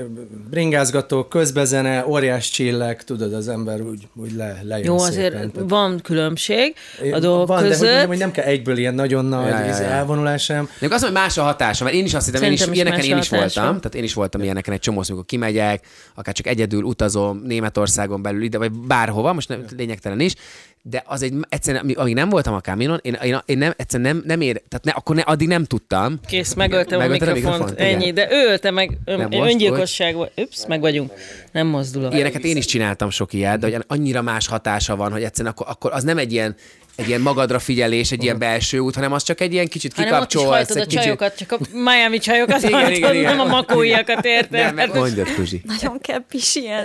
bringázgató, 0.51 1.24
közbezene, 1.24 2.05
óriás 2.07 2.51
csillag, 2.51 2.97
tudod, 3.03 3.35
az 3.35 3.49
ember 3.49 3.81
úgy, 3.81 4.09
úgy 4.14 4.33
le, 4.37 4.61
lejön 4.62 4.87
Jó, 4.87 4.99
szépen. 4.99 5.12
azért 5.12 5.33
Tehát- 5.53 5.68
van 5.70 6.01
különbség 6.03 6.74
a 7.12 7.18
dolgok 7.18 7.49
van, 7.49 7.62
között. 7.62 7.81
de 7.81 7.87
hogy, 7.87 7.87
mondjam, 7.89 8.09
hogy 8.09 8.18
nem 8.18 8.31
kell 8.31 8.45
egyből 8.45 8.76
ilyen 8.78 8.95
nagyon 8.95 9.24
nagy 9.24 9.49
Ja, 9.49 9.59
ja, 9.59 9.66
ja, 9.66 9.74
elvonulás 9.89 10.43
sem. 10.43 10.68
Még 10.78 10.93
azt 10.93 11.03
mondom, 11.03 11.20
hogy 11.20 11.28
más 11.28 11.39
a 11.39 11.43
hatása, 11.43 11.85
mert 11.85 11.97
én 11.97 12.05
is 12.05 12.14
azt 12.14 12.26
hittem, 12.26 12.43
én 12.43 12.53
is, 12.53 12.61
is 12.61 12.66
ilyeneken 12.72 13.05
én 13.05 13.16
is 13.18 13.28
voltam, 13.28 13.64
tehát 13.64 13.95
én 13.95 14.03
is 14.03 14.14
voltam 14.14 14.43
ilyeneken 14.43 14.72
egy 14.74 14.81
csomó, 14.81 15.03
amikor 15.09 15.24
kimegyek, 15.26 15.87
akár 16.14 16.35
csak 16.35 16.47
egyedül 16.47 16.83
utazom 16.83 17.43
Németországon 17.45 18.22
belül 18.22 18.43
ide, 18.43 18.59
vagy 18.59 18.70
bárhova, 18.72 19.33
most 19.33 19.49
nem, 19.49 19.64
lényegtelen 19.76 20.20
is, 20.20 20.35
de 20.83 21.03
az 21.07 21.22
egy, 21.22 21.35
egyszerűen, 21.49 21.95
amíg- 21.97 22.14
nem 22.14 22.28
voltam 22.28 22.55
a 22.55 22.61
kaminon, 22.61 22.99
én, 23.03 23.18
én, 23.22 23.39
én 23.47 23.59
nem, 23.59 23.72
egyszerűen 23.76 24.14
nem, 24.14 24.24
nem 24.26 24.41
ér, 24.41 24.62
tehát 24.68 24.85
ne, 24.85 24.91
akkor 24.91 25.16
ne, 25.16 25.22
addig 25.22 25.49
nem 25.49 25.64
tudtam. 25.64 26.20
Kész, 26.26 26.55
megöltem 26.55 26.99
a 26.99 27.03
Megölted 27.03 27.28
a 27.28 27.33
mikrofont. 27.33 27.59
mikrofont, 27.61 27.89
igen. 27.89 28.01
Ennyi, 28.01 28.12
de 28.12 28.28
ő 28.31 28.47
ölte 28.51 28.70
meg. 28.70 28.99
Ön, 29.05 29.33
öngyilkosság 29.33 30.14
volt. 30.14 30.33
Ups, 30.37 30.66
meg 30.68 30.81
vagyunk. 30.81 31.12
Nem 31.53 31.66
mozdulok. 31.66 32.14
Ilyeneket 32.14 32.45
én 32.45 32.57
is 32.57 32.64
csináltam 32.66 33.11
sok 33.11 33.33
ilyet, 33.33 33.59
de 33.59 33.66
hogy 33.66 33.85
annyira 33.87 34.22
más 34.22 34.47
hatása 34.47 34.97
van, 34.97 35.12
hogy 35.12 35.22
egyszerűen 35.22 35.53
akkor, 35.53 35.66
akkor 35.70 35.93
az 35.93 36.03
nem 36.03 36.18
egy 36.18 36.33
ilyen, 36.33 36.57
egy 37.01 37.09
ilyen 37.09 37.21
magadra 37.21 37.59
figyelés, 37.59 38.13
egy 38.13 38.23
ilyen 38.23 38.39
belső 38.39 38.79
út, 38.79 38.95
hanem 38.95 39.13
az 39.13 39.23
csak 39.23 39.41
egy 39.41 39.53
ilyen 39.53 39.69
kicsit 39.69 39.95
Hanem 39.95 40.13
ott 40.13 40.19
is 40.19 40.27
kikapcsolsz. 40.27 40.57
hajtod 40.57 40.77
a 40.77 40.81
egy 40.81 40.87
kicsit... 40.87 41.03
csajokat, 41.03 41.37
csak 41.37 41.53
a 41.53 41.59
Miami 41.73 42.19
csajokat 42.19 42.63
Igen, 42.63 42.73
hajtod, 42.73 42.97
igen, 42.97 43.15
igen. 43.15 43.37
nem 43.37 43.47
a 43.47 43.51
makóiakat 43.51 44.25
érted? 44.25 44.51
Nem, 44.51 44.75
meg 44.75 44.95
mondjad, 44.95 45.27
Fruzsi. 45.27 45.63
Nagyon 45.77 45.99
kell 46.01 46.25
pisilnem. 46.29 46.85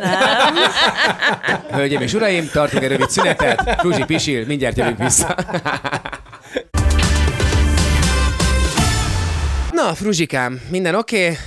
Hölgyeim 1.71 2.01
és 2.01 2.13
uraim, 2.13 2.49
tartunk 2.53 2.83
egy 2.83 2.89
rövid 2.89 3.09
szünetet. 3.09 3.75
Fruzsi 3.79 4.03
pisil, 4.03 4.45
mindjárt 4.45 4.77
jövünk 4.77 4.97
vissza. 4.97 5.35
Na, 9.71 9.93
Fruzsikám, 9.93 10.61
minden 10.69 10.95
oké? 10.95 11.21
Okay? 11.21 11.37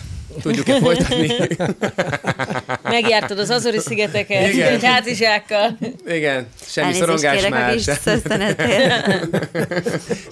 Tudjuk-e 0.43 0.79
folytatni? 0.79 1.31
Megjártad 2.83 3.39
az 3.39 3.51
Azori 3.51 3.79
szigeteket 3.79 4.53
Igen. 4.53 4.73
egy 4.73 4.85
hátizsákkal. 4.85 5.79
Igen, 6.07 6.47
semmi 6.67 6.87
Elnézést 6.87 7.19
szorongás 7.19 7.49
már. 7.49 7.79
szösztenetél. 7.81 9.05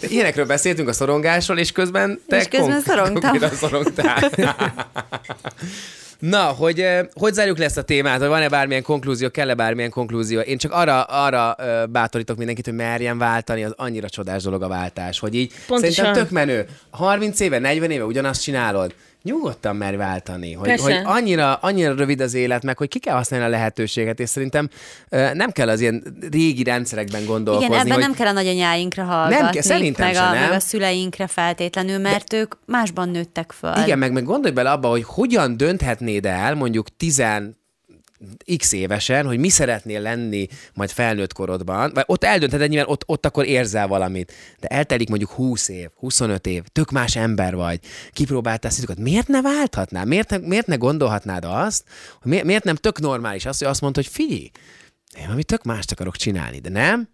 Ilyenekről 0.08 0.46
beszéltünk 0.46 0.88
a 0.88 0.92
szorongásról, 0.92 1.58
és 1.58 1.72
közben 1.72 2.20
te 2.28 2.36
És 2.36 2.48
közben 2.48 2.80
szorongtam. 2.80 3.38
szorongtál. 3.54 4.30
Na, 6.18 6.42
hogy, 6.42 6.80
eh, 6.80 7.06
hogy 7.14 7.32
zárjuk 7.34 7.58
le 7.58 7.64
ezt 7.64 7.76
a 7.78 7.82
témát, 7.82 8.18
hogy 8.18 8.28
van-e 8.28 8.48
bármilyen 8.48 8.82
konklúzió, 8.82 9.30
kell-e 9.30 9.54
bármilyen 9.54 9.90
konklúzió? 9.90 10.40
Én 10.40 10.58
csak 10.58 10.72
arra, 10.72 11.02
arra 11.02 11.56
ö, 11.58 11.84
bátorítok 11.86 12.36
mindenkit, 12.36 12.64
hogy 12.64 12.74
merjen 12.74 13.18
váltani, 13.18 13.64
az 13.64 13.72
annyira 13.76 14.08
csodás 14.08 14.42
dolog 14.42 14.62
a 14.62 14.68
váltás, 14.68 15.18
hogy 15.18 15.34
így 15.34 15.52
Pontosan. 15.66 15.94
szerintem 15.94 16.22
tök 16.22 16.30
menő. 16.32 16.66
30 16.90 17.40
éve, 17.40 17.58
40 17.58 17.90
éve 17.90 18.04
ugyanazt 18.04 18.42
csinálod, 18.42 18.94
nyugodtan 19.26 19.76
merj 19.76 19.96
váltani, 19.96 20.52
hogy, 20.52 20.68
Persze. 20.68 20.84
hogy 20.84 21.02
annyira, 21.04 21.54
annyira 21.54 21.94
rövid 21.94 22.20
az 22.20 22.34
élet, 22.34 22.62
meg 22.62 22.78
hogy 22.78 22.88
ki 22.88 22.98
kell 22.98 23.14
használni 23.14 23.46
a 23.46 23.48
lehetőséget, 23.48 24.20
és 24.20 24.28
szerintem 24.28 24.68
nem 25.32 25.50
kell 25.50 25.68
az 25.68 25.80
ilyen 25.80 26.02
régi 26.30 26.62
rendszerekben 26.62 27.24
gondolkozni. 27.24 27.66
Igen, 27.66 27.78
ebben 27.78 27.92
hogy 27.92 28.02
nem 28.02 28.14
kell 28.14 28.26
a 28.26 28.32
nagyanyáinkra 28.32 29.04
hallgatni, 29.04 29.50
kell, 29.50 29.62
szerintem 29.62 30.06
meg, 30.06 30.16
a, 30.16 30.30
nem? 30.30 30.40
meg 30.40 30.52
a 30.52 30.60
szüleinkre 30.60 31.26
feltétlenül, 31.26 31.98
mert 31.98 32.32
ők 32.32 32.54
másban 32.66 33.08
nőttek 33.08 33.52
föl. 33.52 33.76
Igen, 33.84 33.98
meg, 33.98 34.12
meg 34.12 34.24
gondolj 34.24 34.54
bele 34.54 34.70
abba, 34.70 34.88
hogy 34.88 35.04
hogyan 35.04 35.56
dönthetnéd 35.56 36.26
el 36.26 36.54
mondjuk 36.54 36.96
10 36.96 37.22
x 38.56 38.72
évesen, 38.72 39.26
hogy 39.26 39.38
mi 39.38 39.48
szeretnél 39.48 40.00
lenni 40.00 40.48
majd 40.74 40.90
felnőtt 40.90 41.32
korodban, 41.32 41.90
vagy 41.94 42.04
ott 42.06 42.24
eldöntheted, 42.24 42.68
nyilván 42.68 42.88
ott, 42.88 43.02
ott 43.06 43.26
akkor 43.26 43.46
érzel 43.46 43.86
valamit, 43.86 44.32
de 44.60 44.68
eltelik 44.68 45.08
mondjuk 45.08 45.30
20 45.30 45.68
év, 45.68 45.88
25 45.96 46.46
év, 46.46 46.62
tök 46.72 46.90
más 46.90 47.16
ember 47.16 47.54
vagy, 47.54 47.80
kipróbáltál 48.12 48.70
szitukat, 48.70 48.98
miért 48.98 49.28
ne 49.28 49.42
válthatnál? 49.42 50.04
Miért 50.04 50.40
miért 50.40 50.66
ne 50.66 50.76
gondolhatnád 50.76 51.44
azt, 51.44 51.84
hogy 52.22 52.44
miért 52.44 52.64
nem 52.64 52.76
tök 52.76 53.00
normális 53.00 53.46
az, 53.46 53.58
hogy 53.58 53.68
azt 53.68 53.80
mondod, 53.80 54.04
hogy 54.04 54.12
figyelj, 54.12 54.50
én 55.16 55.22
valami 55.22 55.44
tök 55.44 55.62
mást 55.62 55.92
akarok 55.92 56.16
csinálni, 56.16 56.58
de 56.58 56.68
nem? 56.68 57.08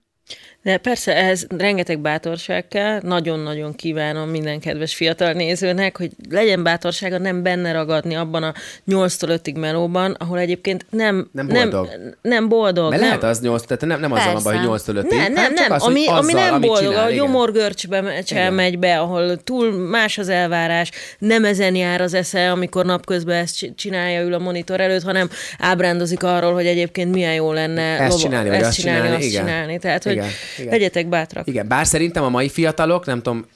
De 0.62 0.76
persze 0.76 1.16
ehhez 1.16 1.46
rengeteg 1.56 1.98
bátorság 1.98 2.68
kell. 2.68 3.00
Nagyon-nagyon 3.02 3.74
kívánom 3.74 4.28
minden 4.28 4.60
kedves 4.60 4.94
fiatal 4.94 5.32
nézőnek, 5.32 5.96
hogy 5.96 6.10
legyen 6.30 6.62
bátorsága 6.62 7.18
nem 7.18 7.42
benne 7.42 7.72
ragadni 7.72 8.14
abban 8.14 8.42
a 8.42 8.52
8-tól 8.88 9.38
5-ig 9.42 9.58
melóban, 9.58 10.16
ahol 10.18 10.38
egyébként 10.38 10.86
nem, 10.90 11.28
Nem 11.32 11.48
boldog. 11.48 11.86
Nem, 11.86 12.14
nem 12.22 12.48
boldog. 12.48 12.88
Mert 12.90 13.00
nem, 13.02 13.10
lehet 13.10 13.24
az 13.24 13.40
8, 13.40 13.62
tehát 13.64 13.84
nem, 13.86 14.00
nem 14.00 14.12
azzal 14.12 14.32
van 14.32 14.42
baj, 14.42 14.56
hogy 14.56 14.66
8 14.66 14.84
Persze. 14.84 15.00
5 15.00 15.10
nem, 15.10 15.32
nem, 15.32 15.52
nem. 15.52 15.72
Az, 15.72 15.82
ami, 15.82 16.04
hogy 16.06 16.18
ami 16.18 16.32
azzal, 16.32 16.44
nem 16.44 16.54
amit 16.54 16.68
boldog, 16.68 16.88
csinál, 16.90 17.04
a 17.04 17.10
igen. 17.10 17.24
gyomorgörcsbe 17.24 18.00
me- 18.00 18.30
Igen. 18.30 18.52
megy 18.52 18.78
be, 18.78 18.98
ahol 18.98 19.36
túl 19.36 19.72
más 19.88 20.18
az 20.18 20.28
elvárás, 20.28 20.90
nem 21.18 21.44
ezen 21.44 21.74
jár 21.74 22.00
az 22.00 22.14
esze, 22.14 22.50
amikor 22.50 22.84
napközben 22.84 23.36
ezt 23.36 23.56
csi- 23.56 23.72
csinálja, 23.76 24.22
ül 24.22 24.34
a 24.34 24.38
monitor 24.38 24.80
előtt, 24.80 25.02
hanem 25.02 25.28
ábrándozik 25.58 26.22
arról, 26.22 26.52
hogy 26.52 26.66
egyébként 26.66 27.14
milyen 27.14 27.34
jó 27.34 27.52
lenne 27.52 27.82
Ezt 27.82 28.18
csinálni, 28.20 28.48
vagy 28.48 28.58
ezt 28.58 28.68
azt 28.68 28.78
csinálni, 28.78 29.00
csinálni, 29.02 29.22
azt 29.24 29.32
igen. 29.32 29.44
csinálni. 29.46 29.78
Tehát, 29.78 30.02
hogy 30.02 30.20
Igen, 30.59 30.70
legyetek 30.70 31.09
bátrak. 31.09 31.46
Igen, 31.46 31.68
bár 31.68 31.86
szerintem 31.86 32.22
a 32.22 32.28
mai 32.28 32.48
fiatalok, 32.48 33.07
nem 33.07 33.22
tudom, 33.22 33.46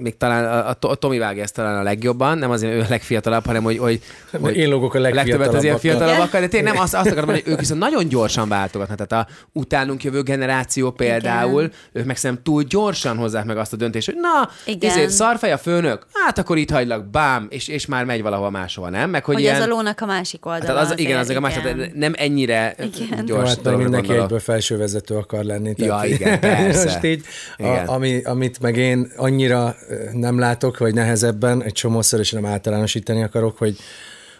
még 0.00 0.16
talán 0.16 0.44
a, 0.44 0.68
a, 0.68 0.76
a 0.80 0.94
Tomi 0.94 1.18
vágja 1.18 1.42
ezt 1.42 1.54
talán 1.54 1.76
a 1.78 1.82
legjobban, 1.82 2.38
nem 2.38 2.50
azért, 2.50 2.72
ő 2.72 2.80
a 2.80 2.86
legfiatalabb, 2.88 3.46
hanem 3.46 3.62
hogy, 3.62 3.78
hogy, 3.78 4.00
hogy 4.40 4.56
Én 4.56 4.68
lógok 4.68 4.94
a 4.94 4.98
legtöbbet 4.98 5.54
az 5.54 5.62
ilyen 5.64 5.78
fiatalabbakkal, 5.78 6.40
de 6.40 6.48
tényleg 6.48 6.72
nem 6.72 6.82
azt, 6.82 6.94
azt 6.94 7.06
akarom 7.06 7.24
mondani, 7.24 7.40
hogy 7.42 7.52
ők 7.52 7.58
viszont 7.58 7.80
nagyon 7.80 8.08
gyorsan 8.08 8.48
váltogatnak. 8.48 9.06
Tehát 9.06 9.26
a 9.26 9.32
utánunk 9.52 10.04
jövő 10.04 10.22
generáció 10.22 10.90
például, 10.90 11.62
Igen. 11.62 11.72
ők 11.92 12.04
meg 12.04 12.16
szerintem 12.16 12.44
túl 12.44 12.62
gyorsan 12.62 13.16
hozzák 13.16 13.44
meg 13.44 13.56
azt 13.56 13.72
a 13.72 13.76
döntést, 13.76 14.06
hogy 14.06 14.16
na, 14.20 14.50
Igen. 14.72 14.90
ezért 14.90 15.10
szarfej 15.10 15.52
a 15.52 15.58
főnök, 15.58 16.06
hát 16.12 16.38
akkor 16.38 16.56
itt 16.58 16.70
hagylak, 16.70 17.10
bám, 17.10 17.46
és, 17.50 17.68
és 17.68 17.86
már 17.86 18.04
megy 18.04 18.22
valahova 18.22 18.50
máshova, 18.50 18.88
nem? 18.90 19.10
Meg 19.10 19.24
hogy, 19.24 19.34
Hogy 19.34 19.42
ilyen, 19.42 19.54
ez 19.56 19.62
a 19.62 19.66
lónak 19.66 20.00
a 20.00 20.06
másik 20.06 20.46
oldala. 20.46 20.64
tehát 20.64 20.90
az, 20.92 20.98
igen, 20.98 21.16
az 21.16 21.22
azért, 21.22 21.38
a 21.38 21.40
másik, 21.40 21.62
tehát 21.62 21.94
nem 21.94 22.12
ennyire 22.16 22.74
Igen. 22.78 23.24
Gyors 23.24 23.48
hát 23.48 23.54
meg 23.56 23.64
dologra 23.64 23.82
mindenki 23.82 24.06
gondolok. 24.06 24.22
egyből 24.24 24.40
felsővezető 24.40 25.14
akar 25.14 25.44
lenni. 25.44 25.74
Ja, 25.76 26.00
igen, 26.14 26.40
persze. 26.40 26.84
Most 26.84 27.04
így, 27.04 27.24
Igen. 27.56 27.86
a, 27.86 27.92
ami, 27.92 28.22
amit 28.22 28.60
meg 28.60 28.76
én 28.76 29.12
annyira 29.16 29.74
nem 30.12 30.38
látok, 30.38 30.78
vagy 30.78 30.94
nehezebben, 30.94 31.62
egy 31.62 31.72
csomószor, 31.72 32.20
és 32.20 32.32
nem 32.32 32.46
általánosítani 32.46 33.22
akarok, 33.22 33.58
hogy 33.58 33.76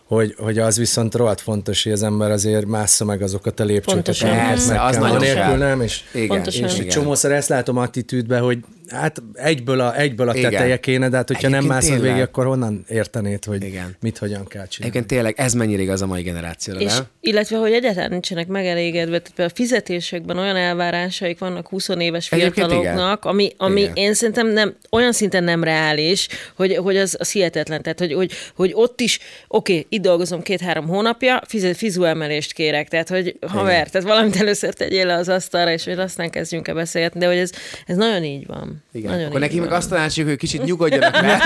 hogy, 0.04 0.34
hogy 0.38 0.58
az 0.58 0.76
viszont 0.78 1.14
rohadt 1.14 1.40
fontos, 1.40 1.82
hogy 1.82 1.92
az 1.92 2.02
ember 2.02 2.30
azért 2.30 2.66
mássza 2.66 3.04
meg 3.04 3.22
azokat 3.22 3.60
a 3.60 3.64
lépcsőket. 3.64 3.94
Pontosan. 3.94 4.28
amiket 4.28 4.48
Persze, 4.48 4.72
meg 4.72 4.80
az 4.80 4.90
kell. 4.90 5.00
nagyon 5.00 5.16
Anélkül 5.16 5.42
kell. 5.42 5.56
nem, 5.56 5.80
és, 5.80 6.02
Igen, 6.12 6.28
Pontosan. 6.28 6.64
és 6.64 6.72
egy 6.72 6.78
igen. 6.78 6.90
csomószor 6.90 7.32
ezt 7.32 7.48
látom 7.48 7.76
attitűdbe, 7.76 8.38
hogy 8.38 8.58
hát 8.90 9.22
egyből 9.32 9.80
a, 9.80 9.98
egyből 9.98 10.28
a 10.28 10.34
Igen. 10.34 10.50
teteje 10.50 10.80
kéne, 10.80 11.08
de 11.08 11.16
hát 11.16 11.26
hogyha 11.26 11.48
nem 11.48 11.58
Egyébként 11.58 11.80
mászod 11.80 11.94
tényleg. 11.94 12.12
végig, 12.12 12.28
akkor 12.28 12.46
honnan 12.46 12.84
értenéd, 12.88 13.44
hogy 13.44 13.64
Igen. 13.64 13.96
mit 14.00 14.18
hogyan 14.18 14.46
kell 14.46 14.66
csinálni. 14.66 14.96
Egyébként 14.96 15.06
tényleg 15.06 15.34
ez 15.36 15.52
mennyire 15.52 15.82
igaz 15.82 16.02
a 16.02 16.06
mai 16.06 16.22
generációra, 16.22 16.80
És, 16.80 16.94
nem? 16.94 17.04
illetve, 17.20 17.56
hogy 17.56 17.72
egyáltalán 17.72 18.10
nincsenek 18.10 18.46
megelégedve, 18.46 19.18
tehát 19.18 19.50
a 19.50 19.54
fizetésekben 19.54 20.38
olyan 20.38 20.56
elvárásaik 20.56 21.38
vannak 21.38 21.68
20 21.68 21.88
éves 21.88 22.28
fiataloknak, 22.28 23.24
ami, 23.24 23.52
ami 23.56 23.80
Igen. 23.80 23.94
én 23.94 24.14
szerintem 24.14 24.48
nem, 24.48 24.76
olyan 24.90 25.12
szinten 25.12 25.44
nem 25.44 25.64
reális, 25.64 26.28
hogy, 26.56 26.76
hogy 26.76 26.96
az, 26.96 27.16
az 27.18 27.32
hihetetlen. 27.32 27.82
Tehát, 27.82 27.98
hogy, 27.98 28.12
hogy, 28.12 28.32
hogy 28.54 28.70
ott 28.74 29.00
is, 29.00 29.18
oké, 29.48 29.72
okay, 29.72 29.86
itt 29.88 30.02
dolgozom 30.02 30.42
két-három 30.42 30.86
hónapja, 30.86 31.40
fizet, 31.46 31.76
fizuemelést 31.76 32.52
kérek, 32.52 32.88
tehát, 32.88 33.08
hogy 33.08 33.36
haver, 33.46 33.88
tehát 33.88 34.06
valamit 34.08 34.36
először 34.36 34.74
tegyél 34.74 35.06
le 35.06 35.14
az 35.14 35.28
asztalra, 35.28 35.72
és 35.72 35.84
hogy 35.84 35.98
aztán 35.98 36.30
kezdjünk 36.30 36.68
el 36.68 36.74
beszélgetni, 36.74 37.20
de 37.20 37.26
hogy 37.26 37.36
ez, 37.36 37.50
ez 37.86 37.96
nagyon 37.96 38.24
így 38.24 38.46
van. 38.46 38.79
Igen. 38.92 39.10
Nagyon 39.10 39.26
akkor 39.26 39.40
neki 39.40 39.58
meg 39.58 39.68
van. 39.68 39.78
azt 39.78 39.88
tanácsoljuk, 39.88 40.28
hogy 40.28 40.38
kicsit 40.38 40.64
nyugodjanak 40.64 41.20
meg. 41.20 41.40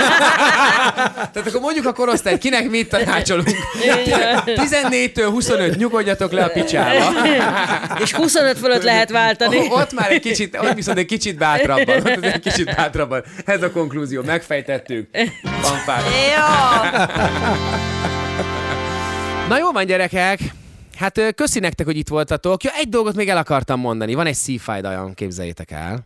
Tehát 1.33 1.47
akkor 1.47 1.61
mondjuk 1.61 1.85
a 1.85 1.93
korosztály, 1.93 2.37
kinek 2.37 2.69
mit 2.69 2.89
tanácsolunk? 2.89 3.47
14-től 4.45 5.27
25 5.29 5.77
nyugodjatok 5.77 6.31
le 6.31 6.43
a 6.43 6.49
picsába. 6.49 7.11
És 8.03 8.13
25 8.13 8.57
fölött 8.57 8.83
lehet 8.83 9.09
váltani. 9.09 9.57
Ott 9.69 9.93
már 9.93 10.11
egy 10.11 10.21
kicsit, 10.21 10.57
ott 10.61 10.73
viszont 10.73 10.97
egy 10.97 11.05
kicsit 11.05 11.37
bátrabban. 11.37 11.97
Ott 11.97 12.25
egy 12.25 12.39
kicsit 12.39 12.75
bátrabban. 12.75 13.23
Ez 13.45 13.63
a 13.63 13.71
konklúzió, 13.71 14.21
megfejtettük. 14.23 15.09
Fanfár. 15.61 16.01
Na 19.49 19.57
jó 19.57 19.71
van, 19.71 19.85
gyerekek. 19.85 20.39
Hát 20.95 21.33
köszi 21.35 21.59
nektek, 21.59 21.85
hogy 21.85 21.97
itt 21.97 22.07
voltatok. 22.07 22.63
Ja, 22.63 22.71
egy 22.77 22.89
dolgot 22.89 23.15
még 23.15 23.29
el 23.29 23.37
akartam 23.37 23.79
mondani. 23.79 24.13
Van 24.13 24.25
egy 24.25 24.35
szívfájdalom, 24.35 25.13
képzeljétek 25.13 25.71
el, 25.71 26.05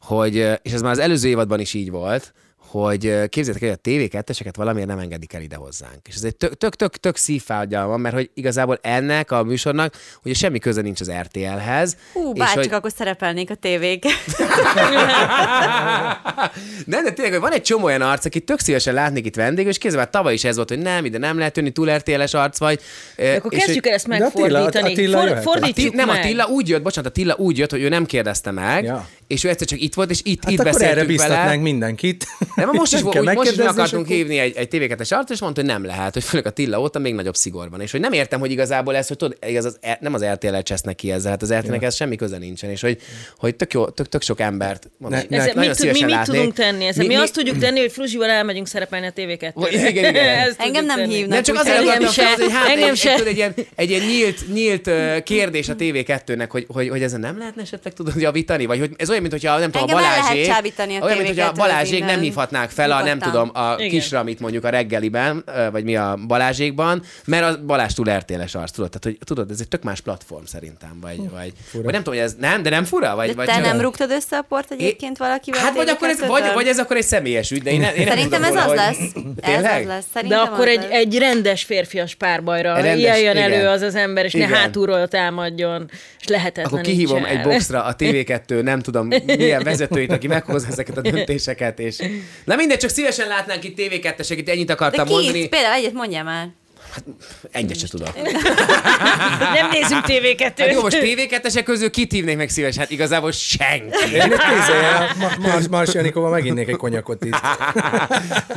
hogy, 0.00 0.34
és 0.62 0.72
ez 0.72 0.82
már 0.82 0.92
az 0.92 0.98
előző 0.98 1.28
évadban 1.28 1.60
is 1.60 1.74
így 1.74 1.90
volt, 1.90 2.32
hogy 2.56 3.00
képzeljétek 3.28 3.62
el, 3.62 3.78
hogy 3.82 3.82
a 3.82 3.88
TV2-eseket 3.90 4.52
valamiért 4.56 4.88
nem 4.88 4.98
engedik 4.98 5.32
el 5.32 5.42
ide 5.42 5.56
hozzánk. 5.56 5.98
És 6.08 6.14
ez 6.14 6.24
egy 6.24 6.36
tök, 6.36 6.54
tök, 6.56 6.74
tök, 6.76 6.96
tök 6.96 7.16
szívfájdalom, 7.16 8.00
mert 8.00 8.14
hogy 8.14 8.30
igazából 8.34 8.78
ennek 8.82 9.30
a 9.30 9.42
műsornak 9.42 9.94
ugye 10.24 10.34
semmi 10.34 10.58
köze 10.58 10.80
nincs 10.80 11.00
az 11.00 11.10
RTL-hez. 11.20 11.96
Hú, 12.12 12.32
és 12.32 12.38
bárcsak 12.38 12.58
hogy- 12.58 12.72
akkor 12.72 12.90
szerepelnék 12.96 13.50
a 13.50 13.54
tévéken. 13.54 14.12
nem, 16.86 17.04
de 17.04 17.10
tényleg, 17.12 17.32
hogy 17.32 17.40
van 17.40 17.52
egy 17.52 17.62
csomó 17.62 17.84
olyan 17.84 18.02
arc, 18.02 18.24
aki 18.24 18.40
tök 18.40 18.58
szívesen 18.58 18.94
látnék 18.94 19.26
itt 19.26 19.34
vendég, 19.36 19.66
és 19.66 19.78
kézzel 19.78 20.10
tavaly 20.10 20.32
is 20.34 20.44
ez 20.44 20.56
volt, 20.56 20.68
hogy 20.68 20.78
nem, 20.78 21.04
ide 21.04 21.18
nem 21.18 21.38
lehet 21.38 21.56
jönni, 21.56 21.70
túl 21.70 21.96
RTL-es 21.96 22.34
arc 22.34 22.58
vagy. 22.58 22.80
De 23.16 23.34
akkor 23.34 23.50
kezdjük 23.50 23.86
el 23.86 23.94
ezt 23.94 24.08
De 24.08 24.14
Attila- 24.24 24.50
megfordítani. 24.50 24.92
Attila 24.92 25.20
For, 25.20 25.40
fordítsuk 25.42 25.94
nem, 25.94 26.06
meg. 26.06 26.18
Attila 26.18 26.46
úgy 26.46 26.68
jött, 26.68 26.82
bocsánat, 26.82 27.10
Attila 27.10 27.34
úgy 27.38 27.58
jött, 27.58 27.70
hogy 27.70 27.82
ő 27.82 27.88
nem 27.88 28.06
kérdezte 28.06 28.50
meg, 28.50 28.84
Ja. 28.84 29.08
És 29.30 29.44
ő 29.44 29.48
egyszer 29.48 29.66
csak 29.66 29.80
itt 29.80 29.94
volt, 29.94 30.10
és 30.10 30.20
itt, 30.22 30.42
Hát 30.44 30.52
itt 30.52 30.58
akkor 30.60 30.70
erre 30.70 30.78
beszéltünk 30.84 31.06
biztatnánk 31.06 31.44
vele. 31.48 31.56
mindenkit. 31.62 32.26
De 32.56 32.66
most 32.72 32.92
is, 32.94 33.00
Nem 33.00 33.08
úgy, 33.08 33.14
most 33.14 33.16
is 33.16 33.24
meg 33.24 33.34
megkérdezni, 33.34 33.64
akartunk 33.64 34.04
akkor- 34.04 34.16
hívni 34.16 34.38
egy, 34.38 34.56
egy 34.56 34.68
TV2-es 34.70 34.98
arcot, 35.12 35.30
és 35.30 35.40
mondta, 35.40 35.60
hogy 35.60 35.70
nem 35.70 35.84
lehet, 35.84 36.12
hogy 36.12 36.24
főleg 36.24 36.46
a 36.46 36.50
Tilla 36.50 36.80
óta 36.80 36.98
még 36.98 37.14
nagyobb 37.14 37.34
szigorban. 37.36 37.80
És 37.80 37.90
hogy 37.90 38.00
nem 38.00 38.12
értem, 38.12 38.40
hogy 38.40 38.50
igazából 38.50 38.96
ez, 38.96 39.08
hogy 39.08 39.16
tudod, 39.16 39.36
igaz, 39.46 39.64
az, 39.64 39.78
nem 40.00 40.14
az 40.14 40.24
RTL-el 40.24 40.62
csesznek 40.62 40.94
ki 40.94 41.10
ezzel, 41.12 41.30
hát 41.30 41.42
az 41.42 41.52
RTL-nek 41.54 41.82
ez 41.82 41.94
semmi 41.94 42.16
köze 42.16 42.38
nincsen, 42.38 42.70
és 42.70 42.80
hogy, 42.80 42.98
hogy 43.38 43.54
tök, 43.56 43.72
jó, 43.72 43.88
tök, 43.88 44.08
tök 44.08 44.22
sok 44.22 44.40
embert 44.40 44.90
mondom, 44.98 45.20
Ne- 45.28 45.38
nagyon 45.54 45.70
Ezzel 45.70 45.86
mit, 45.92 45.92
mi 45.92 46.04
mit 46.04 46.10
látnék. 46.14 46.36
tudunk 46.36 46.54
tenni? 46.54 46.84
Ezzel 46.86 47.06
mi, 47.06 47.14
mi, 47.14 47.20
azt 47.20 47.32
tudjuk 47.34 47.58
tenni, 47.58 47.80
hogy 47.80 47.92
Fruzsival 47.92 48.28
elmegyünk 48.28 48.66
szerepelni 48.66 49.06
a 49.06 49.12
TV2. 49.16 49.50
Vagy- 49.54 49.72
igen, 49.72 49.90
igen. 49.90 50.14
Ezt 50.46 50.60
Engem 50.60 50.84
nem 50.84 51.08
hívnak. 51.08 51.28
Nem 51.28 51.42
csak 51.42 51.56
azért 51.56 51.76
engem 51.76 52.10
se. 52.10 52.22
hát 52.24 52.68
Engem 52.68 52.88
egy, 52.90 52.96
se. 52.96 53.14
egy, 53.76 53.90
ilyen, 53.90 54.02
nyílt, 54.52 54.90
kérdés 55.22 55.68
a 55.68 55.76
TV2-nek, 55.76 56.46
hogy, 56.48 56.66
hogy, 56.68 56.88
hogy 56.88 57.02
ezen 57.02 57.20
nem 57.20 57.38
lehetne 57.38 57.62
esetleg 57.62 57.92
tudod 57.92 58.14
javítani, 58.16 58.66
vagy 58.66 58.78
hogy 58.78 58.90
ez 58.96 59.10
olyan, 59.10 59.19
mint 59.20 59.32
hogyha 59.32 59.58
nem 59.58 59.70
tudom, 59.70 59.88
a 59.88 59.90
Engem 59.90 60.12
Balázsék, 60.12 60.50
a 60.78 61.04
olyan, 61.04 61.16
mint 61.16 61.28
hogyha 61.28 61.46
a 61.46 61.52
TV2-t 61.52 61.56
Balázsék 61.56 61.98
nem 61.98 62.08
innen. 62.08 62.20
hívhatnák 62.20 62.70
fel 62.70 62.92
a, 62.92 63.02
nem 63.02 63.18
tudom, 63.18 63.50
a 63.54 63.74
Igen. 63.78 63.88
kisramit 63.88 64.40
mondjuk 64.40 64.64
a 64.64 64.68
reggeliben, 64.68 65.44
vagy 65.72 65.84
mi 65.84 65.96
a 65.96 66.18
Balázsékban, 66.26 67.02
mert 67.24 67.44
a 67.44 67.64
Balázs 67.64 67.92
túl 67.92 68.10
RTL-es 68.16 68.54
arc, 68.54 68.70
tudod, 68.70 68.90
tehát 68.90 69.04
hogy 69.04 69.26
tudod, 69.26 69.50
ez 69.50 69.60
egy 69.60 69.68
tök 69.68 69.82
más 69.82 70.00
platform 70.00 70.44
szerintem, 70.44 70.98
vagy, 71.00 71.16
vagy, 71.16 71.52
vagy 71.72 71.92
nem 71.92 72.02
tudom, 72.02 72.14
hogy 72.14 72.24
ez 72.28 72.34
nem, 72.38 72.62
de 72.62 72.70
nem 72.70 72.84
fura, 72.84 73.14
vagy, 73.14 73.28
De 73.28 73.34
vagy 73.34 73.46
te 73.46 73.52
csak- 73.52 73.64
nem 73.64 73.80
rúgtad 73.80 74.10
össze 74.10 74.36
a 74.36 74.42
port 74.48 74.70
egyébként 74.70 75.18
valakivel? 75.18 75.60
Hát 75.60 75.74
vagy 75.74 75.88
akkor, 75.88 76.08
ez, 76.08 76.26
vagy, 76.26 76.42
TV2-től? 76.42 76.54
vagy 76.54 76.66
ez 76.66 76.78
akkor 76.78 76.96
egy 76.96 77.04
személyes 77.04 77.50
ügy, 77.50 77.62
de 77.62 77.70
én, 77.70 77.80
ne- 77.80 77.94
én 77.94 78.04
nem 78.04 78.08
Szerintem 78.08 78.44
ez 78.44 78.54
az 78.54 78.74
lesz. 78.74 78.98
Ez 79.40 79.54
Tényleg? 79.54 80.02
De 80.28 80.36
akkor 80.36 80.68
egy, 80.68 80.86
egy 80.90 81.18
rendes 81.18 81.62
férfias 81.64 82.14
párbajra 82.14 82.78
jöjjön 82.84 83.36
igen. 83.36 83.52
elő 83.52 83.66
az 83.66 83.82
az 83.82 83.94
ember, 83.94 84.24
és 84.24 84.32
ne 84.32 84.46
hátulról 84.46 85.08
támadjon, 85.08 85.90
és 86.20 86.26
lehetetlen 86.26 86.66
Akkor 86.66 86.80
kihívom 86.80 87.24
egy 87.24 87.42
boxra 87.42 87.84
a 87.84 87.96
TV2, 87.96 88.62
nem 88.62 88.80
tudom 88.80 89.09
milyen 89.26 89.62
vezetőit, 89.62 90.12
aki 90.12 90.26
meghozza 90.26 90.66
ezeket 90.68 90.96
a 90.96 91.00
döntéseket, 91.00 91.78
és... 91.78 91.96
Na 92.44 92.56
mindegy, 92.56 92.78
csak 92.78 92.90
szívesen 92.90 93.28
látnánk 93.28 93.64
itt 93.64 93.78
TV2-esek, 93.80 94.34
itt 94.36 94.48
ennyit 94.48 94.66
De 94.66 94.72
akartam 94.72 95.06
ki? 95.06 95.12
mondani. 95.12 95.48
Például 95.48 95.74
egyet 95.74 95.92
mondjál 95.92 96.24
már. 96.24 96.48
Egyet 97.50 97.78
se 97.78 97.88
tudok. 97.88 98.12
Nem 99.54 99.68
nézünk 99.70 100.04
TV2-t. 100.06 100.54
Hát 100.58 100.72
jó, 100.72 100.80
most 100.80 100.98
TV2-esek 101.00 101.62
közül 101.64 101.90
kit 101.90 102.12
hívnék 102.12 102.36
meg 102.36 102.48
szíves? 102.48 102.76
Hát 102.76 102.90
igazából 102.90 103.32
senki. 103.32 104.14
Én 104.14 104.22
itt 104.32 105.38
Mars, 105.38 105.68
Mars 105.68 105.94
Janikóval 105.94 106.30
meginnék 106.30 106.68
egy 106.68 106.76
konyakot 106.76 107.24
itt. 107.24 107.40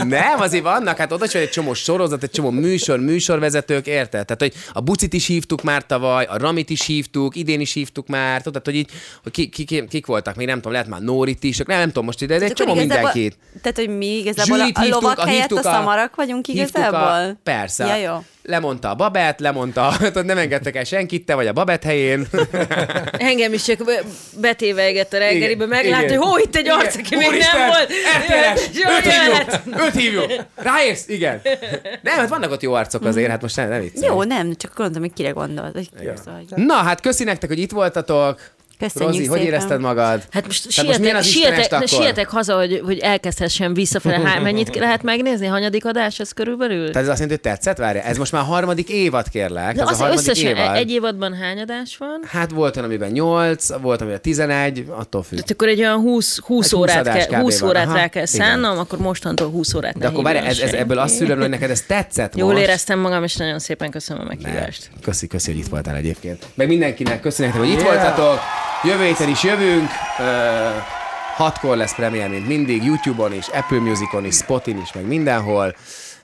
Nem, 0.07 0.39
azért 0.39 0.63
vannak, 0.63 0.97
hát 0.97 1.11
oda 1.11 1.25
egy 1.31 1.49
csomó 1.49 1.73
sorozat, 1.73 2.23
egy 2.23 2.29
csomó 2.31 2.49
műsor, 2.49 2.99
műsorvezetők, 2.99 3.87
érted? 3.87 4.25
Tehát, 4.25 4.41
hogy 4.41 4.53
a 4.73 4.81
Bucit 4.81 5.13
is 5.13 5.27
hívtuk 5.27 5.63
már 5.63 5.85
tavaly, 5.85 6.25
a 6.25 6.37
Ramit 6.37 6.69
is 6.69 6.85
hívtuk, 6.85 7.35
idén 7.35 7.59
is 7.59 7.73
hívtuk 7.73 8.07
már, 8.07 8.41
tudod, 8.41 8.65
hogy 8.65 8.75
így, 8.75 8.89
hogy 9.23 9.31
ki, 9.31 9.49
ki, 9.49 9.63
ki, 9.63 9.83
kik 9.89 10.05
voltak, 10.05 10.35
még 10.35 10.47
nem 10.47 10.55
tudom, 10.55 10.71
lehet 10.71 10.87
már 10.87 11.01
Nórit 11.01 11.43
is, 11.43 11.57
nem, 11.57 11.77
nem 11.77 11.87
tudom 11.87 12.05
most 12.05 12.21
ide, 12.21 12.37
de 12.37 12.45
egy 12.45 12.53
csomó 12.53 12.75
igazából- 12.75 13.11
mindenkit. 13.13 13.37
Tehát, 13.61 13.77
hogy 13.77 13.97
mi 13.97 14.05
igazából 14.17 14.55
a, 14.55 14.59
Zsűrit 14.59 14.77
a 14.77 14.81
hívtuk, 14.81 15.01
lovak 15.01 15.17
a- 15.19 15.25
helyett 15.25 15.39
hívtuk 15.49 15.65
a 15.65 15.69
a- 15.69 15.73
szamarak 15.73 16.15
vagyunk 16.15 16.47
igazából? 16.47 16.99
A, 16.99 17.37
persze. 17.43 17.85
Ja, 17.85 17.95
jó. 17.95 18.22
Lemondta 18.45 18.89
a 18.89 18.95
babet, 18.95 19.39
lemondta, 19.39 19.93
nem 20.13 20.37
engedtek 20.37 20.75
el 20.75 20.83
senkit, 20.83 21.25
te 21.25 21.35
vagy 21.35 21.47
a 21.47 21.53
babet 21.53 21.83
helyén. 21.83 22.27
Engem 23.17 23.53
is 23.53 23.63
csak 23.63 23.83
be- 23.85 24.03
betévegett 24.39 25.13
a 25.13 25.17
reggelibe, 25.17 25.83
igen. 25.83 25.99
hogy 25.99 26.15
hó, 26.15 26.37
itt 26.37 26.55
egy 26.55 26.69
arc, 26.69 26.95
aki 26.95 27.15
még 27.15 27.29
nem 27.29 27.67
volt. 27.67 27.89
Öt 28.97 29.11
hívjuk, 29.13 29.85
öt 29.87 29.93
hívjuk. 29.95 30.45
Ráérsz? 30.55 31.07
Igen. 31.07 31.41
Nem, 32.01 32.17
hát 32.17 32.29
vannak 32.29 32.51
ott 32.51 32.61
jó 32.61 32.73
arcok 32.73 33.05
azért, 33.05 33.29
hát 33.29 33.41
most 33.41 33.55
nem, 33.55 33.69
nem 33.69 33.81
viccelj. 33.81 34.07
Jó, 34.07 34.23
nem, 34.23 34.55
csak 34.55 34.73
gondoltam, 34.75 35.01
hogy 35.01 35.13
kire 35.13 35.31
hogy- 35.31 35.89
Na, 36.55 36.73
hát 36.73 37.01
köszi 37.01 37.23
nektek, 37.23 37.49
hogy 37.49 37.59
itt 37.59 37.71
voltatok. 37.71 38.39
Köszönjük 38.79 39.11
Rozi, 39.11 39.25
hogy 39.27 39.37
szépen. 39.37 39.53
érezted 39.53 39.79
magad? 39.81 40.23
Hát 40.31 40.45
most 40.45 40.75
Tehát 40.75 40.99
most 41.13 41.29
sietek, 41.29 41.53
sietek, 41.53 41.71
akkor? 41.71 41.87
sietek 41.87 42.29
haza, 42.29 42.55
hogy, 42.55 42.81
hogy 42.85 42.97
elkezdhessen 42.97 43.73
visszafele. 43.73 44.19
Hány, 44.29 44.41
mennyit 44.51 44.75
lehet 44.75 45.03
megnézni? 45.03 45.45
Hanyadik 45.45 45.85
adás 45.85 46.19
ez 46.19 46.31
körülbelül? 46.31 46.91
Tehát 46.91 46.95
ez 47.07 47.07
azt 47.07 47.19
jelenti, 47.19 47.41
hogy 47.43 47.53
tetszett? 47.53 47.77
Várja, 47.77 48.01
ez 48.01 48.17
most 48.17 48.31
már 48.31 48.41
a 48.41 48.45
harmadik 48.45 48.89
évad, 48.89 49.29
kérlek. 49.29 49.75
De 49.75 49.81
ez 49.81 49.87
a 49.87 49.91
az 49.91 49.97
harmadik 49.97 50.19
összesen 50.19 50.55
évad. 50.55 50.75
egy 50.75 50.91
évadban 50.91 51.33
hány 51.33 51.59
adás 51.59 51.97
van? 51.97 52.21
Hát 52.27 52.51
volt 52.51 52.75
olyan, 52.75 52.87
amiben 52.89 53.11
8, 53.11 53.67
volt, 53.81 54.01
amiben 54.01 54.21
11, 54.21 54.85
attól 54.89 55.23
függ. 55.23 55.35
Tehát 55.35 55.51
akkor 55.51 55.67
egy 55.67 55.79
olyan 55.79 55.99
20, 55.99 56.39
20 56.39 56.65
Egy 56.65 56.71
20 56.71 56.73
órát, 56.81 56.97
adás 56.99 57.25
kell, 57.25 57.37
kb. 57.37 57.41
20 57.43 57.59
van. 57.59 57.69
órát 57.69 57.85
Aha, 57.87 57.95
rá 57.95 58.07
kell 58.07 58.25
szánnom, 58.25 58.77
akkor 58.77 58.99
mostantól 58.99 59.49
20 59.49 59.73
órát 59.73 59.97
De 59.97 60.07
akkor 60.07 60.23
várj, 60.23 60.37
ez, 60.37 60.59
ez, 60.59 60.73
ebből 60.73 60.97
azt 60.97 61.15
szűröm, 61.15 61.39
hogy 61.39 61.49
neked 61.49 61.69
ez 61.69 61.81
tetszett 61.81 62.35
Jól 62.35 62.51
most? 62.51 62.63
éreztem 62.63 62.99
magam, 62.99 63.23
és 63.23 63.35
nagyon 63.35 63.59
szépen 63.59 63.89
köszönöm 63.91 64.23
a 64.23 64.25
meghívást. 64.27 64.89
Köszi, 65.01 65.27
köszi, 65.27 65.51
hogy 65.51 65.59
itt 65.59 65.67
voltál 65.67 65.95
egyébként. 65.95 66.45
Meg 66.53 66.67
mindenkinek 66.67 67.19
köszönjük, 67.21 67.55
hogy 67.55 67.69
itt 67.69 67.81
voltatok. 67.81 68.39
Jövő 68.85 69.05
héten 69.05 69.29
is 69.29 69.43
jövünk. 69.43 69.89
Hatkor 71.35 71.77
lesz 71.77 71.95
premier, 71.95 72.29
mint 72.29 72.47
mindig, 72.47 72.83
YouTube-on 72.83 73.33
is, 73.33 73.47
Apple 73.47 73.79
Musicon 73.79 74.25
is, 74.25 74.35
Spotin 74.35 74.77
is, 74.77 74.93
meg 74.93 75.07
mindenhol. 75.07 75.75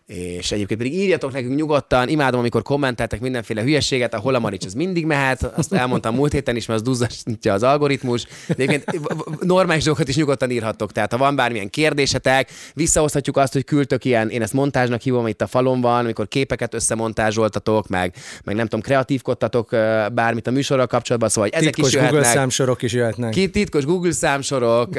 És 0.10 0.52
egyébként 0.52 0.80
pedig 0.80 0.94
írjatok 0.94 1.32
nekünk 1.32 1.56
nyugodtan, 1.56 2.08
imádom, 2.08 2.40
amikor 2.40 2.62
kommenteltek 2.62 3.20
mindenféle 3.20 3.62
hülyeséget, 3.62 4.14
a 4.14 4.18
Holamarics 4.18 4.66
az 4.66 4.74
mindig 4.74 5.06
mehet, 5.06 5.44
azt 5.44 5.74
elmondtam 5.74 6.16
múlt 6.16 6.32
héten 6.32 6.56
is, 6.56 6.66
mert 6.66 6.80
az 6.80 6.86
duzzasztja 6.86 7.54
az 7.54 7.64
algoritmus, 7.64 8.26
de 8.48 8.54
egyébként 8.64 9.00
normális 9.42 9.84
dolgokat 9.84 10.10
is 10.10 10.16
nyugodtan 10.16 10.52
írhattok, 10.52 10.92
tehát 10.92 11.12
ha 11.12 11.18
van 11.18 11.36
bármilyen 11.36 11.70
kérdésetek, 11.70 12.50
visszahozhatjuk 12.74 13.38
azt, 13.38 13.54
hogy 13.54 13.64
küldtök 13.64 14.06
ilyen, 14.06 14.30
én 14.30 14.42
ezt 14.42 14.54
montázsnak 14.54 15.02
hívom, 15.02 15.28
itt 15.28 15.42
a 15.42 15.48
falon 15.48 15.82
van, 15.82 16.00
amikor 16.00 16.28
képeket 16.28 16.74
összemontázsoltatok, 16.74 17.88
meg, 17.88 18.16
meg 18.44 18.56
nem 18.56 18.66
tudom, 18.66 18.82
kreatívkodtatok 18.82 19.70
bármit 20.14 20.48
a 20.48 20.52
műsorral 20.52 20.88
kapcsolatban, 20.88 21.30
szóval 21.30 21.50
ezek 21.50 21.74
Titkos 21.74 21.88
is 21.88 21.94
Google 21.94 22.10
jöhetnek. 22.10 22.38
számsorok 22.38 22.82
is 22.82 22.94
jöhetnek. 22.94 23.32
Ki 23.32 23.50
titkos 23.50 23.86
Google 23.86 24.12
számsorok, 24.12 24.94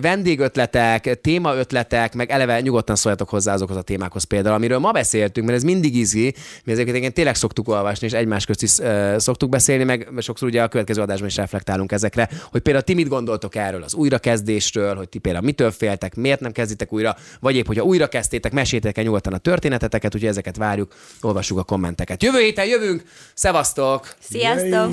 vendégötletek, 0.00 1.20
témaötletek, 1.20 2.14
meg 2.14 2.30
eleve 2.30 2.60
nyugodtan 2.60 2.96
szóljatok 2.96 3.28
hozzá 3.28 3.52
azokhoz 3.52 3.76
a 3.76 3.82
témákhoz 3.82 4.22
például, 4.22 4.40
amiről 4.50 4.78
ma 4.78 4.90
beszéltünk, 4.90 5.46
mert 5.46 5.58
ez 5.58 5.64
mindig 5.64 5.96
izgi, 5.96 6.34
mi 6.64 6.72
ezeket 6.72 6.96
igen 6.96 7.12
tényleg 7.12 7.34
szoktuk 7.34 7.68
olvasni, 7.68 8.06
és 8.06 8.12
egymás 8.12 8.44
közt 8.44 8.62
is 8.62 8.78
ö, 8.78 9.14
szoktuk 9.18 9.48
beszélni, 9.50 9.84
meg 9.84 10.08
sokszor 10.18 10.48
ugye 10.48 10.62
a 10.62 10.68
következő 10.68 11.00
adásban 11.00 11.28
is 11.28 11.36
reflektálunk 11.36 11.92
ezekre, 11.92 12.28
hogy 12.50 12.60
például 12.60 12.84
ti 12.84 12.94
mit 12.94 13.08
gondoltok 13.08 13.54
erről 13.54 13.82
az 13.82 13.94
újrakezdésről, 13.94 14.96
hogy 14.96 15.08
ti 15.08 15.18
például 15.18 15.44
mitől 15.44 15.70
féltek, 15.70 16.14
miért 16.14 16.40
nem 16.40 16.52
kezditek 16.52 16.92
újra, 16.92 17.16
vagy 17.40 17.56
épp, 17.56 17.66
hogyha 17.66 17.84
újra 17.84 18.06
kezdtétek, 18.06 18.52
meséljétek 18.52 18.98
el 18.98 19.04
nyugodtan 19.04 19.32
a 19.32 19.38
történeteteket, 19.38 20.14
úgyhogy 20.14 20.30
ezeket 20.30 20.56
várjuk, 20.56 20.94
olvassuk 21.20 21.58
a 21.58 21.62
kommenteket. 21.62 22.22
Jövő 22.22 22.38
héten 22.38 22.66
jövünk, 22.66 23.02
szevasztok! 23.34 24.14
Sziasztok! 24.20 24.92